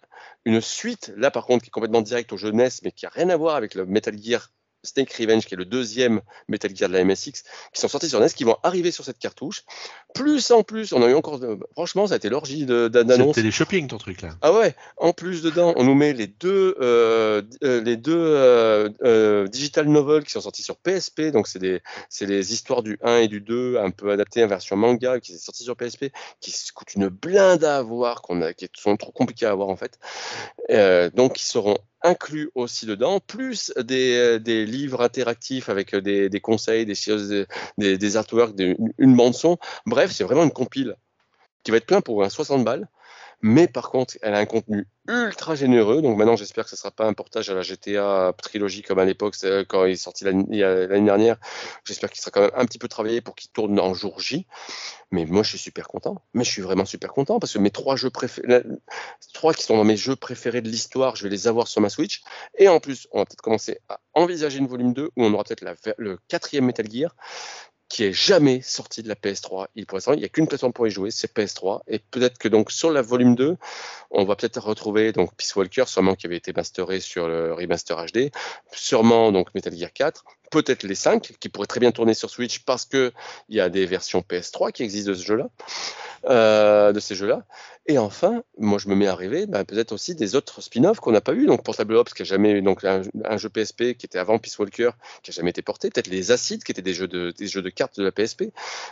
[0.45, 3.11] une suite, là par contre, qui est complètement directe au jeu NES, mais qui n'a
[3.11, 4.51] rien à voir avec le Metal Gear
[4.84, 8.20] Snake Revenge, qui est le deuxième Metal Gear de la MSX, qui sont sortis sur
[8.20, 9.64] NES, qui vont arriver sur cette cartouche.
[10.14, 11.40] Plus en plus, on a eu encore.
[11.72, 13.36] Franchement, ça a été l'orgie d'annonces.
[13.36, 14.30] C'était des shopping ton truc là.
[14.42, 14.74] Ah ouais.
[14.96, 20.24] En plus dedans, on nous met les deux, euh, les deux euh, euh, digital novels
[20.24, 21.30] qui sont sortis sur PSP.
[21.32, 21.60] Donc c'est
[22.26, 25.38] les histoires du 1 et du 2, un peu adaptées en version manga, qui sont
[25.38, 26.06] sortis sur PSP,
[26.40, 29.76] qui coûtent une blinde à avoir, qu'on a, qui sont trop compliqués à avoir en
[29.76, 29.98] fait.
[30.70, 36.40] Euh, donc ils seront inclus aussi dedans, plus des, des livres interactifs avec des, des,
[36.40, 37.46] conseils, des choses,
[37.78, 39.59] des, artworks, des, une bande son.
[39.86, 40.96] Bref, c'est vraiment une compile
[41.62, 42.88] qui va être plein pour 60 balles.
[43.40, 46.03] Mais par contre, elle a un contenu ultra généreux.
[46.03, 48.98] Donc maintenant, j'espère que ce ne sera pas un portage à la GTA trilogie comme
[48.98, 49.34] à l'époque
[49.68, 51.36] quand il est sorti l'année dernière.
[51.84, 54.46] J'espère qu'il sera quand même un petit peu travaillé pour qu'il tourne en jour J.
[55.11, 56.22] Mais moi, je suis super content.
[56.34, 58.62] Mais je suis vraiment super content parce que mes trois jeux préférés,
[59.34, 61.90] trois qui sont dans mes jeux préférés de l'histoire, je vais les avoir sur ma
[61.90, 62.22] Switch.
[62.57, 65.44] Et en plus, on va peut-être commencer à envisager une volume 2 où on aura
[65.44, 65.64] peut-être
[65.98, 67.14] le quatrième Metal Gear
[67.93, 69.66] qui est jamais sorti de la PS3.
[69.74, 71.82] Il, pour il n'y a qu'une plateforme pour y jouer, c'est PS3.
[71.88, 73.59] Et peut-être que donc sur la volume 2,
[74.11, 78.03] on va peut-être retrouver donc Peace Walker, sûrement qui avait été masteré sur le remaster
[78.07, 78.30] HD,
[78.72, 82.61] sûrement donc Metal Gear 4, peut-être les 5 qui pourraient très bien tourner sur Switch
[82.61, 83.12] parce qu'il
[83.48, 85.48] y a des versions PS3 qui existent de ce jeu-là,
[86.26, 87.44] euh, de ces jeux-là.
[87.86, 91.10] Et enfin, moi je me mets à rêver bah, peut-être aussi des autres spin-offs qu'on
[91.10, 91.47] n'a pas eu.
[91.47, 93.02] Donc Portable Ops qui a jamais eu donc un,
[93.36, 94.90] jeu PSP qui était avant Peace Walker
[95.24, 95.90] qui a jamais été porté.
[95.90, 98.44] Peut-être les Acides qui étaient des jeux de des jeux de cartes de la PSP.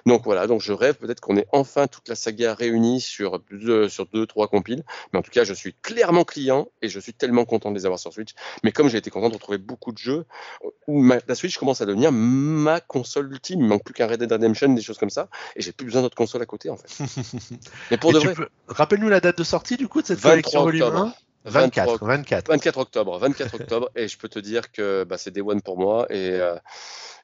[0.06, 3.88] Donc voilà, donc je rêve peut-être qu'on ait enfin toute la saga réunie sur deux,
[3.88, 4.82] sur deux trois compiles.
[5.12, 7.86] Mais en tout cas, je suis clairement client et je suis tellement content de les
[7.86, 8.34] avoir sur Switch.
[8.64, 10.24] Mais comme j'ai été content de retrouver beaucoup de jeux,
[10.88, 13.60] la Switch commence à devenir ma console ultime.
[13.60, 16.02] Il manque plus qu'un Red Dead Redemption, des choses comme ça, et j'ai plus besoin
[16.02, 16.88] d'autres consoles à côté en fait.
[17.90, 18.34] Mais pour de vrai.
[18.68, 21.14] Rappelle-nous la date de sortie du coup de cette collection volume 1
[21.44, 22.48] 24, 24.
[22.48, 25.78] 24 octobre, 24 octobre, et je peux te dire que bah, c'est Day One pour
[25.78, 26.56] moi, et, euh,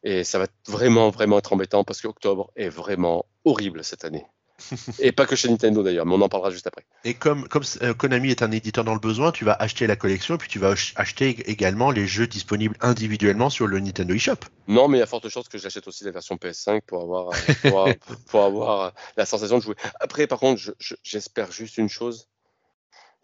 [0.03, 4.25] et ça va vraiment, vraiment être embêtant parce que octobre est vraiment horrible cette année.
[4.99, 6.85] et pas que chez Nintendo d'ailleurs, mais on en parlera juste après.
[7.05, 9.97] Et comme, comme euh, Konami est un éditeur dans le besoin, tu vas acheter la
[9.97, 14.37] collection et puis tu vas acheter également les jeux disponibles individuellement sur le Nintendo eShop.
[14.69, 17.31] Non, mais il y a forte chance que j'achète aussi la version PS5 pour avoir,
[17.31, 17.93] euh,
[18.29, 19.77] pour, avoir euh, la sensation de jouer.
[20.01, 20.61] Après, par contre,
[21.03, 22.29] j'espère juste une chose.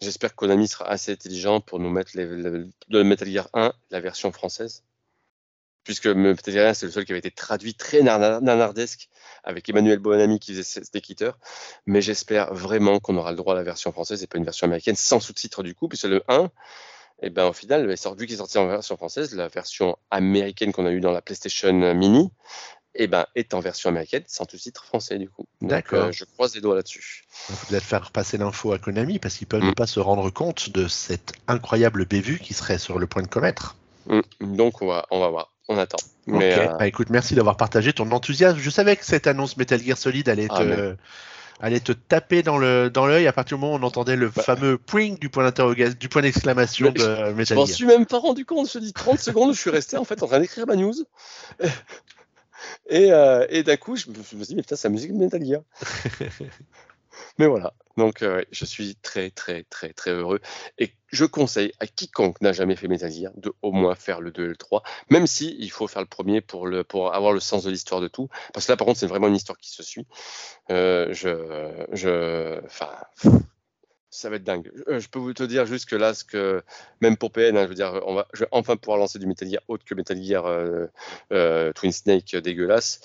[0.01, 3.99] J'espère que Konami sera assez intelligent pour nous mettre les, le Metal Gear 1, la
[4.01, 4.83] version française
[5.83, 9.09] puisque Gear c'est le seul qui avait été traduit très nanardesque
[9.43, 11.37] avec Emmanuel Bonami qui faisait cet équiteur.
[11.85, 14.65] Mais j'espère vraiment qu'on aura le droit à la version française et pas une version
[14.65, 16.49] américaine sans sous-titres du coup, puisque le 1,
[17.21, 17.95] et eh ben, au final, vu
[18.25, 21.93] qu'il est sorti en version française, la version américaine qu'on a eue dans la PlayStation
[21.93, 22.31] Mini,
[22.95, 25.45] eh ben, est en version américaine sans sous-titres français du coup.
[25.61, 26.05] D'accord.
[26.05, 27.23] Euh, je croise les doigts là-dessus.
[27.49, 29.75] Il faut peut-être faire passer l'info à Konami parce qu'ils peuvent ne mm.
[29.75, 33.77] pas se rendre compte de cette incroyable bévue qui serait sur le point de commettre.
[34.07, 34.21] Mm.
[34.41, 35.97] Donc on va, on va voir on attend.
[36.27, 38.57] Mais euh, bah, écoute, merci d'avoir partagé ton enthousiasme.
[38.59, 40.95] Je savais que cette annonce Metal Gear Solid allait ah, te,
[41.59, 44.29] allait te taper dans le dans l'œil à partir du moment où on entendait le
[44.29, 44.41] bah.
[44.41, 47.45] fameux ping du point d'interrogation, du point d'exclamation de je, Metal Gear.
[47.45, 48.71] Je m'en suis même pas rendu compte.
[48.71, 50.93] Je dis 30 secondes, je suis resté en fait en train d'écrire ma news.
[52.89, 55.17] Et, euh, et d'un coup, je me suis dit, mais putain, c'est la musique de
[55.17, 55.61] Metal Gear.
[57.39, 60.39] Mais voilà, donc euh, je suis très très très très heureux.
[60.77, 64.31] Et je conseille à quiconque n'a jamais fait Metal Gear de au moins faire le
[64.31, 67.33] 2 et le 3, même si il faut faire le premier pour, le, pour avoir
[67.33, 69.57] le sens de l'histoire de tout, parce que là par contre c'est vraiment une histoire
[69.57, 70.07] qui se suit.
[70.71, 72.89] Euh, je, je, enfin,
[74.13, 74.71] ça va être dingue.
[74.87, 76.61] Euh, je peux vous te dire juste que là, ce que,
[77.01, 79.25] même pour PN, hein, je veux dire, on va, je vais enfin pouvoir lancer du
[79.25, 80.85] Metal Gear autre que Metal Gear euh,
[81.31, 83.01] euh, Twin Snake dégueulasse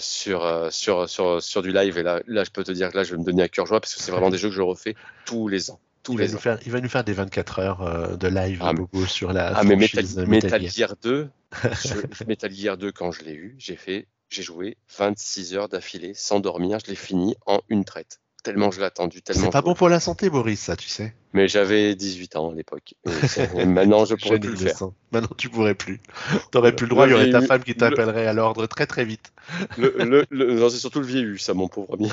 [0.00, 1.98] sur, sur, sur, sur du live.
[1.98, 3.66] Et là, là, je peux te dire que là, je vais me donner à cœur
[3.66, 5.78] joie parce que c'est vraiment des jeux que je refais tous les ans.
[6.02, 8.62] Tous il, les va Nous faire, il va nous faire des 24 heures de live
[8.62, 8.72] ah,
[9.06, 9.56] sur la.
[9.56, 11.28] Ah, mais Metal, Metal, Gear 2,
[12.26, 16.40] Metal Gear 2, quand je l'ai eu, j'ai fait, j'ai joué 26 heures d'affilée sans
[16.40, 16.78] dormir.
[16.84, 19.20] Je l'ai fini en une traite tellement je l'ai attendu.
[19.28, 21.12] C'est pas bon pour la santé, Boris, ça, tu sais.
[21.32, 22.94] Mais j'avais 18 ans à l'époque.
[23.66, 24.88] maintenant, je pourrais plus le faire.
[25.10, 26.00] Maintenant, tu pourrais plus.
[26.30, 27.06] Tu n'aurais plus le droit.
[27.06, 29.32] il y aurait ta femme qui t'appellerait à l'ordre très très vite.
[29.78, 32.10] Le, c'est surtout le vieillu, ça, mon pauvre ami.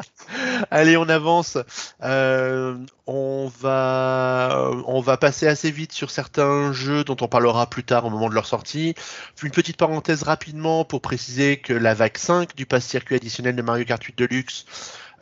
[0.70, 1.56] Allez, on avance.
[2.02, 2.76] Euh,
[3.06, 8.04] on va, on va passer assez vite sur certains jeux dont on parlera plus tard
[8.04, 8.94] au moment de leur sortie.
[9.42, 13.62] Une petite parenthèse rapidement pour préciser que la vague 5 du pass circuit additionnel de
[13.62, 14.66] Mario Kart 8 Deluxe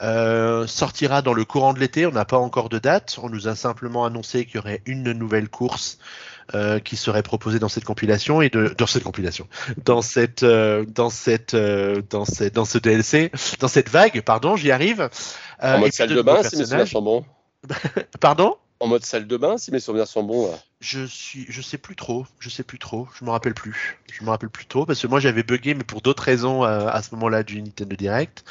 [0.02, 2.06] euh, sortira dans le courant de l'été.
[2.06, 3.18] On n'a pas encore de date.
[3.22, 5.98] On nous a simplement annoncé qu'il y aurait une nouvelle course
[6.54, 9.48] euh, qui serait proposée dans cette compilation et de dans cette compilation,
[9.84, 14.54] dans cette euh, dans cette euh, dans cette dans ce DLC, dans cette vague, pardon,
[14.54, 15.10] j'y arrive.
[15.60, 17.24] en mode salle de, bain, mes souvenirs sont bons.
[18.20, 18.56] pardon?
[18.80, 20.50] En mode salle de bain, si mes souvenirs sont bons.
[20.80, 24.22] Je suis, je sais plus trop, je sais plus trop, je me rappelle plus, je
[24.22, 27.14] me rappelle plus trop parce que moi j'avais bugué mais pour d'autres raisons à ce
[27.14, 28.44] moment-là du Nintendo Direct.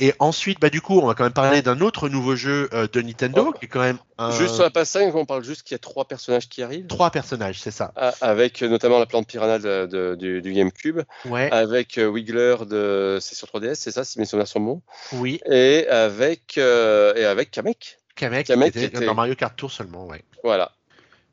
[0.00, 2.88] Et ensuite, bah, du coup, on va quand même parler d'un autre nouveau jeu euh,
[2.90, 3.52] de Nintendo, oh.
[3.52, 3.98] qui est quand même.
[4.32, 6.86] Juste sur la passe 5, on parle juste qu'il y a trois personnages qui arrivent.
[6.86, 7.92] Trois personnages, c'est ça.
[7.96, 11.00] Ah, avec euh, notamment la plante piranha de, du, GameCube.
[11.26, 11.50] Ouais.
[11.52, 13.18] Avec euh, Wiggler de.
[13.20, 14.82] C'est sur 3DS, c'est ça, si mes souvenirs sont bons.
[15.12, 15.40] Oui.
[15.46, 17.99] Et avec, et avec Kamek.
[18.20, 20.22] Kamek, Kamek qui était dans Mario Kart Tour seulement, ouais.
[20.44, 20.72] Voilà.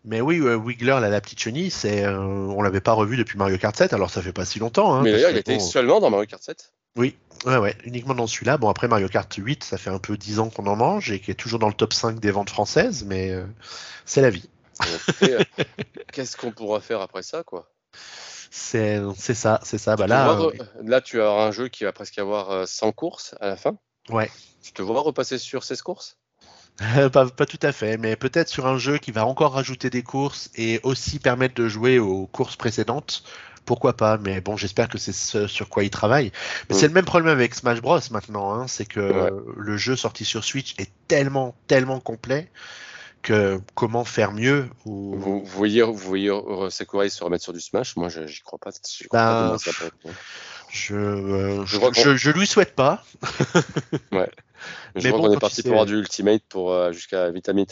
[0.05, 3.91] Mais oui, Wiggler, la petite chenille, c'est, on l'avait pas revu depuis Mario Kart 7,
[3.93, 4.93] alors ça fait pas si longtemps.
[4.93, 6.71] Hein, Mais d'ailleurs, il était seulement dans Mario Kart 7.
[6.97, 7.15] Oui,
[7.45, 8.57] ouais, ouais, uniquement dans celui-là.
[8.57, 11.19] Bon, après Mario Kart 8, ça fait un peu 10 ans qu'on en mange et
[11.19, 13.45] qui est toujours dans le top 5 des ventes françaises, mais euh,
[14.05, 14.49] c'est la vie.
[15.23, 15.43] Euh,
[16.11, 17.69] qu'est-ce qu'on pourra faire après ça, quoi?
[18.49, 19.95] C'est ça, c'est ça.
[19.95, 20.51] Bah là, euh,
[20.83, 23.77] là, tu as un jeu qui va presque avoir 100 courses à la fin.
[24.09, 24.31] Ouais.
[24.63, 26.17] Tu te vois repasser sur 16 courses?
[27.11, 30.03] pas, pas, tout à fait, mais peut-être sur un jeu qui va encore rajouter des
[30.03, 33.23] courses et aussi permettre de jouer aux courses précédentes
[33.65, 36.31] pourquoi pas, mais bon, j'espère que c'est ce sur quoi ils travaillent.
[36.69, 40.23] Mais c'est le même problème avec Smash Bros maintenant, hein, c'est que le jeu sorti
[40.23, 42.49] sur Switch est tellement, tellement complet
[43.21, 45.17] que comment faire mieux ou...
[45.17, 47.97] vous, vous voyez, vous voyez euh, Sakurai se remettre sur du Smash?
[47.97, 48.71] Moi, j'y crois pas.
[48.71, 50.15] j'y crois pas demain, ça peut être-
[50.69, 53.03] Je, euh, lui souhaite pas.
[54.95, 57.57] Je Mais crois bon, qu'on est parti pour avoir du Ultimate pour euh, jusqu'à Vitam
[57.57, 57.67] avis.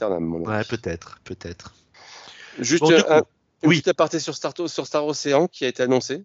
[0.46, 1.74] Ouais, peut-être, peut-être.
[2.60, 3.18] Juste Bon, euh, coup, un,
[3.64, 3.76] une oui.
[3.76, 6.24] petite aparté sur Star, sur Star Ocean qui a été annoncé.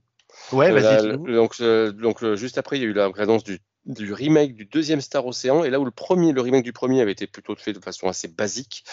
[0.53, 1.35] Ouais, Euh, vas-y.
[1.35, 4.55] donc, euh, donc euh, juste après, il y a eu la annonce du, du remake
[4.55, 5.65] du deuxième Star Ocean.
[5.65, 8.09] Et là où le premier, le remake du premier avait été plutôt fait de façon
[8.09, 8.85] assez basique,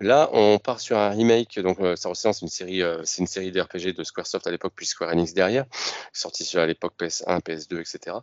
[0.00, 1.58] là on part sur un remake.
[1.60, 4.46] Donc euh, Star Ocean, c'est une série, euh, c'est une série de RPG de SquareSoft
[4.46, 5.64] à l'époque, puis Square Enix derrière,
[6.12, 8.16] sorti sur à l'époque PS1, PS2, etc.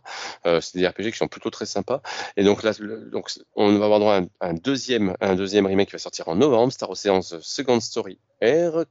[0.46, 2.02] Euh, c'est des RPG qui sont plutôt très sympas.
[2.36, 2.72] Et donc là,
[3.10, 6.36] donc on va avoir droit à un, deuxième, un deuxième remake qui va sortir en
[6.36, 8.18] novembre, Star Ocean The Second Story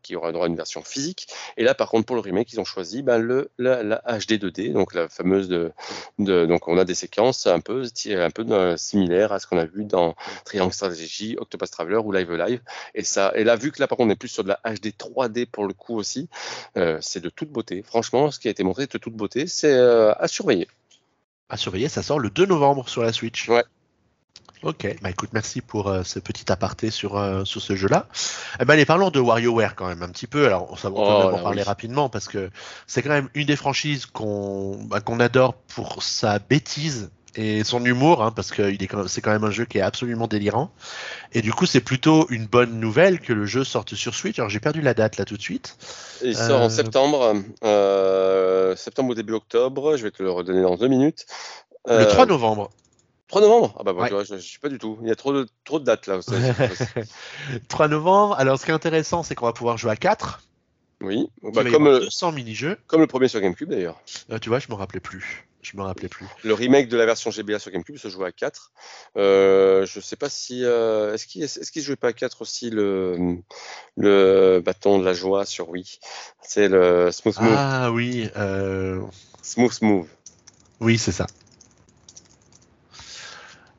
[0.02, 1.28] Qui aura droit à une version physique.
[1.58, 4.34] Et là, par contre, pour le remake, ils ont choisi ben, le, la, la HD
[4.34, 5.72] 2D, donc la fameuse de,
[6.20, 9.58] de- donc on a des séquences un peu, un peu euh, similaires à ce qu'on
[9.58, 10.16] a vu dans
[10.46, 12.62] Triangle Strategy, Octopus Traveler ou Live Live.
[12.96, 14.60] Et ça, et là, vu que là, par contre, on est plus sur de la
[14.66, 16.30] HD 3D pour le coup aussi,
[16.78, 17.84] euh, c'est de toute beauté.
[17.84, 20.68] Franchement, ce qui a été montré est de toute beauté, c'est euh, à surveiller.
[21.50, 23.48] À surveiller, ça sort le 2 novembre sur la Switch.
[23.50, 23.64] Ouais.
[24.64, 28.08] Ok, bah écoute, merci pour euh, ce petit aparté sur, euh, sur ce jeu-là.
[28.62, 30.46] Eh ben, allez, parlons de WarioWare quand même un petit peu.
[30.46, 31.02] Alors, ça va Oh
[31.34, 31.68] en parler oui.
[31.68, 32.50] rapidement parce que
[32.88, 37.84] c'est quand même une des franchises qu'on bah, qu'on adore pour sa bêtise et son
[37.84, 40.28] humour, hein, parce que il est quand c'est quand même un jeu qui est absolument
[40.28, 40.72] délirant.
[41.34, 44.40] Et du coup, c'est plutôt une bonne nouvelle que le jeu sorte sur Switch.
[44.40, 45.76] Alors, j'ai perdu la date là tout de suite.
[46.24, 47.34] Il sort Euh, en septembre,
[47.66, 49.98] euh, septembre ou début octobre.
[49.98, 51.26] Je vais te le redonner dans deux minutes.
[51.86, 52.70] Le Euh, 3 novembre.
[53.28, 53.76] 3 novembre?
[53.80, 54.26] Ah bah, bah, Ouais.
[54.26, 54.98] je, je suis pas du tout.
[55.02, 56.22] Il y a trop de, trop de dates là.
[56.22, 56.34] Ça,
[56.76, 57.08] c'est-
[57.68, 58.36] 3 novembre.
[58.38, 60.42] Alors, ce qui est intéressant, c'est qu'on va pouvoir jouer à 4.
[61.02, 62.78] oui, bah, y comme, le- 200 mini-jeux.
[62.88, 64.00] comme le premier sur GameCube d'ailleurs.
[64.30, 65.48] Euh, tu vois, je me rappelais plus.
[65.62, 66.26] Je me rappelais plus.
[66.44, 68.74] Le remake de la version GBA sur GameCube se joue à 4.
[69.16, 70.66] Euh, je sais pas si.
[70.66, 73.38] euh, est-ce qu'il est qu'il se jouait pas à 4 aussi le,
[73.96, 76.00] le bâton de la joie sur Wii?
[76.42, 77.56] C'est le Smooth Move.
[77.58, 79.02] Ah oui, euh,
[79.42, 80.08] Smooth Move.
[80.82, 81.28] oui, c'est ça.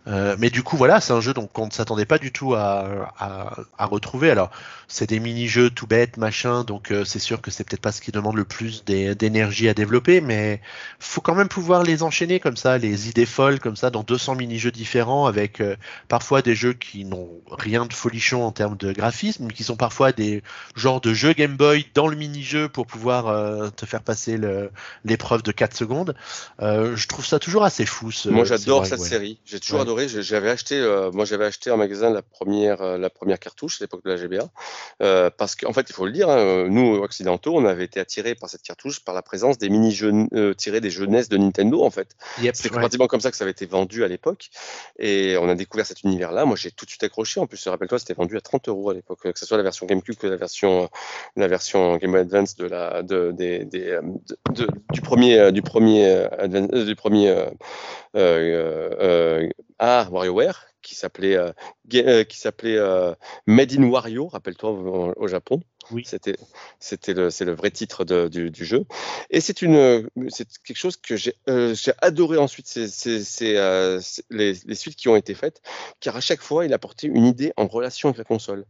[0.06, 2.54] Euh, mais du coup, voilà, c'est un jeu donc on ne s'attendait pas du tout
[2.54, 4.30] à, à, à retrouver.
[4.30, 4.50] Alors,
[4.86, 8.02] c'est des mini-jeux tout bêtes, machin, donc euh, c'est sûr que c'est peut-être pas ce
[8.02, 10.60] qui demande le plus d'é- d'énergie à développer, mais
[10.98, 14.34] faut quand même pouvoir les enchaîner comme ça, les idées folles comme ça, dans 200
[14.34, 15.74] mini-jeux différents, avec euh,
[16.08, 19.76] parfois des jeux qui n'ont rien de folichon en termes de graphisme, mais qui sont
[19.76, 20.42] parfois des
[20.76, 24.38] genres de jeux Game Boy dans le mini-jeu pour pouvoir euh, te faire passer
[25.04, 26.14] l'épreuve de 4 secondes.
[26.60, 28.10] Euh, je trouve ça toujours assez fou.
[28.10, 29.38] Ce, Moi, j'adore cette série.
[29.46, 29.82] J'ai toujours Ouais.
[29.82, 29.93] adoré.
[29.98, 33.84] J'avais acheté, euh, moi, j'avais acheté en magasin la première, euh, la première cartouche à
[33.84, 34.48] l'époque de la GBA,
[35.02, 38.34] euh, parce qu'en fait, il faut le dire, hein, nous occidentaux, on avait été attirés
[38.34, 41.82] par cette cartouche par la présence des mini-jeux euh, tirés des jeux NES de Nintendo,
[41.82, 42.08] en fait.
[42.40, 42.70] Yep, ouais.
[42.70, 44.50] pratiquement comme ça que ça avait été vendu à l'époque,
[44.98, 46.44] et on a découvert cet univers-là.
[46.44, 47.40] Moi, j'ai tout de suite accroché.
[47.40, 49.86] En plus, rappelle-toi, c'était vendu à 30 euros à l'époque, que ce soit la version
[49.86, 50.88] GameCube que la version,
[51.36, 53.98] la version Game Boy Advance de la, de, des, des,
[54.28, 56.26] de- de- du premier, du premier,
[56.86, 57.28] du premier.
[58.16, 59.48] euh, euh,
[59.86, 61.52] ah, WarioWare, qui s'appelait euh,
[61.94, 63.14] euh, qui s'appelait euh,
[63.46, 65.60] Made in Wario, rappelle-toi au Japon.
[65.90, 66.02] Oui.
[66.06, 66.36] C'était
[66.80, 68.84] c'était le c'est le vrai titre de- du, jeu.
[69.30, 74.24] Et c'est une c'est quelque chose que j'ai euh, j'ai adoré ensuite c'est euh, c'est
[74.30, 75.60] les, les suites qui ont été faites,
[76.00, 78.64] car à chaque fois il apportait une idée en relation avec la console.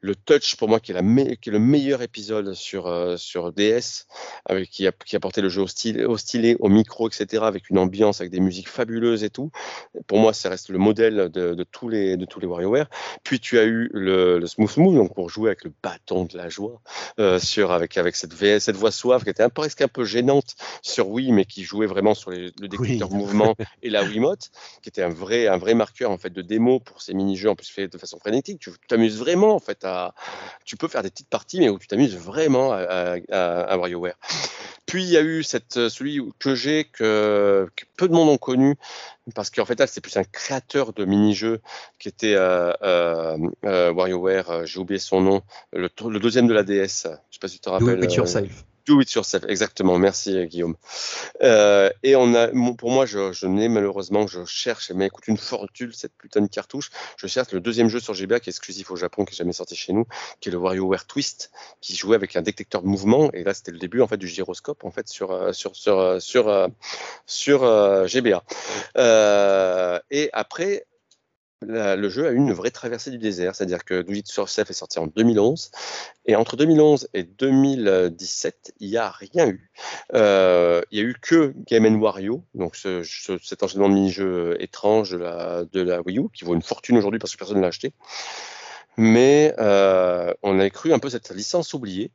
[0.00, 1.02] Le touch pour moi qui est la
[1.36, 4.06] qui est le meilleur épisode sur euh, sur DS
[4.46, 6.16] avec qui, a, qui le jeu au stylet, au
[6.60, 9.50] au micro, etc., avec une ambiance, avec des musiques fabuleuses et tout.
[10.06, 12.88] Pour moi, ça reste le modèle de, de tous les de tous les WarioWare.
[13.24, 16.36] Puis tu as eu le, le Smooth Move, donc pour jouer avec le bâton de
[16.36, 16.80] la joie,
[17.18, 20.04] euh, sur avec avec cette VS, cette voix suave qui était un, presque un peu
[20.04, 23.16] gênante sur Wii, mais qui jouait vraiment sur les- le détecteur Oui.
[23.18, 24.50] mouvement et la Wiimote,
[24.82, 27.54] qui était un vrai un vrai marqueur en fait de démo pour ces mini-jeux en
[27.56, 28.60] plus fait de façon frénétique.
[28.60, 30.14] Tu t'amuses vraiment en fait à
[30.64, 33.76] tu peux faire des petites parties, mais où tu t'amuses vraiment à, à, à- à
[33.76, 34.16] WarioWare.
[34.86, 38.28] Puis il y a eu cette, euh, celui que j'ai, que, que peu de monde
[38.28, 38.76] ont connu,
[39.34, 41.60] parce qu'en fait, là, c'est plus un créateur de mini-jeux
[41.98, 45.42] qui était euh, euh, euh, WarioWare, euh, j'ai oublié son nom,
[45.72, 48.02] le, le deuxième de la DS, je sais pas si tu te Do rappelles.
[48.04, 48.64] it euh, yourself.
[48.86, 49.98] Do it yourself, exactement.
[49.98, 50.76] Merci euh, Guillaume.
[51.42, 52.48] Euh, et on a,
[52.78, 56.46] pour moi, je, je n'ai malheureusement, je cherche, mais écoute une fortune cette putain de
[56.46, 56.90] cartouche.
[57.16, 59.52] Je cherche le deuxième jeu sur GBA qui est exclusif au Japon, qui est jamais
[59.52, 60.06] sorti chez nous,
[60.40, 61.50] qui est le WarioWare Twist,
[61.80, 63.30] qui jouait avec un détecteur de mouvement.
[63.32, 65.98] Et là, c'était le début en fait du gyroscope en fait sur euh, sur sur
[65.98, 66.70] euh, sur
[67.26, 68.44] sur euh, GBA.
[68.96, 70.86] Euh, et après.
[71.68, 74.74] Le jeu a eu une vraie traversée du désert, c'est-à-dire que Do It Yourself est
[74.74, 75.70] sorti en 2011,
[76.26, 79.70] et entre 2011 et 2017, il n'y a rien eu.
[80.14, 84.56] Euh, il n'y a eu que Game Wario, donc ce, ce- cet enchaînement de mini-jeux
[84.60, 87.68] étrange de la, Wii U, qui vaut une fortune aujourd'hui parce que personne ne l'a
[87.68, 87.92] acheté.
[88.96, 92.10] mais euh, on a cru un peu cette licence oubliée.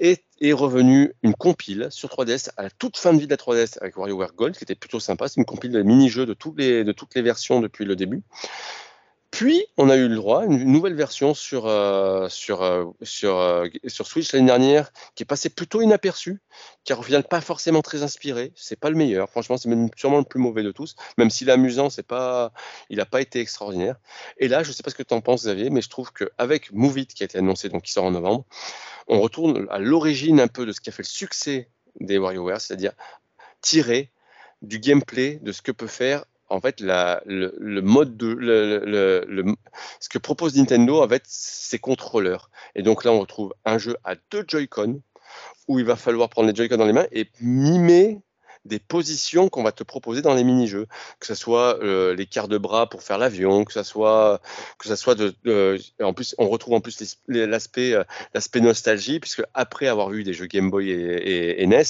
[0.00, 3.36] Et est revenu une compile sur 3DS à la toute fin de vie de la
[3.36, 5.26] 3DS avec WarioWare Gold, qui était plutôt sympa.
[5.26, 8.22] C'est une compile de mini-jeux de toutes les versions depuis le début.
[9.30, 13.36] Puis, on a eu le droit à une nouvelle version sur, euh, sur, euh, sur,
[13.36, 16.40] euh, sur Switch l'année dernière, qui est passée plutôt inaperçue,
[16.84, 18.52] qui au final pas forcément très inspiré.
[18.56, 19.28] C'est pas le meilleur.
[19.28, 20.96] Franchement, c'est sûrement le plus mauvais de tous.
[21.18, 22.52] Même s'il est amusant, c'est pas,
[22.88, 23.96] il n'a pas été extraordinaire.
[24.38, 26.72] Et là, je sais pas ce que tu en penses, Xavier, mais je trouve qu'avec
[26.72, 28.46] Move It, qui a été annoncé, donc qui sort en novembre,
[29.08, 31.68] on retourne à l'origine un peu de ce qui a fait le succès
[32.00, 32.92] des WarioWare, c'est-à-dire
[33.60, 34.10] tirer
[34.62, 39.56] du gameplay, de ce que peut faire en fait, le, mode de
[40.00, 42.50] ce que propose Nintendo avec ses contrôleurs.
[42.74, 45.02] Et donc là, on retrouve un jeu à deux Joy-Con
[45.66, 48.22] où il va falloir prendre les Joy-Con dans les mains et mimer
[48.64, 50.86] des positions qu'on va te proposer dans les mini-jeux,
[51.20, 54.40] que ce soit euh, les quarts de bras pour faire l'avion, que ce soit
[54.78, 58.04] que ça soit de, en plus on retrouve en plus l'aspect euh,
[58.34, 61.82] l'aspect nostalgie puisque après avoir vu des jeux Game Boy et, NES,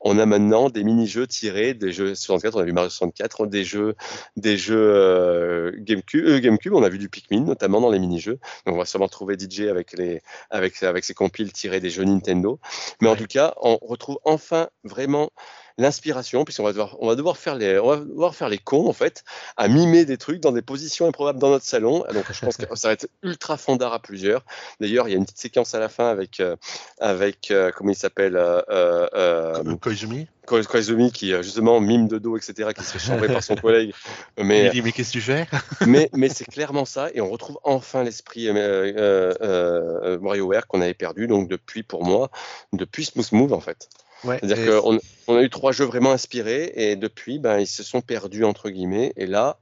[0.00, 3.64] on a maintenant des mini-jeux tirés des jeux 64, on a vu Mario 64, des
[3.64, 3.94] jeux
[4.36, 8.38] des jeux euh, GameCube, GameCube, on a vu du Pikmin notamment dans les mini-jeux.
[8.66, 12.04] Donc on va sûrement trouver DJ avec les avec avec ses compiles tirés des jeux
[12.04, 12.58] Nintendo.
[13.00, 15.30] Mais en tout cas, on retrouve enfin vraiment
[15.78, 18.88] l'inspiration, puisqu'on va devoir, on va devoir faire les, on va devoir faire les cons
[18.88, 19.24] en fait,
[19.56, 22.04] à mimer des trucs dans des positions improbables dans notre salon.
[22.12, 24.44] Donc je pense que ça va être ultra fondard à plusieurs.
[24.80, 26.56] D'ailleurs, il y a une petite séquence à la fin avec, euh,
[27.00, 30.26] avec euh, comment il s'appelle, euh, euh Koizumi.
[30.46, 33.92] Koizumi qui justement mime de dos, etc., qui se fait chambrer par son collègue.
[34.38, 35.46] Mais, il dit mais qu'est-ce que tu fais?
[35.86, 41.26] Mais, mais c'est clairement ça, et on retrouve enfin l'esprit euh, WarioWare qu'on avait perdu,
[41.26, 42.30] donc depuis pour moi,
[42.72, 43.88] depuis Smooth Move en fait.
[44.22, 48.00] C'est-à-dire qu'on on a eu trois jeux vraiment inspirés et depuis, ben, ils se sont
[48.00, 49.12] perdus entre guillemets.
[49.16, 49.58] Et là,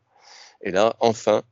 [0.63, 1.43] et là, enfin,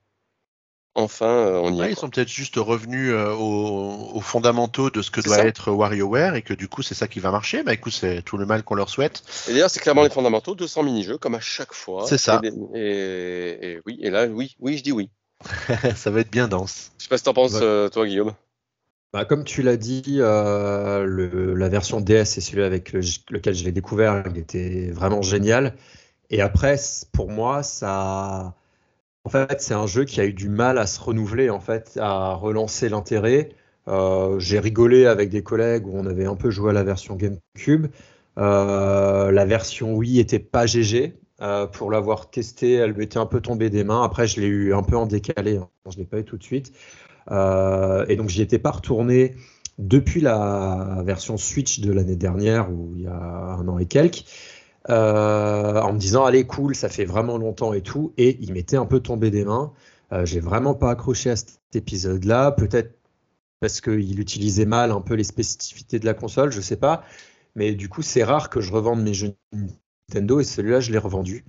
[0.94, 1.90] enfin, euh, on y est.
[1.90, 6.42] Ils sont peut-être juste revenus euh, aux, fondamentaux de ce que doit être WarioWare et
[6.42, 7.62] que du coup, c'est ça qui va marcher.
[7.62, 9.22] Bah écoute, c'est tout le mal qu'on leur souhaite.
[9.48, 12.06] Et d'ailleurs, c'est clairement les fondamentaux, 200 mini-jeux comme à chaque fois.
[12.06, 12.40] C'est ça.
[12.74, 15.10] Et, oui, et là, oui, oui, je dis oui.
[15.96, 16.92] ça va être bien dense.
[16.98, 18.32] Je sais pas ce que t'en penses, euh, toi, Guillaume.
[19.14, 23.70] Bah, comme tu l'as dit, euh, la version DS, c'est celui avec lequel je l'ai
[23.70, 25.76] découvert, il était vraiment génial.
[26.30, 26.74] Et après,
[27.12, 28.56] pour moi, ça,
[29.24, 31.96] en fait, c'est un jeu qui a eu du mal à se renouveler, en fait,
[32.02, 33.50] à relancer l'intérêt.
[33.86, 37.14] Euh, j'ai rigolé avec des collègues où on avait un peu joué à la version
[37.14, 37.86] GameCube.
[38.38, 41.14] Euh, la version Wii était pas GG.
[41.72, 44.02] pour l'avoir testé, elle m'était un peu tombée des mains.
[44.02, 45.58] Après, je l'ai eu un peu en décalé.
[45.58, 45.68] Hein.
[45.88, 46.72] Je ne l'ai pas eu tout de suite.
[47.30, 49.34] Euh, et donc, j'y étais pas retourné
[49.78, 54.24] depuis la version Switch de l'année dernière, ou il y a un an et quelques,
[54.90, 58.76] euh, en me disant allez cool, ça fait vraiment longtemps et tout, et il m'était
[58.76, 59.72] un peu tombé des mains.
[60.12, 62.94] Euh, j'ai vraiment pas accroché à cet épisode-là, peut-être
[63.60, 67.02] parce qu'il utilisait mal un peu les spécificités de la console, je sais pas.
[67.56, 69.34] Mais du coup, c'est rare que je revende mes jeux
[70.10, 71.44] Nintendo et celui-là, je l'ai revendu.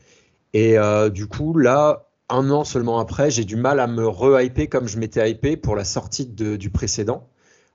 [0.53, 0.77] Et
[1.11, 4.97] du coup, là, un an seulement après, j'ai du mal à me re-hyper comme je
[4.97, 7.27] m'étais hypé pour la sortie du précédent.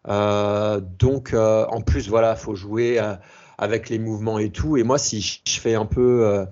[0.08, 3.14] Euh, donc, euh, en plus, voilà, faut jouer euh,
[3.58, 4.76] avec les mouvements et tout.
[4.76, 6.46] Et moi, si je fais un peu,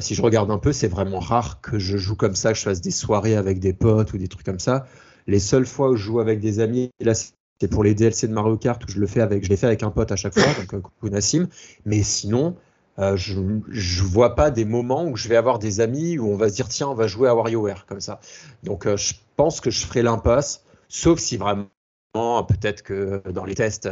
[0.00, 2.64] si je regarde un peu, c'est vraiment rare que je joue comme ça, que je
[2.64, 4.86] fasse des soirées avec des potes ou des trucs comme ça.
[5.26, 8.32] Les seules fois où je joue avec des amis, là, c'est pour les DLC de
[8.32, 10.34] Mario Kart où je le fais avec, je l'ai fait avec un pote à chaque
[10.34, 11.46] fois, donc coucou Nassim.
[11.84, 12.56] Mais sinon,
[12.98, 16.36] euh, je ne vois pas des moments où je vais avoir des amis où on
[16.36, 18.20] va se dire tiens on va jouer à WarioWare comme ça.
[18.64, 21.68] Donc euh, je pense que je ferai l'impasse, sauf si vraiment
[22.14, 23.88] peut-être que dans les tests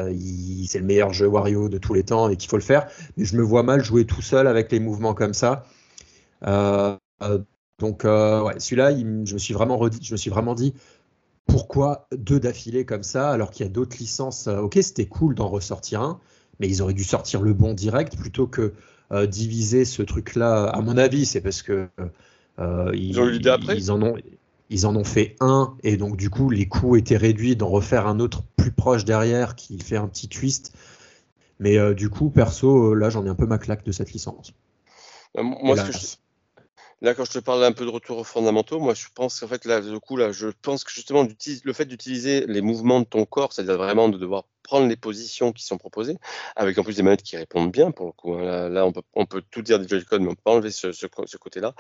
[0.67, 3.25] c'est le meilleur jeu Wario de tous les temps et qu'il faut le faire, mais
[3.25, 5.65] je me vois mal jouer tout seul avec les mouvements comme ça.
[6.47, 6.97] Euh,
[7.79, 10.75] donc ouais, celui-là, je me suis vraiment je me suis vraiment dit
[11.47, 14.49] pourquoi deux d'affilée comme ça alors qu'il y a d'autres licences.
[14.49, 16.21] ok, c'était cool d'en ressortir un,
[16.61, 18.75] mais ils auraient dû sortir le bon direct plutôt que
[19.11, 20.67] euh, diviser ce truc-là.
[20.67, 21.89] À mon avis, c'est parce que
[22.61, 23.77] euh, ils, ont eu après.
[23.77, 24.17] Ils en ont,
[24.69, 28.07] ils en ont fait un et donc du coup les coûts étaient réduits d'en refaire
[28.07, 30.77] un autre plus proche derrière qui fait un petit twist.
[31.59, 34.55] Mais euh, du coup, perso, là j'en ai un peu ma claque de cette licence.
[35.35, 35.99] Moi, ce que je,
[37.03, 39.49] Là, quand je te parle un peu de retour aux fondamentaux, moi, je pense qu'en
[39.49, 41.27] fait, là, du coup, là, je pense que justement,
[41.65, 45.53] le fait d'utiliser les mouvements de ton corps, c'est-à-dire vraiment de devoir prendre les positions
[45.53, 46.19] qui sont proposées,
[46.57, 48.35] avec en plus des manettes qui répondent bien, pour le coup.
[48.35, 48.69] Hein.
[48.69, 50.93] Là, on, peut, on peut tout dire des Joy-Con, mais on peut pas enlever ce,
[50.93, 51.07] ce,
[51.39, 51.75] côté-là.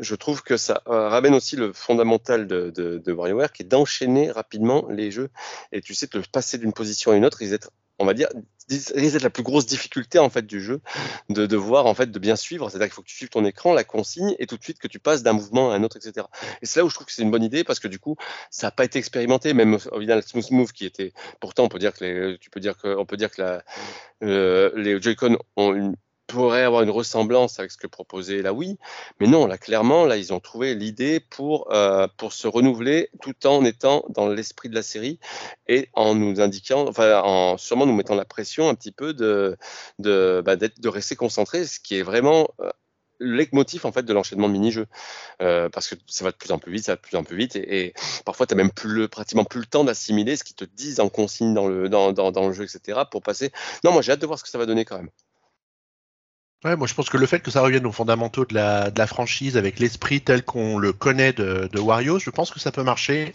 [0.00, 3.66] Je trouve que ça euh, ramène aussi le fondamental de, de, de WarioWare, qui est
[3.66, 5.30] d'enchaîner rapidement les jeux.
[5.70, 8.28] Et tu sais, de passer d'une position à une autre, ils être on va dire,
[8.68, 10.80] risque d'être la plus grosse difficulté en fait du jeu,
[11.28, 12.68] de devoir en fait de bien suivre.
[12.68, 14.88] C'est-à-dire qu'il faut que tu suives ton écran, la consigne, et tout de suite que
[14.88, 16.26] tu passes d'un mouvement à un autre, etc.
[16.62, 18.16] Et c'est là où je trouve que c'est une bonne idée parce que du coup,
[18.50, 19.54] ça n'a pas été expérimenté.
[19.54, 22.60] Même au final, Smooth Move qui était, pourtant, on peut dire que les, tu peux
[22.60, 23.64] dire que, on peut dire que la,
[24.22, 28.78] euh, les Joy-Con ont une pourrait avoir une ressemblance avec ce que proposait la Wii,
[29.20, 33.46] mais non, là clairement, là ils ont trouvé l'idée pour euh, pour se renouveler tout
[33.46, 35.18] en étant dans l'esprit de la série
[35.68, 39.56] et en nous indiquant, enfin en sûrement nous mettant la pression un petit peu de
[39.98, 42.70] de bah, de rester concentré, ce qui est vraiment euh,
[43.18, 44.86] le leitmotiv en fait de l'enchaînement de mini-jeux
[45.42, 47.24] euh, parce que ça va de plus en plus vite, ça va de plus en
[47.24, 47.94] plus vite et,
[48.24, 48.72] parfois tu n'as même
[49.08, 52.46] pratiquement plus le temps d'assimiler ce qu'ils te disent en consigne dans le, dans, dans
[52.46, 53.00] le jeu, etc.
[53.10, 53.52] pour passer.
[53.84, 55.10] Non, moi j'ai hâte de voir ce que ça va donner quand même.
[56.64, 58.98] Ouais, moi je pense que le fait que ça revienne aux fondamentaux de la, de
[58.98, 62.82] la franchise avec l'esprit tel qu'on le connaît de, Wario, je pense que ça peut
[62.82, 63.34] marcher.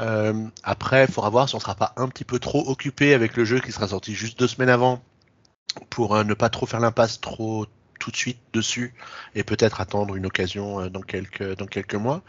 [0.00, 3.36] Euh, après, il faudra voir si on sera pas un petit peu trop occupé avec
[3.36, 5.02] le jeu qui sera sorti juste deux semaines avant
[5.90, 7.66] pour euh, ne pas trop faire l'impasse trop
[8.00, 8.94] tout de suite dessus
[9.34, 12.22] et peut-être attendre une occasion euh, dans quelques dans quelques mois.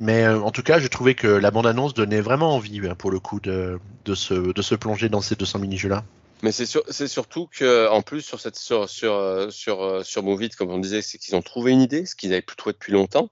[0.00, 3.10] Mais en tout cas, je trouvais que la bande annonce donnait vraiment envie hein, pour
[3.10, 3.80] le coup de,
[4.14, 6.04] se de se plonger dans ces 200 mini jeux là.
[6.42, 10.22] Mais c'est sur, surtout que en plus sur cette sur sur euh, sur euh, sur
[10.22, 12.72] Movit, comme on disait, c'est qu'ils ont trouvé une idée, ce qu'ils n'avaient plus trouvé
[12.72, 13.30] depuis longtemps.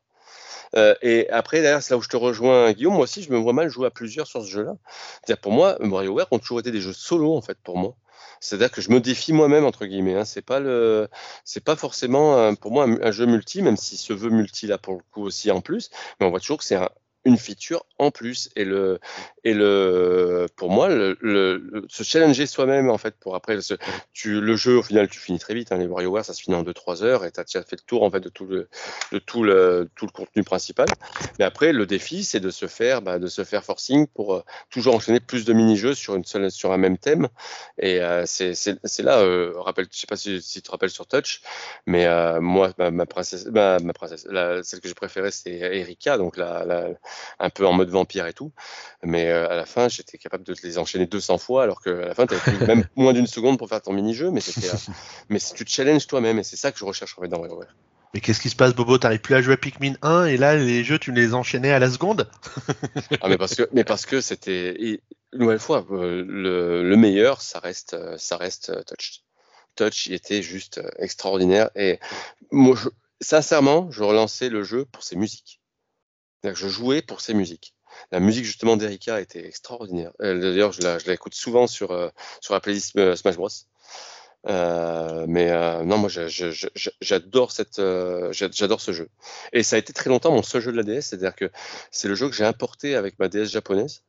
[0.77, 2.95] Euh, et après, derrière, c'est là où je te rejoins, Guillaume.
[2.95, 4.75] Moi aussi, je me vois mal jouer à plusieurs sur ce jeu-là.
[5.25, 7.97] C'est-à-dire, pour moi, WarioWare ont toujours été des jeux solo, en fait, pour moi.
[8.41, 10.15] C'est-à-dire que je me défie moi-même entre guillemets.
[10.15, 10.25] Hein.
[10.25, 11.09] C'est pas le,
[11.45, 14.79] c'est pas forcément pour moi un, un, jeu multi, même si se veut multi là
[14.79, 15.91] pour le coup aussi en plus.
[16.21, 16.89] Mais on voit toujours que c'est un,
[17.29, 18.51] une feature en plus.
[18.57, 18.99] Et, le,
[19.45, 23.59] et le, pour moi, le, le, se challenger soi-même, en fait, pour après,
[24.13, 25.73] tu, le jeu, au final, tu finis très vite.
[25.73, 27.87] Hein, les WarioWare, ça se finit en 2-3 heures et tu as déjà fait le
[27.87, 28.69] tour, en fait, de tout le,
[29.13, 30.89] de tout le, tout le contenu principal.
[31.39, 34.43] Mais après, le défi, c'est de se faire, bah, de se faire forcing pour euh,
[34.71, 37.29] toujours enchaîner plus de mini-jeux sur, une seule, sur un même thème.
[37.79, 41.07] Et euh, c'est là, euh, rappelle, je sais pas si, si, tu te rappelles sur
[41.07, 41.43] Touch,
[41.87, 45.53] mais euh, moi, ma, ma, princesse, ma, ma princesse la, celle que j'ai préférée, c'est
[45.53, 46.89] Erika, donc la, la
[47.39, 48.53] un peu en mode vampire et tout.
[49.03, 52.15] Mais euh, à la fin, j'étais capable de les enchaîner 200 fois, alors qu'à la
[52.15, 54.31] fin, tu avais même moins d'une seconde pour faire ton mini-jeu.
[54.31, 54.77] Mais, euh,
[55.29, 57.75] mais tu te challenges toi-même, et c'est ça que je recherche en fait dans WarioWare.
[58.15, 58.97] Mais qu'est-ce qui se passe, Bobo?
[58.97, 61.79] T'arrives plus à jouer à Pikmin 1 et là, les jeux, tu les enchaînais à
[61.79, 62.31] la seconde?
[63.21, 65.01] Ah, mais parce que, mais parce que c'était.
[65.35, 69.25] Une nouvelle fois, euh, le, le, meilleur, ça reste, ça reste Touch.
[69.77, 71.71] Touch, il était juste extraordinaire.
[71.77, 71.99] Et
[72.51, 72.89] moi, je,
[73.21, 75.58] sincèrement, je relançais le jeu pour ses musiques.
[76.45, 77.75] Je jouais pour ses musiques.
[78.13, 80.13] La musique justement d'Erika était extraordinaire.
[80.21, 82.11] D'ailleurs, je l'écoute souvent sur, euh,
[82.41, 83.49] sur la playlist euh, Smash Bros.
[84.47, 86.09] Euh, mais euh, non, moi
[87.01, 89.09] j'adore cette, euh, j'adore ce jeu.
[89.53, 91.51] Et ça a été très longtemps mon seul jeu de la DS, c'est-à-dire que
[91.91, 94.05] c'est le jeu que j'ai importé avec ma DS japonaise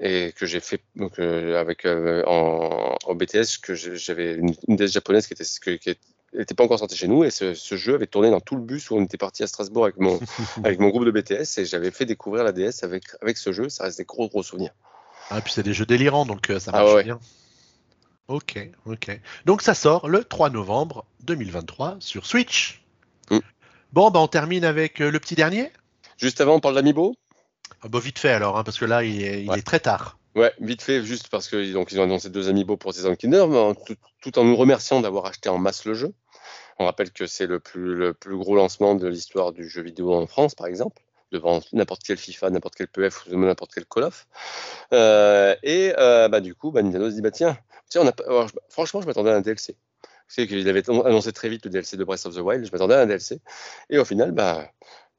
[0.00, 5.78] et que j'ai fait donc, avec en, BTS que j'avais une, DS japonaise qui était,
[5.78, 5.96] qui,
[6.34, 8.62] n'était pas encore sorti chez nous et ce, ce, jeu avait tourné dans tout le
[8.62, 10.18] bus où on était parti à Strasbourg avec mon,
[10.64, 13.68] avec mon groupe de BTS et j'avais fait découvrir la DS avec, avec ce jeu.
[13.68, 14.72] Ça reste des gros, gros souvenirs.
[15.30, 17.04] Ah, puis c'est des jeux délirants donc euh, ça marche ah ouais.
[17.04, 17.20] bien.
[18.28, 19.20] Ok, ok.
[19.44, 22.82] Donc ça sort le 3 novembre 2023 sur Switch.
[23.30, 23.38] Mm.
[23.92, 25.70] Bon, bah on termine avec euh, le petit dernier.
[26.16, 27.14] Juste avant, on parle d'Amiibo
[27.82, 29.58] ah, bah, Vite fait alors, hein, parce que là, il est, il ouais.
[29.58, 30.18] est très tard.
[30.34, 33.96] Ouais, vite fait, juste parce que donc ils ont annoncé deux amiibo pour Season tout,
[34.22, 36.14] tout, en nous remerciant d'avoir acheté en masse le jeu.
[36.82, 40.12] On rappelle que c'est le plus, le plus gros lancement de l'histoire du jeu vidéo
[40.14, 41.00] en France, par exemple,
[41.30, 44.26] devant n'importe quel FIFA, n'importe quel PF ou n'importe quel Call of.
[44.92, 47.56] Euh, et euh, bah, du coup, bah, Nintendo se dit bah, tiens,
[48.68, 49.76] franchement, je m'attendais à un DLC.
[50.26, 52.94] C'est qu'il avait annoncé très vite le DLC de Breath of the Wild, je m'attendais
[52.94, 53.40] à un DLC.
[53.88, 54.68] Et au final, bah,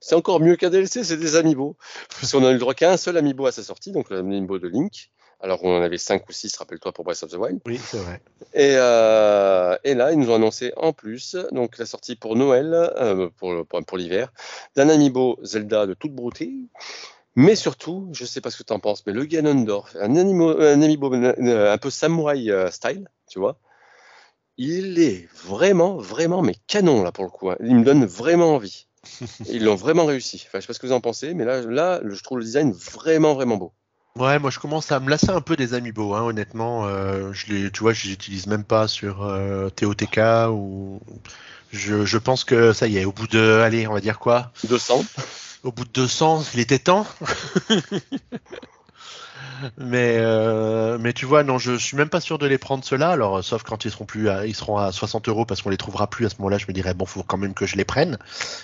[0.02, 1.78] c'est encore mieux qu'un DLC, c'est des amiibo.
[2.10, 4.60] Parce qu'on a eu le droit qu'à un seul amiibo à sa sortie, donc l'amiibo
[4.60, 5.12] de Link.
[5.44, 7.60] Alors on en avait 5 ou 6, rappelle-toi, pour Breath of the Wild.
[7.66, 8.22] Oui, c'est vrai.
[8.54, 12.74] Et, euh, et, là, ils nous ont annoncé en plus, donc la sortie pour Noël,
[12.74, 14.32] euh, pour, pour, pour l'hiver,
[14.78, 16.54] d'un amiibo Zelda de toute beauté.
[17.36, 20.16] Mais surtout, je ne sais pas ce que tu en penses, mais le Ganondorf, un,
[20.16, 23.58] animo, un amiibo un peu samouraï euh, style, tu vois,
[24.56, 27.50] il est vraiment, vraiment, mais canon là pour le coup.
[27.50, 27.58] Hein.
[27.60, 28.88] Il me donne vraiment envie.
[29.50, 30.42] Ils l'ont vraiment réussi.
[30.48, 32.46] Enfin, je sais pas ce que vous en pensez, mais là, là, je trouve le
[32.46, 33.74] design vraiment, vraiment beau.
[34.20, 36.86] Ouais, moi je commence à me lasser un peu des amiibo, hein, honnêtement.
[36.86, 40.20] Euh, je les, tu vois, je les utilise même pas sur euh, TOTK
[40.52, 41.02] ou.
[41.72, 44.52] Je, je, pense que ça y est, au bout de, allez, on va dire quoi?
[44.70, 45.04] 200.
[45.64, 47.08] Au bout de 200, il était temps.
[49.78, 53.10] Mais euh, mais tu vois, non, je suis même pas sûr de les prendre ceux-là.
[53.10, 55.70] Alors, euh, sauf quand ils seront plus, à, ils seront à 60 euros parce qu'on
[55.70, 56.58] les trouvera plus à ce moment-là.
[56.58, 58.18] Je me dirais bon, faut quand même que je les prenne.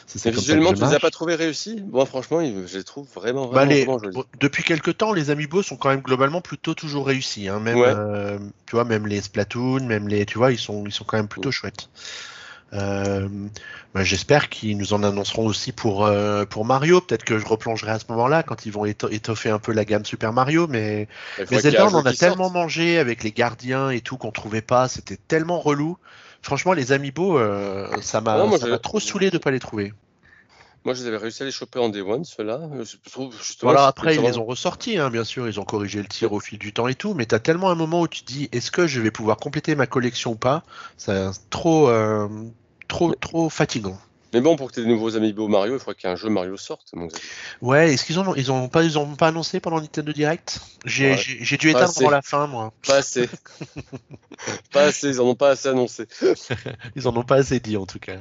[0.08, 1.82] C'est visuellement, tu les as pas trouvés réussis?
[1.82, 4.00] Bon, franchement, je les trouve vraiment, bah, vraiment.
[4.40, 7.48] Depuis quelques temps, les amiibo sont quand même globalement plutôt toujours réussis.
[7.48, 7.60] Hein.
[7.60, 11.04] Même, euh, tu vois, même les Splatoon, même les, tu vois, ils sont, ils sont
[11.04, 11.90] quand même plutôt chouettes.
[12.74, 13.28] Euh,
[13.94, 17.02] bah, J'espère qu'ils nous en annonceront aussi pour, euh, pour Mario.
[17.02, 20.06] Peut-être que je replongerai à ce moment-là quand ils vont étoffer un peu la gamme
[20.06, 20.68] Super Mario.
[20.68, 21.08] Mais,
[21.52, 24.88] mais Zelda, on en a tellement mangé avec les gardiens et tout qu'on trouvait pas.
[24.88, 25.98] C'était tellement relou.
[26.42, 28.48] Franchement, les amiibo, euh, ça m'a
[28.82, 29.94] trop saoulé de pas les trouver.
[30.86, 32.60] Moi, je les avais réussi à les choper en Day One, ceux-là.
[33.62, 35.48] Voilà, après, ils les ont ressortis, hein, bien sûr.
[35.48, 37.14] Ils ont corrigé le tir au fil du temps et tout.
[37.14, 39.38] Mais tu as tellement un moment où tu te dis est-ce que je vais pouvoir
[39.38, 40.64] compléter ma collection ou pas?
[40.98, 42.28] C'est trop, euh,
[42.88, 44.00] trop, trop fatigant.
[44.34, 46.56] Mais bon, pour que tu aies des nouveaux amiibo Mario, il faudrait qu'un jeu Mario
[46.56, 46.92] sorte.
[47.62, 50.60] Ouais, est-ce qu'ils ont, ils ont pas, ils ont pas annoncé pendant Nintendo Direct?
[50.86, 51.16] J'ai
[51.58, 52.72] dû éteindre avant la fin, moi.
[52.86, 53.28] Pas assez.
[54.72, 56.08] pas assez, ils en ont pas assez annoncé.
[56.96, 58.18] ils en ont pas assez dit, en tout cas.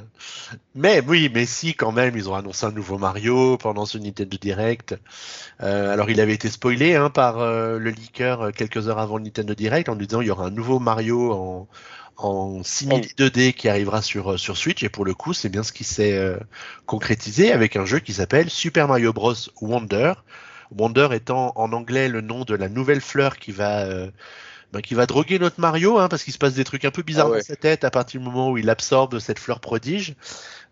[0.73, 4.37] Mais oui, mais si, quand même, ils ont annoncé un nouveau Mario pendant ce Nintendo
[4.37, 4.95] Direct.
[5.61, 9.17] Euh, alors, il avait été spoilé hein, par euh, le leaker euh, quelques heures avant
[9.17, 11.67] le Nintendo Direct en lui disant il y aura un nouveau Mario en
[12.19, 14.83] en 6000 2D qui arrivera sur, euh, sur Switch.
[14.83, 16.37] Et pour le coup, c'est bien ce qui s'est euh,
[16.85, 19.33] concrétisé avec un jeu qui s'appelle Super Mario Bros.
[19.61, 20.13] Wonder.
[20.71, 24.11] Wonder étant en anglais le nom de la nouvelle fleur qui va, euh,
[24.71, 27.01] ben, qui va droguer notre Mario, hein, parce qu'il se passe des trucs un peu
[27.01, 30.15] bizarres ah dans sa tête à partir du moment où il absorbe cette fleur prodige.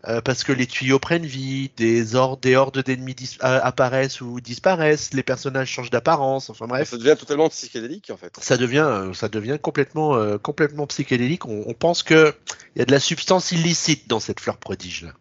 [0.05, 4.39] Euh, parce que les tuyaux prennent vie, des, hordes, des hordes d'ennemis euh, apparaissent ou
[4.39, 6.89] disparaissent, les personnages changent d'apparence, enfin bref.
[6.89, 8.37] Ça devient totalement psychédélique en fait.
[8.39, 11.45] Ça devient, euh, ça devient complètement, complètement psychédélique.
[11.45, 12.33] On, pense qu'il
[12.75, 15.13] y a de la substance illicite dans cette fleur prodige là.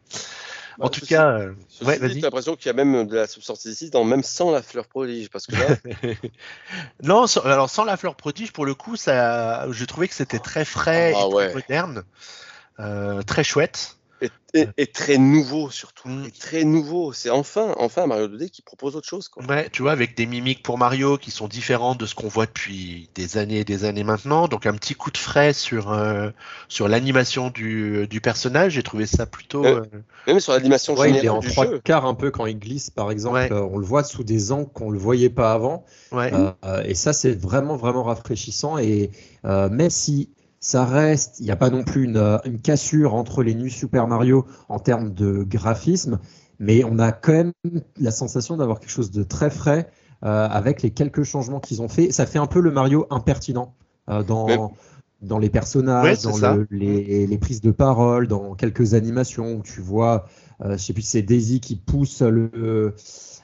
[0.78, 1.38] En bah, tout cas,
[1.80, 2.20] ouais, vas-y.
[2.20, 5.30] l'impression qu'il y a même de la substance illicite, dans, même sans la fleur prodige,
[5.30, 5.76] parce que là.
[7.02, 10.66] non, alors sans la fleur prodige, pour le coup, ça, je trouvais que c'était très
[10.66, 12.04] frais ah, et très moderne,
[13.26, 13.96] très chouette.
[14.54, 16.08] Et, très nouveau surtout.
[16.08, 16.30] Mm.
[16.38, 17.12] très nouveau.
[17.12, 19.28] C'est enfin, enfin Mario 2D qui propose autre chose.
[19.28, 19.44] Quoi.
[19.44, 22.46] Ouais, tu vois, avec des mimiques pour Mario qui sont différentes de ce qu'on voit
[22.46, 24.48] depuis des années et des années maintenant.
[24.48, 26.30] Donc un petit coup de frais sur, euh,
[26.68, 28.72] sur l'animation du, du, personnage.
[28.72, 29.64] J'ai trouvé ça plutôt.
[29.64, 29.84] Euh,
[30.26, 33.10] même sur l'animation ouais, il est en trois quarts un peu quand il glisse, par
[33.10, 33.48] exemple.
[33.50, 35.84] Euh, on le voit sous des angles qu'on le voyait pas avant.
[36.12, 36.32] Ouais.
[36.84, 38.78] et ça, c'est vraiment, vraiment rafraîchissant.
[38.78, 39.10] Et
[39.44, 40.30] même si
[40.60, 43.68] ça reste, il n'y a pas non plus une, euh, une, cassure entre les New
[43.68, 46.18] Super Mario en termes de graphisme,
[46.58, 47.52] mais on a quand même
[47.98, 49.88] la sensation d'avoir quelque chose de très frais
[50.24, 52.10] euh, avec les quelques changements qu'ils ont fait.
[52.10, 53.74] Ça fait un peu le Mario impertinent
[54.08, 54.72] euh, dans,
[55.22, 60.26] dans les personnages, dans les, les, prises de parole, dans quelques animations où tu vois,
[60.64, 62.94] je sais plus, c'est Daisy qui pousse le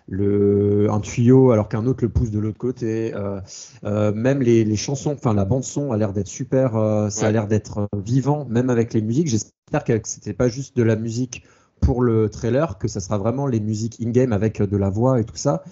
[0.08, 3.14] le, un tuyau alors qu'un autre le pousse de l'autre côté.
[3.14, 3.40] Euh,
[3.84, 7.26] euh, même les, les, chansons, enfin la bande son a l'air d'être super, euh, ça
[7.26, 9.28] a l'air d'être vivant, même avec les musiques.
[9.28, 11.44] J'espère que c'était pas juste de la musique
[11.80, 15.24] pour le trailer, que ça sera vraiment les musiques in-game avec de la voix et
[15.24, 15.64] tout ça.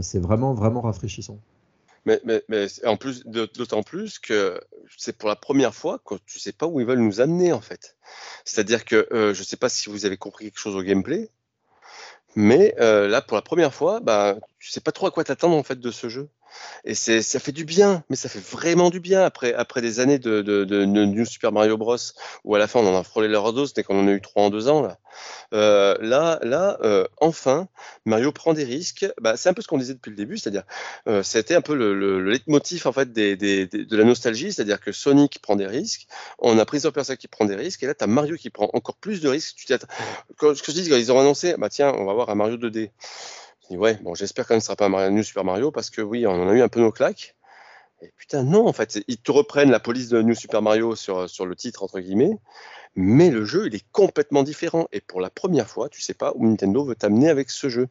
[0.00, 1.38] c'est vraiment vraiment rafraîchissant.
[2.04, 4.60] Mais, mais, mais en plus, d'autant plus que
[4.96, 7.60] c'est pour la première fois que tu sais pas où ils veulent nous amener en
[7.60, 7.96] fait.
[8.44, 11.30] C'est-à-dire que je sais pas si vous avez compris quelque chose au gameplay,
[12.34, 15.56] mais euh, là, pour la première fois, bah, tu sais pas trop à quoi t'attendre
[15.56, 16.28] en fait de ce jeu.
[16.84, 20.84] Et ça fait du bien, mais ça fait vraiment du bien après, des années de,
[20.84, 21.96] New Super Mario Bros.
[22.44, 24.20] où à la fin on en a frôlé leur dose dès qu'on en a eu
[24.20, 24.82] trois en deux ans.
[24.82, 24.98] Là,
[25.54, 27.68] euh, là, là euh, enfin,
[28.04, 29.06] Mario prend des risques.
[29.20, 30.64] Bah, c'est un peu ce qu'on disait depuis le début, c'est-à-dire,
[31.08, 34.92] euh, c'était un peu le, le, le leitmotiv en fait de la nostalgie, c'est-à-dire que
[34.92, 36.06] Sonic prend des risques,
[36.38, 38.50] on a Prince of Persia qui prend des risques, et là, tu as Mario qui
[38.50, 39.56] prend encore plus de risques.
[39.56, 42.34] Tu ce que je dis, quand ils ont annoncé, bah tiens, on va avoir un
[42.34, 42.90] Mario 2D
[43.76, 46.26] ouais, bon, j'espère quand même que ce sera pas New Super Mario parce que oui,
[46.26, 47.36] on en a eu un peu nos claques.
[48.02, 51.30] Et putain, non, en fait, ils te reprennent la police de New Super Mario sur,
[51.30, 52.36] sur le titre, entre guillemets,
[52.96, 54.88] mais le jeu, il est complètement différent.
[54.92, 57.88] Et pour la première fois, tu sais pas où Nintendo veut t'amener avec ce jeu.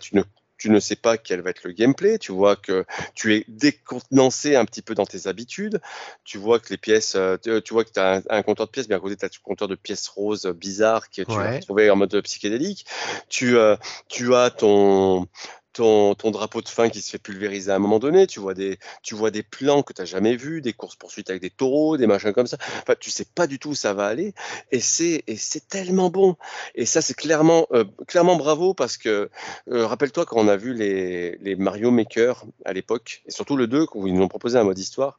[0.00, 0.22] Tu ne
[0.62, 2.84] tu ne sais pas quel va être le gameplay, tu vois que
[3.16, 5.80] tu es décontenancé un petit peu dans tes habitudes,
[6.22, 8.86] tu vois que les pièces, euh, tu vois que tu as un, compteur de pièces,
[8.86, 11.90] bien à côté tu as un compteur de pièces roses bizarres que tu vas trouver
[11.90, 12.86] en mode psychédélique,
[13.28, 13.74] tu, euh,
[14.06, 15.26] tu as ton,
[15.72, 18.78] ton, drapeau de fin qui se fait pulvériser à un moment donné, tu vois des,
[19.02, 22.06] tu vois des plans que tu n'as jamais vus, des courses-poursuites avec des taureaux, des
[22.06, 22.58] machins comme ça.
[22.82, 24.34] Enfin, tu sais pas du tout où ça va aller.
[24.70, 26.36] Et c'est, et c'est tellement bon.
[26.74, 29.30] Et ça, c'est clairement, euh, clairement bravo parce que,
[29.70, 33.66] euh, rappelle-toi quand on a vu les, les Mario Maker à l'époque, et surtout le
[33.66, 35.18] 2, où ils nous ont proposé un mode histoire,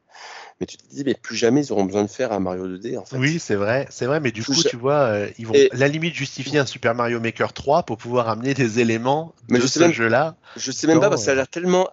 [0.60, 2.98] mais tu te dis, mais plus jamais ils auront besoin de faire un Mario 2D
[2.98, 3.16] en fait.
[3.16, 6.14] Oui, c'est vrai, c'est vrai, mais du coup, tu vois, euh, ils vont la limite
[6.14, 10.70] justifier un Super Mario Maker 3 pour pouvoir amener des éléments de ce jeu-là Je
[10.70, 11.90] sais même pas parce que ça a l'air tellement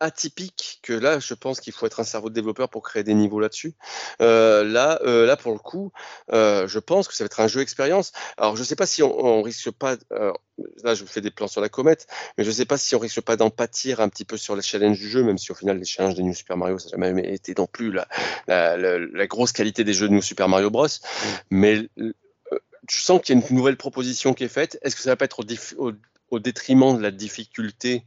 [0.00, 3.14] atypique que là, je pense qu'il faut être un cerveau de développeur pour créer des
[3.14, 3.74] niveaux là-dessus.
[4.20, 5.92] Euh, là, euh, là, pour le coup,
[6.32, 8.12] euh, je pense que ça va être un jeu expérience.
[8.36, 9.96] Alors, je sais pas si on, on risque pas.
[10.82, 12.06] là, je fais des plans sur la comète,
[12.36, 14.62] mais je sais pas si on risque pas d'en pâtir un petit peu sur les
[14.62, 17.06] challenges du jeu, même si au final, les challenges des New Super Mario, ça n'a
[17.06, 18.06] jamais été non plus la,
[18.46, 20.86] la, la, grosse qualité des jeux de New Super Mario Bros.
[20.86, 21.28] Mm.
[21.50, 21.88] Mais
[22.86, 24.78] tu sens qu'il y a une nouvelle proposition qui est faite.
[24.82, 25.92] Est-ce que ça va pas être au, au
[26.38, 28.06] détriment de la difficulté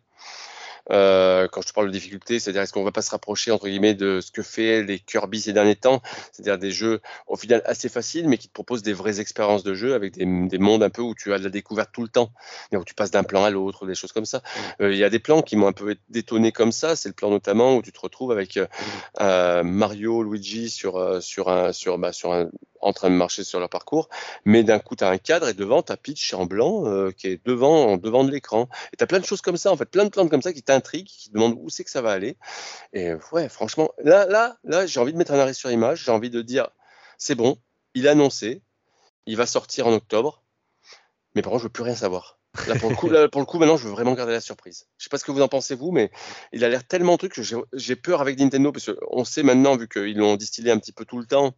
[0.92, 3.68] euh, quand je te parle de difficulté, c'est-à-dire est-ce qu'on va pas se rapprocher entre
[3.68, 6.02] guillemets de ce que fait les Kirby ces derniers temps,
[6.32, 9.74] c'est-à-dire des jeux au final assez faciles, mais qui te proposent des vraies expériences de
[9.74, 10.26] jeu avec des,
[10.58, 12.32] mondes un peu où tu as de la découverte tout le temps,
[12.72, 14.42] où tu passes d'un plan à l'autre, des choses comme ça.
[14.82, 16.96] Euh, il y a des plans qui m'ont un peu détonné comme ça.
[16.96, 18.60] C'est le plan notamment où tu te retrouves avec
[19.20, 22.50] euh, Mario, Luigi sur sur un sur bah, sur un
[22.82, 24.10] en train de marcher sur leur parcours,
[24.46, 27.12] mais d'un coup, tu as un cadre et devant, tu as Peach en blanc euh,
[27.12, 28.70] qui est devant, devant de l'écran.
[28.94, 30.54] Et tu as plein de choses comme ça, en fait, plein de plantes comme ça
[30.54, 32.38] qui t'intriguent, qui te demandent où c'est que ça va aller.
[32.94, 36.12] Et ouais, franchement, là, là, là j'ai envie de mettre un arrêt sur image, j'ai
[36.12, 36.70] envie de dire,
[37.18, 37.58] c'est bon,
[37.94, 38.62] il a annoncé,
[39.26, 40.44] il va sortir en octobre,
[41.36, 42.37] mais par contre, je veux plus rien savoir.
[42.80, 44.88] Pour, le coup, pour maintenant, je veux vraiment garder la surprise.
[44.98, 46.12] Je sais pas ce que vous en pensez, vous, mais
[46.52, 47.42] il a l'air tellement truc que
[47.74, 51.06] j'ai peur avec Nintendo, parce qu'on sait maintenant, vu qu'ils l'ont distillé un petit peu
[51.06, 51.54] tout le temps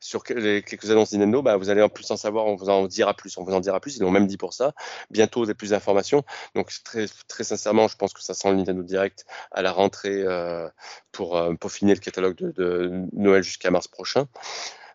[0.00, 2.86] sur les quelques annonces Nintendo, bah, vous allez en plus en savoir, on vous en
[2.86, 4.72] dira plus, on vous en dira plus, ils l'ont même dit pour ça.
[5.10, 6.24] Bientôt, des plus d'informations.
[6.54, 10.68] Donc, très, sincèrement, je pense que ça sent le Nintendo Direct à la rentrée euh,
[11.12, 14.26] pour euh, peaufiner le catalogue de Noël jusqu'à mars prochain.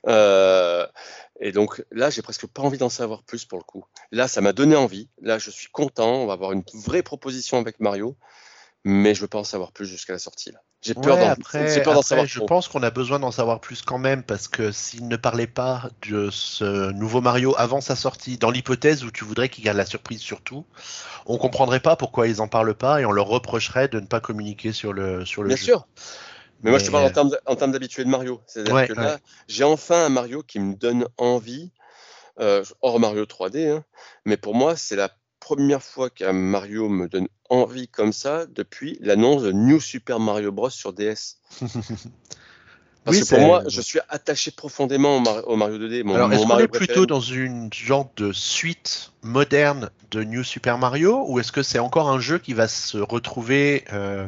[0.08, 0.88] Euh,
[1.40, 3.86] et donc là, j'ai presque pas envie d'en savoir plus pour le coup.
[4.12, 5.10] Là, ça m'a donné envie.
[5.22, 6.22] Là, je suis content.
[6.22, 8.16] On va avoir une vraie proposition avec Mario,
[8.84, 10.52] mais je veux pas en savoir plus jusqu'à la sortie.
[10.82, 14.48] J'ai peur d'en savoir Je pense qu'on a besoin d'en savoir plus quand même parce
[14.48, 19.12] que s'il ne parlait pas de ce nouveau Mario avant sa sortie, dans l'hypothèse où
[19.12, 20.66] tu voudrais qu'il garde la surprise sur tout,
[21.28, 24.20] on comprendrait pas pourquoi ils en parlent pas et on leur reprocherait de ne pas
[24.20, 25.88] communiquer sur le sur le Bien sûr.
[26.64, 27.12] Mais, moi, je te parle
[27.46, 28.42] en termes, d'habitué de Mario.
[28.46, 31.72] C'est-à-dire que là, j'ai enfin un Mario qui me donne envie,
[32.40, 33.84] euh, hors Mario 3D, hein.
[34.26, 38.98] mais pour moi, c'est la première fois qu'un Mario me donne envie comme ça depuis
[39.02, 40.70] l'annonce de New Super Mario Bros.
[40.70, 41.38] sur DS.
[43.04, 46.04] Parce que pour moi, je suis attaché profondément au, Mario 2D.
[46.04, 50.78] Mon, Alors, est-ce qu'on est plutôt dans une genre de suite moderne de New Super
[50.78, 54.28] Mario, ou est-ce que c'est encore un jeu qui va se retrouver euh,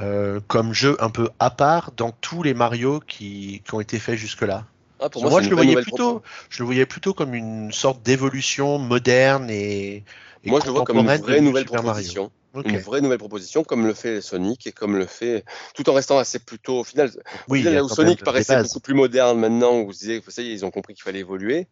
[0.00, 3.98] euh, comme jeu un peu à part dans tous les Mario qui, qui ont été
[3.98, 4.64] faits jusque-là.
[5.00, 8.78] Ah, pour moi, je, le voyais plutôt, je le voyais plutôt comme une sorte d'évolution
[8.78, 10.04] moderne et,
[10.44, 12.30] et moi je le vois comme une vraie nouvelle proposition.
[12.64, 15.44] Une vraie nouvelle proposition, comme le fait Sonic et comme le fait,
[15.74, 17.10] tout en restant assez plutôt au final.
[17.48, 20.64] Oui, là où Sonic paraissait beaucoup plus moderne maintenant, où vous disiez, vous savez, ils
[20.64, 21.68] ont compris qu'il fallait évoluer.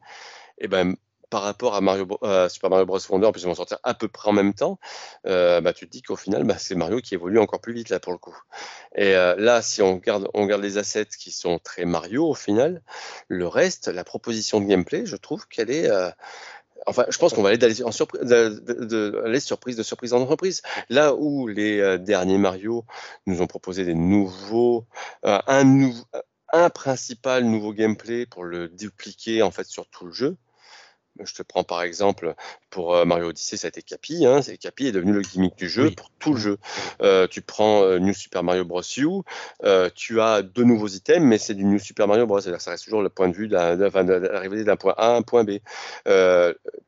[0.58, 0.94] Et ben
[1.34, 2.06] par rapport à Mario,
[2.48, 3.00] Super Mario Bros.
[3.10, 4.78] Wonder, puisqu'ils vont sortir à peu près en même temps,
[5.26, 7.88] euh, bah, tu te dis qu'au final, bah, c'est Mario qui évolue encore plus vite
[7.88, 8.38] là pour le coup.
[8.94, 12.34] Et euh, là, si on regarde, on regarde les assets qui sont très Mario au
[12.34, 12.82] final,
[13.26, 16.08] le reste, la proposition de gameplay, je trouve qu'elle est euh,
[16.86, 20.62] Enfin, je pense qu'on va aller en surprise, de, surprise de surprise en entreprise.
[20.88, 22.84] Là où les derniers Mario
[23.26, 24.86] nous ont proposé des nouveaux,
[25.22, 26.04] un, nouveau,
[26.52, 30.36] un principal nouveau gameplay pour le dupliquer en fait sur tout le jeu.
[31.20, 32.34] Je te prends par exemple
[32.74, 34.26] pour euh, Mario Odyssey, ça a été Capi.
[34.26, 36.58] Hein, Capi est devenu le gimmick du jeu pour tout le jeu.
[37.02, 38.82] Euh, tu prends euh, New Super Mario Bros.
[38.96, 39.22] U,
[39.94, 42.40] tu as deux nouveaux items, mais c'est du New Super Mario Bros.
[42.40, 45.22] C'est-à-dire ça reste toujours le point de vue de l'arrivée d'un point A à un
[45.22, 45.58] point B.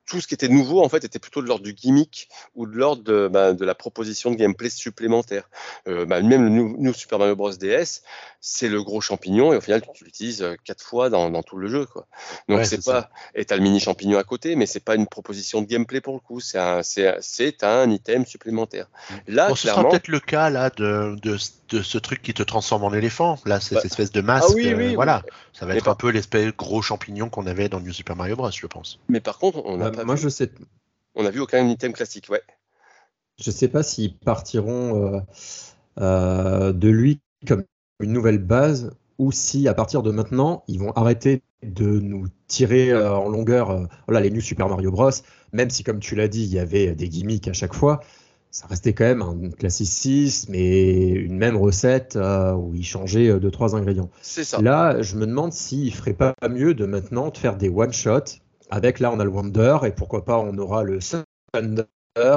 [0.06, 2.76] tout ce qui était nouveau, en fait, était plutôt de l'ordre du gimmick ou de
[2.76, 5.48] l'ordre de, bah, de, la proposition de gameplay supplémentaire.
[5.86, 7.52] Bah, même le New, Super Mario Bros.
[7.52, 8.02] DS,
[8.40, 11.68] c'est le gros champignon et au final, tu l'utilises quatre fois dans, dans, tout le
[11.68, 11.86] jeu.
[11.86, 12.08] Quoi.
[12.48, 13.08] Donc, c'est pas.
[13.36, 15.75] Et tu as le mini champignon à côté, mais c'est pas une proposition de gameplay
[15.84, 16.40] pour le coup.
[16.40, 18.88] C'est un, c'est, un item supplémentaire.
[19.26, 21.36] Là, ce sera peut-être le cas là de, de,
[21.68, 23.38] de, ce truc qui te transforme en éléphant.
[23.44, 24.48] Là, c'est bah, cette espèce de masque.
[24.50, 25.22] Ah oui, oui, voilà,
[25.52, 28.50] ça va être un peu l'espèce gros champignon qu'on avait dans New Super Mario Bros,
[28.50, 29.00] je pense.
[29.08, 30.50] Mais par contre, on a bah, moi, je sais.
[31.14, 32.42] On a vu aucun item classique, ouais.
[33.38, 35.20] Je sais pas s'ils partiront euh,
[36.00, 37.64] euh, de lui comme
[38.00, 42.90] une nouvelle base ou si à partir de maintenant, ils vont arrêter de nous tirer
[42.90, 45.10] euh, en longueur euh, voilà, les New Super Mario Bros.
[45.52, 48.00] Même si, comme tu l'as dit, il y avait des gimmicks à chaque fois,
[48.50, 53.50] ça restait quand même un classicisme et une même recette euh, où ils changeaient deux,
[53.50, 54.10] trois ingrédients.
[54.22, 54.60] C'est ça.
[54.60, 58.40] Là, je me demande s'il ne ferait pas mieux de maintenant de faire des one-shots.
[58.70, 60.98] Avec là, on a le Wonder et pourquoi pas, on aura le
[61.52, 61.84] Thunder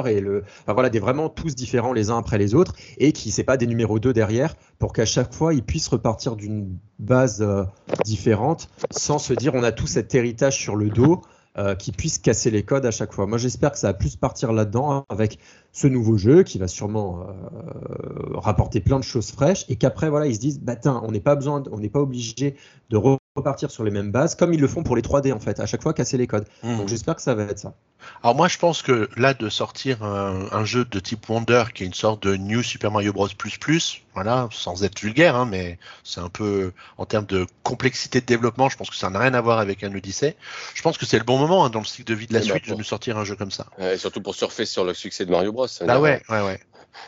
[0.06, 3.30] et le, enfin voilà, des vraiment tous différents les uns après les autres et qui
[3.30, 7.42] c'est pas des numéros 2 derrière pour qu'à chaque fois ils puissent repartir d'une base
[7.42, 7.64] euh,
[8.04, 11.22] différente sans se dire on a tout cet héritage sur le dos
[11.58, 13.26] euh, qui puisse casser les codes à chaque fois.
[13.26, 15.40] Moi, j'espère que ça va plus partir là-dedans hein, avec
[15.72, 20.28] ce nouveau jeu qui va sûrement euh, rapporter plein de choses fraîches et qu'après, voilà,
[20.28, 22.54] ils se disent, bah, on n'est pas besoin, on n'est pas obligé
[22.90, 22.96] de
[23.36, 25.66] repartir sur les mêmes bases, comme ils le font pour les 3D en fait, à
[25.66, 26.46] chaque fois casser les codes.
[26.62, 26.78] Mmh.
[26.78, 27.74] Donc j'espère que ça va être ça.
[28.22, 31.86] Alors moi je pense que là de sortir un, jeu de type Wonder qui est
[31.86, 35.78] une sorte de New Super Mario Bros plus plus, voilà, sans être vulgaire, hein, mais
[36.02, 39.34] c'est un peu en termes de complexité de développement, je pense que ça n'a rien
[39.34, 40.34] à voir avec un Odyssey.
[40.74, 42.42] Je pense que c'est le bon moment hein, dans le cycle de vie de la
[42.42, 43.66] suite de nous sortir un jeu comme ça.
[43.78, 45.66] et surtout pour surfer sur le succès de Mario Bros.
[45.86, 46.60] Ah ouais, ouais, ouais.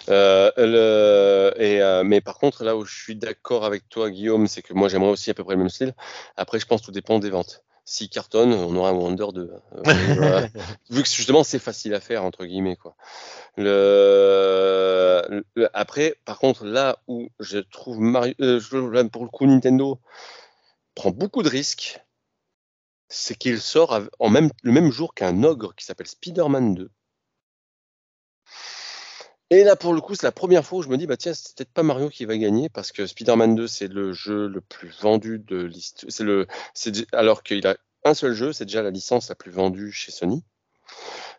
[0.08, 4.62] Euh, et, euh, mais par contre, là où je suis d'accord avec toi, Guillaume, c'est
[4.62, 5.94] que moi j'aimerais aussi à peu près le même style.
[6.36, 7.64] Après, je pense que tout dépend des ventes.
[7.84, 9.50] Si cartonne, on aura un Wonder 2.
[9.86, 10.46] Euh,
[10.90, 12.76] vu que justement c'est facile à faire, entre guillemets.
[12.76, 12.94] Quoi.
[13.56, 15.44] Le,
[15.74, 18.34] après, par contre, là où je trouve Mario,
[19.12, 19.98] pour le coup Nintendo
[20.94, 22.00] prend beaucoup de risques,
[23.08, 26.90] c'est qu'il sort en même, le même jour qu'un ogre qui s'appelle Spider-Man 2.
[29.52, 31.34] Et là, pour le coup, c'est la première fois où je me dis, bah tiens,
[31.34, 34.62] c'est peut-être pas Mario qui va gagner parce que Spider-Man 2, c'est le jeu le
[34.62, 36.46] plus vendu de l'histoire.
[37.12, 40.42] Alors qu'il a un seul jeu, c'est déjà la licence la plus vendue chez Sony.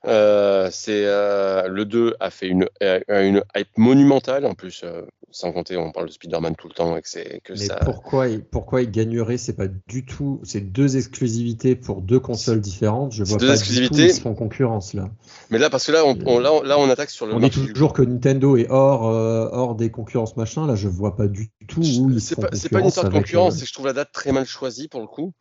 [0.05, 4.81] Euh, c'est euh, le 2 a fait une, une hype monumentale en plus.
[4.83, 7.67] Euh, sans compter, on parle de Spider-Man tout le temps et que c'est que Mais
[7.83, 10.39] Pourquoi, il, pourquoi il gagnerait C'est pas du tout.
[10.43, 13.13] C'est deux exclusivités pour deux consoles différentes.
[13.13, 14.13] Je vois deux pas exclusivités.
[14.13, 15.09] du tout ils concurrence là.
[15.49, 17.33] Mais là, parce que là, on, là, là, on attaque sur le.
[17.33, 20.67] On dit toujours que Nintendo est hors, hors des concurrences machin.
[20.67, 23.55] Là, je vois pas du tout où C'est pas, pas une histoire de concurrence.
[23.55, 25.33] C'est que je trouve la date très mal choisie pour le coup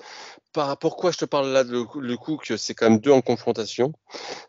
[0.81, 3.93] pourquoi je te parle là le, le coup que c'est quand même deux en confrontation,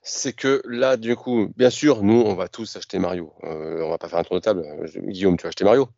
[0.04, 3.34] c'est que là, du coup, bien sûr, nous, on va tous acheter Mario.
[3.44, 4.66] Euh, on va pas faire un tour de table.
[5.08, 5.90] Guillaume, tu vas acheter Mario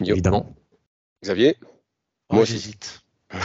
[0.00, 0.54] Évidemment.
[1.22, 1.56] Xavier
[2.30, 3.00] Moi, j'hésite.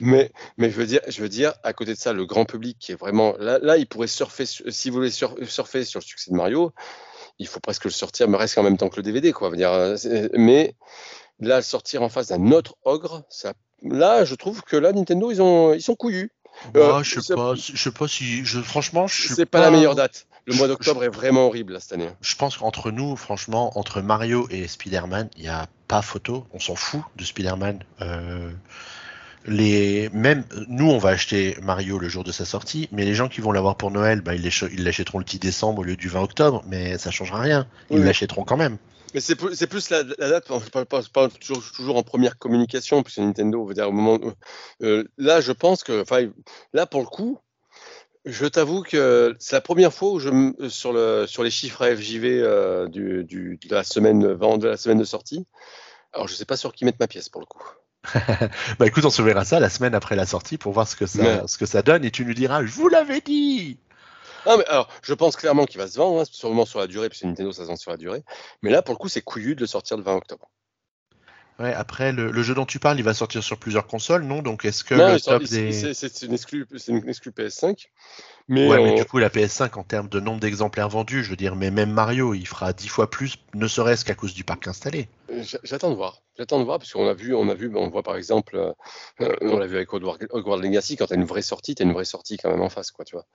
[0.00, 2.78] mais, mais je veux dire, je veux dire, à côté de ça, le grand public
[2.78, 6.30] qui est vraiment là, là, il pourrait surfer, si vous voulez surfer sur le succès
[6.30, 6.72] de Mario,
[7.38, 9.54] il faut presque le sortir, mais reste en même temps que le DVD, quoi.
[9.54, 9.96] Dire,
[10.34, 10.74] mais
[11.42, 13.54] Là, sortir en face d'un autre ogre, ça...
[13.82, 15.74] là, je trouve que là, Nintendo, ils, ont...
[15.74, 16.30] ils sont couillus.
[16.76, 19.60] Euh, je sais pas, je sais pas si, je, franchement, je C'est pas...
[19.60, 20.26] la meilleure date.
[20.46, 22.08] Le mois d'octobre est vraiment horrible là, cette année.
[22.20, 26.46] Je pense qu'entre nous, franchement, entre Mario et Spider-Man, il n'y a pas photo.
[26.52, 27.78] On s'en fout de Spider-Man.
[28.00, 28.50] Euh,
[29.46, 33.28] les même nous, on va acheter Mario le jour de sa sortie, mais les gens
[33.28, 36.22] qui vont l'avoir pour Noël, bah, ils l'achèteront le 10 décembre au lieu du 20
[36.22, 37.66] octobre, mais ça changera rien.
[37.90, 38.78] Ils l'achèteront quand même.
[39.14, 43.74] Mais c'est plus, la, date, je parle toujours, toujours, en première communication, puisque Nintendo, veut
[43.74, 44.18] dire au moment
[44.82, 46.30] euh, là, je pense que, enfin,
[46.72, 47.38] là pour le coup,
[48.24, 52.24] je t'avoue que c'est la première fois où je sur le sur les chiffres AFJV
[52.24, 55.44] euh, du, du, de la semaine de la semaine de sortie.
[56.12, 57.62] Alors je sais pas sur qui mettre ma pièce pour le coup.
[58.78, 61.06] bah écoute, on se verra ça la semaine après la sortie pour voir ce que
[61.06, 63.78] ça, ce que ça donne et tu nous diras, je vous l'avais dit.
[64.46, 67.08] Non, mais alors, je pense clairement qu'il va se vendre, hein, sûrement sur la durée,
[67.08, 68.22] puisque Nintendo, ça se vend sur la durée.
[68.62, 70.50] Mais là, pour le coup, c'est couillu de le sortir le 20 octobre.
[71.58, 74.42] Ouais, après, le, jeu dont tu parles, il va sortir sur plusieurs consoles, non?
[74.42, 75.94] Donc, est-ce que le top des...
[75.94, 77.88] C'est une, exclu, une exclu PS5.
[78.48, 81.36] Mais, ouais, mais du coup, la PS5, en termes de nombre d'exemplaires vendus, je veux
[81.36, 84.66] dire, mais même Mario, il fera 10 fois plus, ne serait-ce qu'à cause du parc
[84.66, 85.08] installé.
[85.62, 86.22] J'attends de voir.
[86.38, 88.72] J'attends de voir, parce qu'on a vu, on a vu, on voit par exemple, euh,
[89.20, 91.86] euh, on l'a vu avec Hogwarts Legacy, quand tu as une vraie sortie, tu as
[91.86, 93.26] une vraie sortie quand même en face, quoi, tu vois.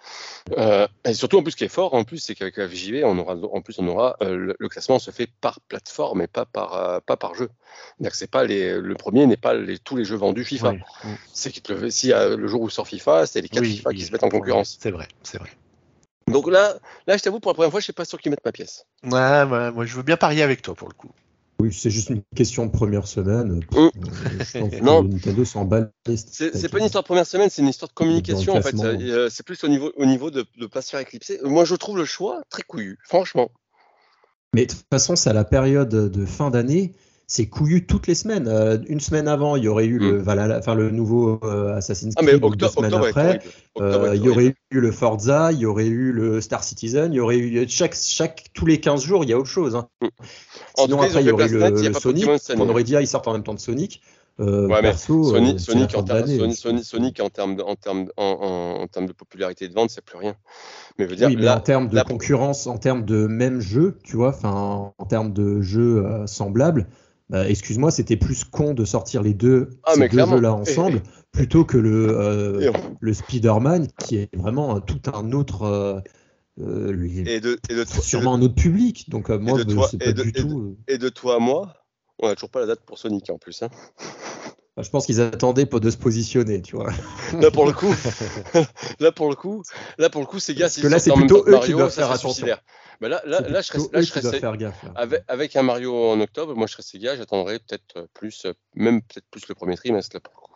[0.58, 3.04] Euh, et surtout, en plus, ce qui est fort, en plus, c'est qu'avec la VJV,
[3.04, 7.02] on aura, en plus, on aura, le, classement se fait par plateforme et pas par,
[7.04, 7.50] pas par jeu.
[8.12, 10.74] C'est pas les, le premier n'est pas les, tous les jeux vendus FIFA.
[11.34, 14.12] C'est que le, si le jour où sort FIFA, c'est les 4 FIFA qui se
[14.12, 14.78] mettent en concurrence.
[14.80, 15.50] C'est vrai, c'est vrai.
[16.28, 16.76] Donc là,
[17.08, 18.52] là, je t'avoue, pour la première fois, je ne sais pas sur qui mettre ma
[18.52, 18.86] pièce.
[19.04, 21.12] Ouais, ouais, moi, je veux bien parier avec toi pour le coup.
[21.60, 23.62] Oui, c'est juste une question de première semaine.
[23.72, 23.78] Mm.
[23.78, 23.90] Euh,
[24.40, 25.44] je non, Nintendo.
[25.46, 28.76] C'est pas une histoire de première semaine, c'est une histoire de communication en fait.
[28.80, 31.40] Euh, c'est plus au niveau, au niveau de ne pas se faire éclipser.
[31.44, 33.50] Moi, je trouve le choix très couillu, franchement.
[34.54, 36.94] Mais de toute façon, c'est à la période de fin d'année
[37.30, 38.48] c'est couillu toutes les semaines.
[38.48, 40.56] Euh, une semaine avant, il y aurait eu le, mm.
[40.58, 42.30] enfin, le nouveau euh, Assassin's Creed.
[42.30, 43.42] Ah, mais octobre, deux semaines après,
[43.82, 47.18] euh, il y aurait eu le Forza, il y aurait eu le Star Citizen, il
[47.18, 49.76] y aurait eu chaque, chaque tous les 15 jours, il y a autre chose.
[49.76, 49.90] Hein.
[50.02, 50.08] Mm.
[50.78, 52.30] Sinon, après, il y aurait eu le, Sonic.
[52.58, 54.02] On aurait dit, ah, ils sortent en même temps de Sonic.
[54.40, 58.78] Euh, ouais, perso, Sonic, Sonic, en termes, Sonic, Sonic, en termes de, en termes en,
[58.82, 60.36] en, termes de popularité et de vente, c'est plus rien.
[61.00, 64.16] Mais, veux dire, oui, mais en termes de concurrence, en termes de même jeu, tu
[64.16, 66.88] vois, enfin, en termes de jeux semblables,
[67.30, 71.02] bah, excuse-moi, c'était plus con de sortir les deux, ah, ces deux jeux-là ensemble
[71.32, 75.64] plutôt que le, euh, le Spider-Man qui est vraiment tout un autre.
[75.64, 76.00] Euh,
[76.60, 79.10] euh, et de, et de sûrement un autre public.
[79.10, 80.78] Donc, moi, pas du tout.
[80.88, 81.74] Et de toi à moi,
[82.18, 83.62] on n'a toujours pas la date pour Sonic en plus.
[83.62, 83.70] Hein.
[84.78, 86.92] Bah, je pense qu'ils attendaient de se positionner, tu vois.
[87.34, 87.94] Là pour le coup,
[89.00, 89.64] là pour le coup,
[89.98, 92.48] là pour le coup, ces gars, que là c'est plutôt eux qui doivent faire attention.
[93.00, 94.84] Bah là, là, là, je serais, là, je serais faire gaffe.
[94.84, 94.92] Là.
[94.96, 99.26] Avec, avec, un Mario en octobre, moi je serais gars, j'attendrais peut-être plus, même peut-être
[99.30, 100.54] plus le premier trimestre là pour le coup.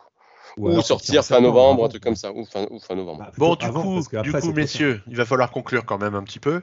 [0.57, 3.19] Ou, ou sortir fin novembre, un truc comme ça, ou fin, ou fin novembre.
[3.19, 6.23] Bah, bon, du avant, coup, du coup messieurs, il va falloir conclure quand même un
[6.23, 6.61] petit peu.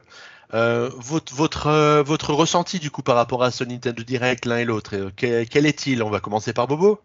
[0.53, 4.57] Euh, votre, votre, euh, votre ressenti du coup par rapport à ce Nintendo Direct l'un
[4.57, 6.01] et l'autre, euh, quel, quel est-il?
[6.03, 6.99] On va commencer par Bobo.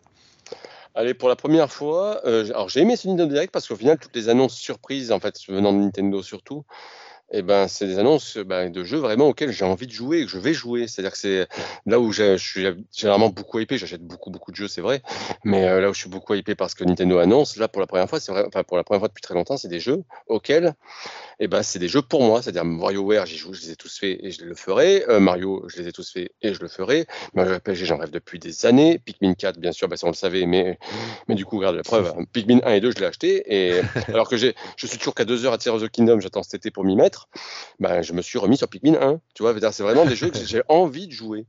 [0.94, 3.98] Allez, pour la première fois, euh, alors j'ai aimé ce Nintendo Direct parce qu'au final,
[3.98, 6.64] toutes les annonces surprises, en fait, venant de Nintendo surtout,
[7.30, 10.24] eh ben, c'est des annonces ben, de jeux vraiment auxquels j'ai envie de jouer et
[10.24, 10.86] que je vais jouer.
[10.86, 11.48] C'est-à-dire que c'est
[11.86, 13.78] là où je suis généralement beaucoup hypé.
[13.78, 15.02] J'achète beaucoup, beaucoup de jeux, c'est vrai.
[15.42, 17.86] Mais euh, là où je suis beaucoup hypé parce que Nintendo annonce, là, pour la
[17.86, 20.04] première fois, c'est vrai, enfin, pour la première fois depuis très longtemps, c'est des jeux
[20.28, 20.74] auxquels
[21.40, 22.42] et eh ben, c'est des jeux pour moi.
[22.42, 25.04] C'est-à-dire WarioWare, j'y joue, je les ai tous faits et je le ferai.
[25.08, 27.06] Euh, Mario, je les ai tous faits et je le ferai.
[27.34, 29.00] Mario RPG, j'en rêve depuis des années.
[29.04, 30.78] Pikmin 4, bien sûr, ben, ça on le savait, mais,
[31.26, 32.14] mais du coup, regarde la preuve.
[32.16, 32.24] Hein.
[32.32, 33.42] Pikmin 1 et 2, je l'ai acheté.
[33.52, 36.44] Et alors que je suis toujours qu'à 2 heures à Tears of the Kingdom, j'attends
[36.44, 37.23] cet été pour m'y mettre.
[37.80, 39.20] Ben, je me suis remis sur Pikmin 1.
[39.34, 41.46] Tu vois, c'est vraiment des jeux que j'ai envie de jouer.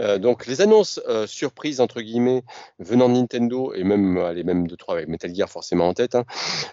[0.00, 2.44] Euh, donc, les annonces euh, surprises, entre guillemets,
[2.78, 6.14] venant de Nintendo, et même, allez, même de 3 avec Metal Gear forcément en tête,
[6.14, 6.24] hein,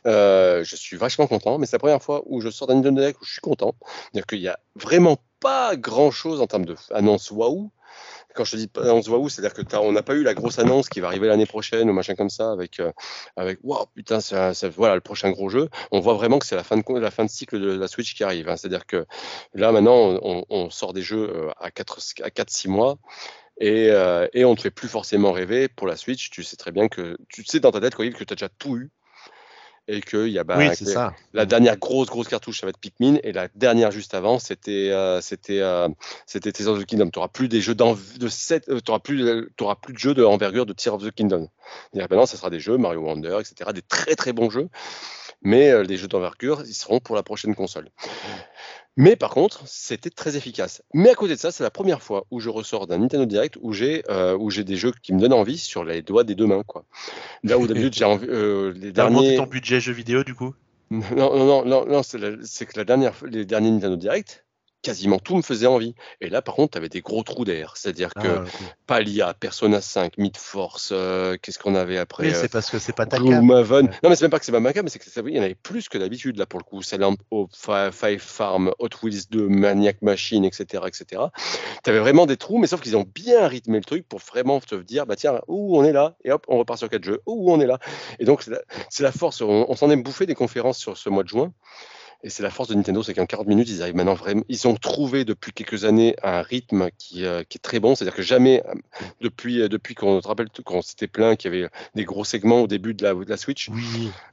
[0.05, 1.57] euh, je suis vachement content.
[1.57, 3.75] Mais c'est la première fois où je sors d'un Nintendo Direct où je suis content.
[3.81, 7.71] C'est-à-dire qu'il n'y a vraiment pas grand-chose en termes d'annonce waouh.
[8.35, 10.87] Quand je te dis annonce waouh, c'est-à-dire que on n'a pas eu la grosse annonce
[10.87, 12.91] qui va arriver l'année prochaine ou machin comme ça avec euh,
[13.35, 15.69] avec waouh putain ça, voilà le prochain gros jeu.
[15.91, 18.13] On voit vraiment que c'est la fin de la fin de cycle de la Switch
[18.15, 18.49] qui arrive.
[18.49, 18.55] Hein.
[18.55, 19.05] C'est-à-dire que
[19.53, 22.97] là maintenant on, on, sort des jeux euh, à 4 à 4 6 mois.
[23.61, 26.29] Et, euh, et, on ne te fait plus forcément rêver pour la Switch.
[26.29, 28.77] Tu sais très bien que tu sais dans ta tête que tu as déjà tout
[28.77, 28.89] eu
[29.89, 31.13] et que y a bah, oui, ça.
[31.33, 34.91] la dernière grosse grosse cartouche ça va être Pikmin et la dernière juste avant c'était
[34.91, 35.89] euh, c'était euh,
[36.27, 37.09] c'était Tears of the Kingdom.
[37.09, 40.67] Tu n'auras plus des jeux de 7 euh, auras plus auras plus de jeux d'envergure
[40.67, 41.49] de Tears of the Kingdom.
[41.93, 43.71] Et maintenant ça sera des jeux Mario Wonder etc.
[43.73, 44.69] des très très bons jeux
[45.41, 47.89] mais euh, les jeux d'envergure ils seront pour la prochaine console.
[48.99, 50.83] Mais par contre, c'était très efficace.
[50.93, 53.57] Mais à côté de ça, c'est la première fois où je ressors d'un Nintendo Direct
[53.61, 56.35] où j'ai euh, où j'ai des jeux qui me donnent envie sur les doigts des
[56.35, 56.83] deux mains, quoi.
[57.45, 58.27] Là où d'habitude j'ai envie.
[58.27, 59.37] Euh, les derniers.
[59.37, 60.53] ton budget jeux vidéo du coup?
[60.91, 64.43] Non, non, non, non, c'est que la dernière, les derniers Nintendo Direct,
[64.81, 65.95] quasiment tout me faisait envie.
[66.21, 67.73] Et là, par contre, tu avais des gros trous d'air.
[67.75, 68.43] C'est-à-dire que ah,
[68.87, 72.79] Palia, Persona 5, Mid Force, euh, qu'est-ce qu'on avait après Oui, c'est euh, parce que
[72.79, 73.45] c'est pas ta cam.
[73.45, 73.87] Maven.
[74.03, 75.55] Non, mais c'est même pas que c'est pas ma mais c'est qu'il y en avait
[75.55, 76.81] plus que d'habitude, là, pour le coup.
[76.81, 80.83] Silent Hope, Five Farm, Hot Wheels 2, Maniac Machine, etc.
[80.87, 81.23] etc.
[81.83, 84.59] Tu avais vraiment des trous, mais sauf qu'ils ont bien rythmé le truc pour vraiment
[84.59, 87.21] te dire, bah tiens, où on est là, et hop, on repart sur quatre jeux,
[87.25, 87.79] où on est là.
[88.19, 88.43] Et donc,
[88.89, 89.41] c'est la, force.
[89.41, 91.51] On, on s'en est bouffé des conférences sur ce mois de juin.
[92.21, 94.43] Et c'est la force de Nintendo, c'est qu'en 40 minutes, ils arrivent maintenant vraiment.
[94.49, 97.95] Ils ont trouvé depuis quelques années un rythme qui, euh, qui est très bon.
[97.95, 98.73] C'est-à-dire que jamais, euh,
[99.21, 102.61] depuis, euh, depuis qu'on te rappelle qu'on s'était plaint qu'il y avait des gros segments
[102.61, 103.69] au début de la, de la Switch,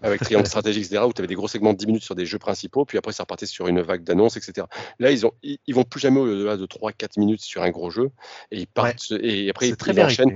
[0.02, 2.26] avec Triangle Stratégique, etc., où tu avais des gros segments de 10 minutes sur des
[2.26, 4.66] jeux principaux, puis après ça repartait sur une vague d'annonces, etc.
[4.98, 8.10] Là, ils, ont, ils, vont plus jamais au-delà de 3-4 minutes sur un gros jeu,
[8.50, 10.34] et ils partent, et après ils, très enchaînent.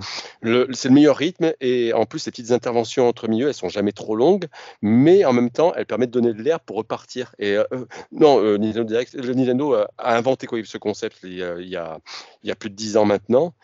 [0.73, 3.93] C'est le meilleur rythme, et en plus, ces petites interventions entre milieux, elles sont jamais
[3.93, 4.47] trop longues,
[4.83, 7.35] mais en même temps, elles permettent de donner de l'air pour repartir.
[7.41, 11.43] Et euh, euh, non, euh, Nintendo, Direct, Nintendo a inventé quoi, ce concept il y,
[11.43, 11.99] a, il, y a,
[12.45, 13.55] il y a plus de 10 ans maintenant,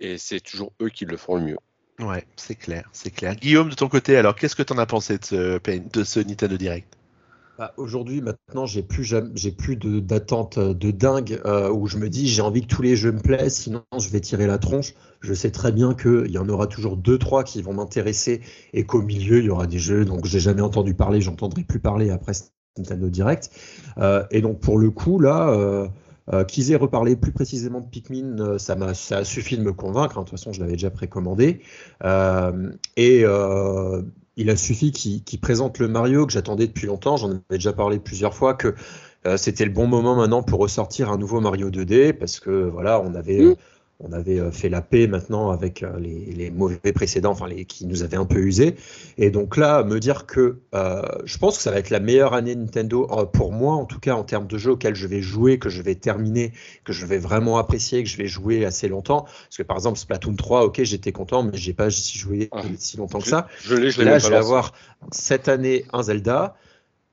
[0.00, 1.58] et c'est toujours eux qui le font le mieux.
[2.00, 3.36] Ouais, c'est clair, c'est clair.
[3.36, 6.18] Guillaume, de ton côté, alors qu'est-ce que tu en as pensé de ce, de ce
[6.18, 6.92] Nintendo Direct?
[7.56, 11.40] Bah, Aujourd'hui, maintenant, j'ai plus, j'ai plus d'attente de, dingue
[11.72, 14.20] où je me dis j'ai envie que tous les jeux me plaisent, sinon je vais
[14.20, 14.94] tirer la tronche.
[15.20, 18.40] Je sais très bien qu'il y en aura toujours deux, trois qui vont m'intéresser
[18.72, 21.80] et qu'au milieu, il y aura des jeux dont j'ai jamais entendu parler, j'entendrai plus
[21.80, 22.32] parler après
[22.78, 23.50] Nintendo Direct.
[23.98, 25.88] Euh, et donc pour le coup, là, euh,
[26.32, 29.72] euh, qu'ils aient reparlé plus précisément de Pikmin, ça, m'a, ça a suffi de me
[29.72, 30.18] convaincre.
[30.18, 30.22] Hein.
[30.22, 31.60] De toute façon, je l'avais déjà précommandé.
[32.96, 33.24] et
[34.36, 37.16] il a suffi qu'ils, présente le Mario que j'attendais depuis longtemps.
[37.16, 38.74] J'en avais déjà parlé plusieurs fois que
[39.36, 43.14] c'était le bon moment maintenant pour ressortir un nouveau Mario 2D parce que voilà, on
[43.14, 43.40] avait.
[43.40, 43.56] Mmh
[44.00, 47.86] on avait euh, fait la paix maintenant avec euh, les, mauvais précédents, enfin les qui
[47.86, 48.76] nous avaient un peu usés.
[49.18, 52.34] Et donc là, me dire que euh, je pense que ça va être la meilleure
[52.34, 55.58] année Nintendo pour moi, en tout cas en termes de jeux auxquels je vais jouer,
[55.58, 56.52] que je vais terminer,
[56.84, 59.22] que je vais vraiment apprécier, que je vais jouer assez longtemps.
[59.22, 62.62] Parce que par exemple Splatoon 3, ok, j'étais content, mais j'ai pas joué ah.
[62.78, 63.48] si longtemps que ça.
[63.62, 64.72] Je, l'ai, je Là, je vais avoir
[65.12, 66.56] cette année un Zelda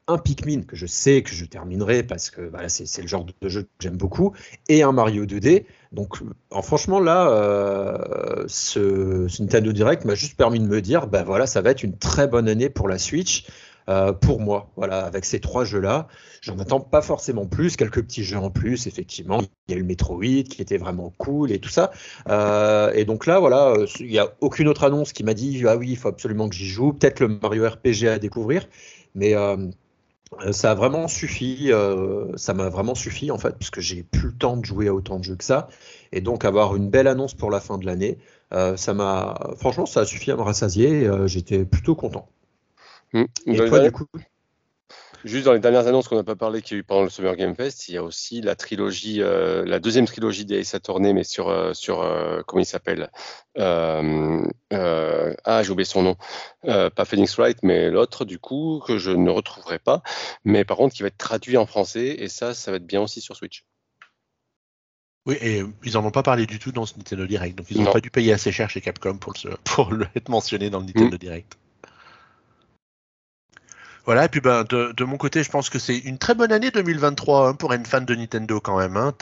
[0.07, 3.49] un Pikmin que je sais que je terminerai parce que voilà, c'est le genre de
[3.49, 4.33] jeu que j'aime beaucoup,
[4.69, 5.65] et un Mario 2D.
[5.91, 6.17] Donc,
[6.63, 11.61] franchement, là, euh, ce, Nintendo Direct m'a juste permis de me dire, ben voilà, ça
[11.61, 13.45] va être une très bonne année pour la Switch.
[13.89, 14.69] euh, pour moi.
[14.75, 16.07] Voilà, avec ces trois jeux-là,
[16.41, 17.77] j'en attends pas forcément plus.
[17.77, 19.41] Quelques petits jeux en plus, effectivement.
[19.67, 21.91] Il y a eu Metroid qui était vraiment cool et tout ça.
[22.29, 25.77] Euh, et donc là, voilà, il n'y a aucune autre annonce qui m'a dit ah
[25.77, 26.93] oui, il faut absolument que j'y joue.
[26.93, 28.67] Peut-être le Mario RPG à découvrir,
[29.15, 29.35] mais
[30.51, 31.71] ça a vraiment suffi.
[32.35, 34.93] ça m'a vraiment suffi en fait, parce que j'ai plus le temps de jouer à
[34.93, 35.67] autant de jeux que ça.
[36.11, 38.17] Et donc avoir une belle annonce pour la fin de l'année,
[38.51, 41.09] ça m'a, franchement, ça a suffi à me rassasier.
[41.25, 42.27] J'étais plutôt content.
[43.13, 43.23] Mmh.
[43.47, 44.05] Et toi, du coup?
[45.23, 47.09] Juste dans les dernières annonces qu'on n'a pas parlé qu'il y a eu pendant le
[47.09, 50.75] Summer Game Fest, il y a aussi la trilogie, euh, la deuxième trilogie des Ace
[50.75, 53.09] Attorney, mais sur, euh, sur euh, comment il s'appelle
[53.55, 54.43] Ah,
[55.63, 56.15] j'ai oublié son nom.
[56.63, 60.01] pas Phoenix Wright, mais l'autre, du coup, que je ne retrouverai pas.
[60.45, 63.01] Mais par contre, qui va être traduit en français, et ça, ça va être bien
[63.01, 63.65] aussi sur Switch.
[65.25, 67.57] Oui, et ils n'en ont pas parlé du tout dans ce Nintendo Direct.
[67.57, 70.29] Donc, ils n'ont pas dû payer assez cher chez Capcom pour, le, pour le être
[70.29, 71.19] mentionné dans le Nintendo mmh.
[71.19, 71.57] Direct.
[74.07, 76.71] Voilà, et puis ben, de, mon côté, je pense que c'est une très bonne année
[76.71, 78.95] 2023 hein, pour une fan de Nintendo quand même.
[78.95, 79.13] Hein.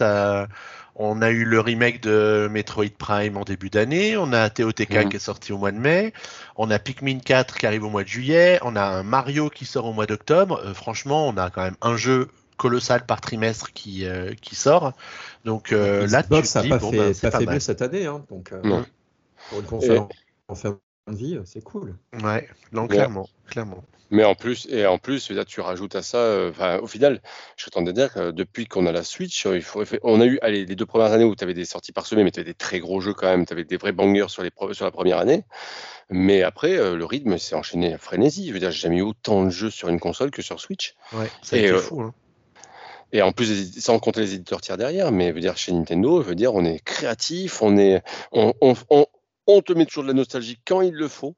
[0.95, 5.09] on a eu le remake de Metroid Prime en début d'année, on a TOTK mhm.
[5.09, 6.13] qui est sorti au mois de mai,
[6.55, 9.65] on a Pikmin 4 qui arrive au mois de juillet, on a un Mario qui
[9.65, 10.61] sort au mois d'octobre.
[10.63, 14.93] Euh, franchement, on a quand même un jeu colossal par trimestre qui, euh, qui sort.
[15.45, 18.05] Donc euh, là, tu ça n'a pas, fait, ben, pas, fait cette année.
[18.05, 18.53] Hein, donc,
[19.49, 20.05] pour une console
[20.47, 21.95] en fin de vie, c'est cool.
[22.23, 23.83] Ouais, non, clairement, clairement.
[24.11, 27.21] Mais en plus, et en plus, tu rajoutes à ça, euh, au final,
[27.57, 30.21] je suis en train de dire que depuis qu'on a la Switch, il faut, on
[30.21, 32.31] a eu allez, les deux premières années où tu avais des sorties par semaine, mais
[32.31, 34.51] tu avais des très gros jeux quand même, tu avais des vrais bangers sur, les,
[34.73, 35.43] sur la première année.
[36.09, 38.47] Mais après, euh, le rythme s'est enchaîné à frénésie.
[38.47, 40.95] Je veux dire, j'ai jamais eu autant de jeux sur une console que sur Switch.
[41.13, 42.01] Ouais, c'est euh, fou.
[42.01, 42.13] Hein.
[43.11, 46.27] Et en plus, sans compter les éditeurs tiers derrière, mais veut dire chez Nintendo, je
[46.27, 49.07] veux dire, on est créatif, on est, on, on, on
[49.45, 51.35] te met toujours de la nostalgie quand il le faut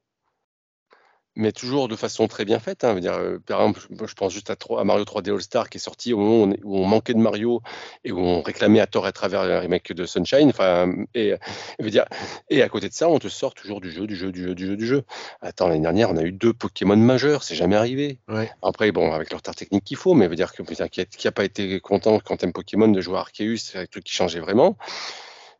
[1.38, 2.84] mais toujours de façon très bien faite.
[2.84, 2.98] Hein.
[2.98, 6.12] Dire, euh, par exemple, je pense juste à, à, Mario 3D All-Star qui est sorti
[6.12, 7.62] au moment où on, manquait de Mario
[8.04, 10.48] et où on réclamait à tort à travers le remake de Sunshine.
[10.50, 11.34] Enfin, et,
[11.78, 12.06] veut dire,
[12.50, 14.54] et à côté de ça, on te sort toujours du jeu, du jeu, du jeu,
[14.54, 15.04] du jeu, du jeu.
[15.40, 18.18] Attends, l'année dernière, on a eu deux Pokémon majeurs, c'est jamais arrivé.
[18.62, 21.44] Après, bon, avec le retard technique qu'il faut, mais veut dire que qui n'a pas
[21.44, 24.76] été content quand un Pokémon de jouer à Arceus, c'est un truc qui changeait vraiment.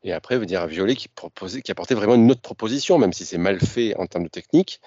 [0.03, 3.25] Et après, veut dire Violet qui proposait, qui apportait vraiment une autre proposition, même si
[3.25, 4.81] c'est mal fait en termes de technique.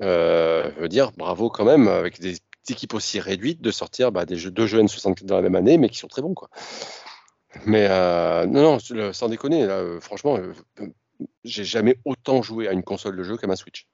[0.00, 2.38] Euh, veut dire bravo quand même avec des
[2.68, 5.78] équipes aussi réduites de sortir bah, des jeux, deux jeux N64 dans la même année,
[5.78, 6.50] mais qui sont très bons quoi.
[7.64, 10.38] Mais euh, non, non, sans déconner, là, euh, franchement,
[11.44, 13.86] j'ai jamais autant joué à une console de jeu qu'à ma Switch.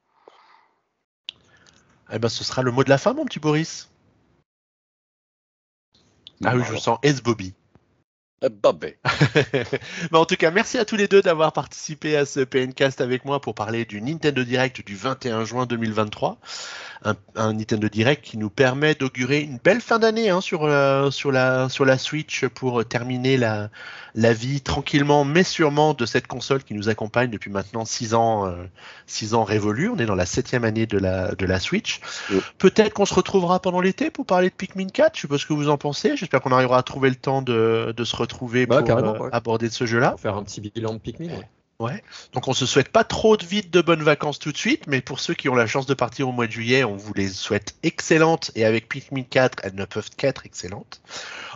[2.12, 3.90] Eh ben, ce sera le mot de la fin, mon petit Boris.
[6.44, 7.54] Ah oui, je sens S Bobby.
[8.50, 8.94] Bobby.
[10.12, 13.40] en tout cas, merci à tous les deux d'avoir participé à ce PNcast avec moi
[13.40, 16.38] pour parler du Nintendo Direct du 21 juin 2023.
[17.34, 21.32] Un, Nintendo Direct qui nous permet d'augurer une belle fin d'année hein, sur, euh, sur,
[21.32, 23.70] la, sur la Switch pour terminer la,
[24.14, 28.46] la vie tranquillement mais sûrement de cette console qui nous accompagne depuis maintenant 6 ans,
[28.46, 29.88] euh, ans révolus.
[29.88, 32.00] On est dans la septième année de la, de la Switch.
[32.58, 35.16] Peut-être qu'on se retrouvera pendant l'été pour parler de Pikmin 4.
[35.16, 36.16] Je sais pas ce que vous en pensez.
[36.16, 38.31] J'espère qu'on arrivera à trouver le temps de, de se retrouver
[38.66, 40.16] bah, pour euh, aborder ce jeu-là.
[40.18, 41.28] Faire un petit bilan de Pikmin.
[41.82, 42.04] Ouais.
[42.32, 45.00] Donc on se souhaite pas trop de vite de bonnes vacances tout de suite, mais
[45.00, 47.28] pour ceux qui ont la chance de partir au mois de juillet, on vous les
[47.28, 51.00] souhaite excellentes et avec Pikmin 4, elles ne peuvent qu'être excellentes.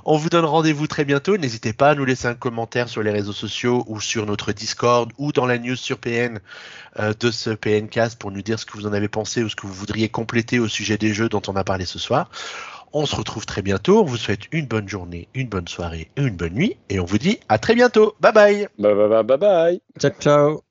[0.04, 1.36] On vous donne rendez-vous très bientôt.
[1.36, 5.12] N'hésitez pas à nous laisser un commentaire sur les réseaux sociaux ou sur notre Discord
[5.16, 6.40] ou dans la news sur PN
[6.98, 9.54] euh, de ce PNcast pour nous dire ce que vous en avez pensé ou ce
[9.54, 12.30] que vous voudriez compléter au sujet des jeux dont on a parlé ce soir.
[12.98, 14.00] On se retrouve très bientôt.
[14.00, 16.78] On vous souhaite une bonne journée, une bonne soirée et une bonne nuit.
[16.88, 18.14] Et on vous dit à très bientôt.
[18.20, 18.68] Bye bye.
[18.78, 19.80] Bye bye bye bye.
[20.00, 20.65] Ciao ciao.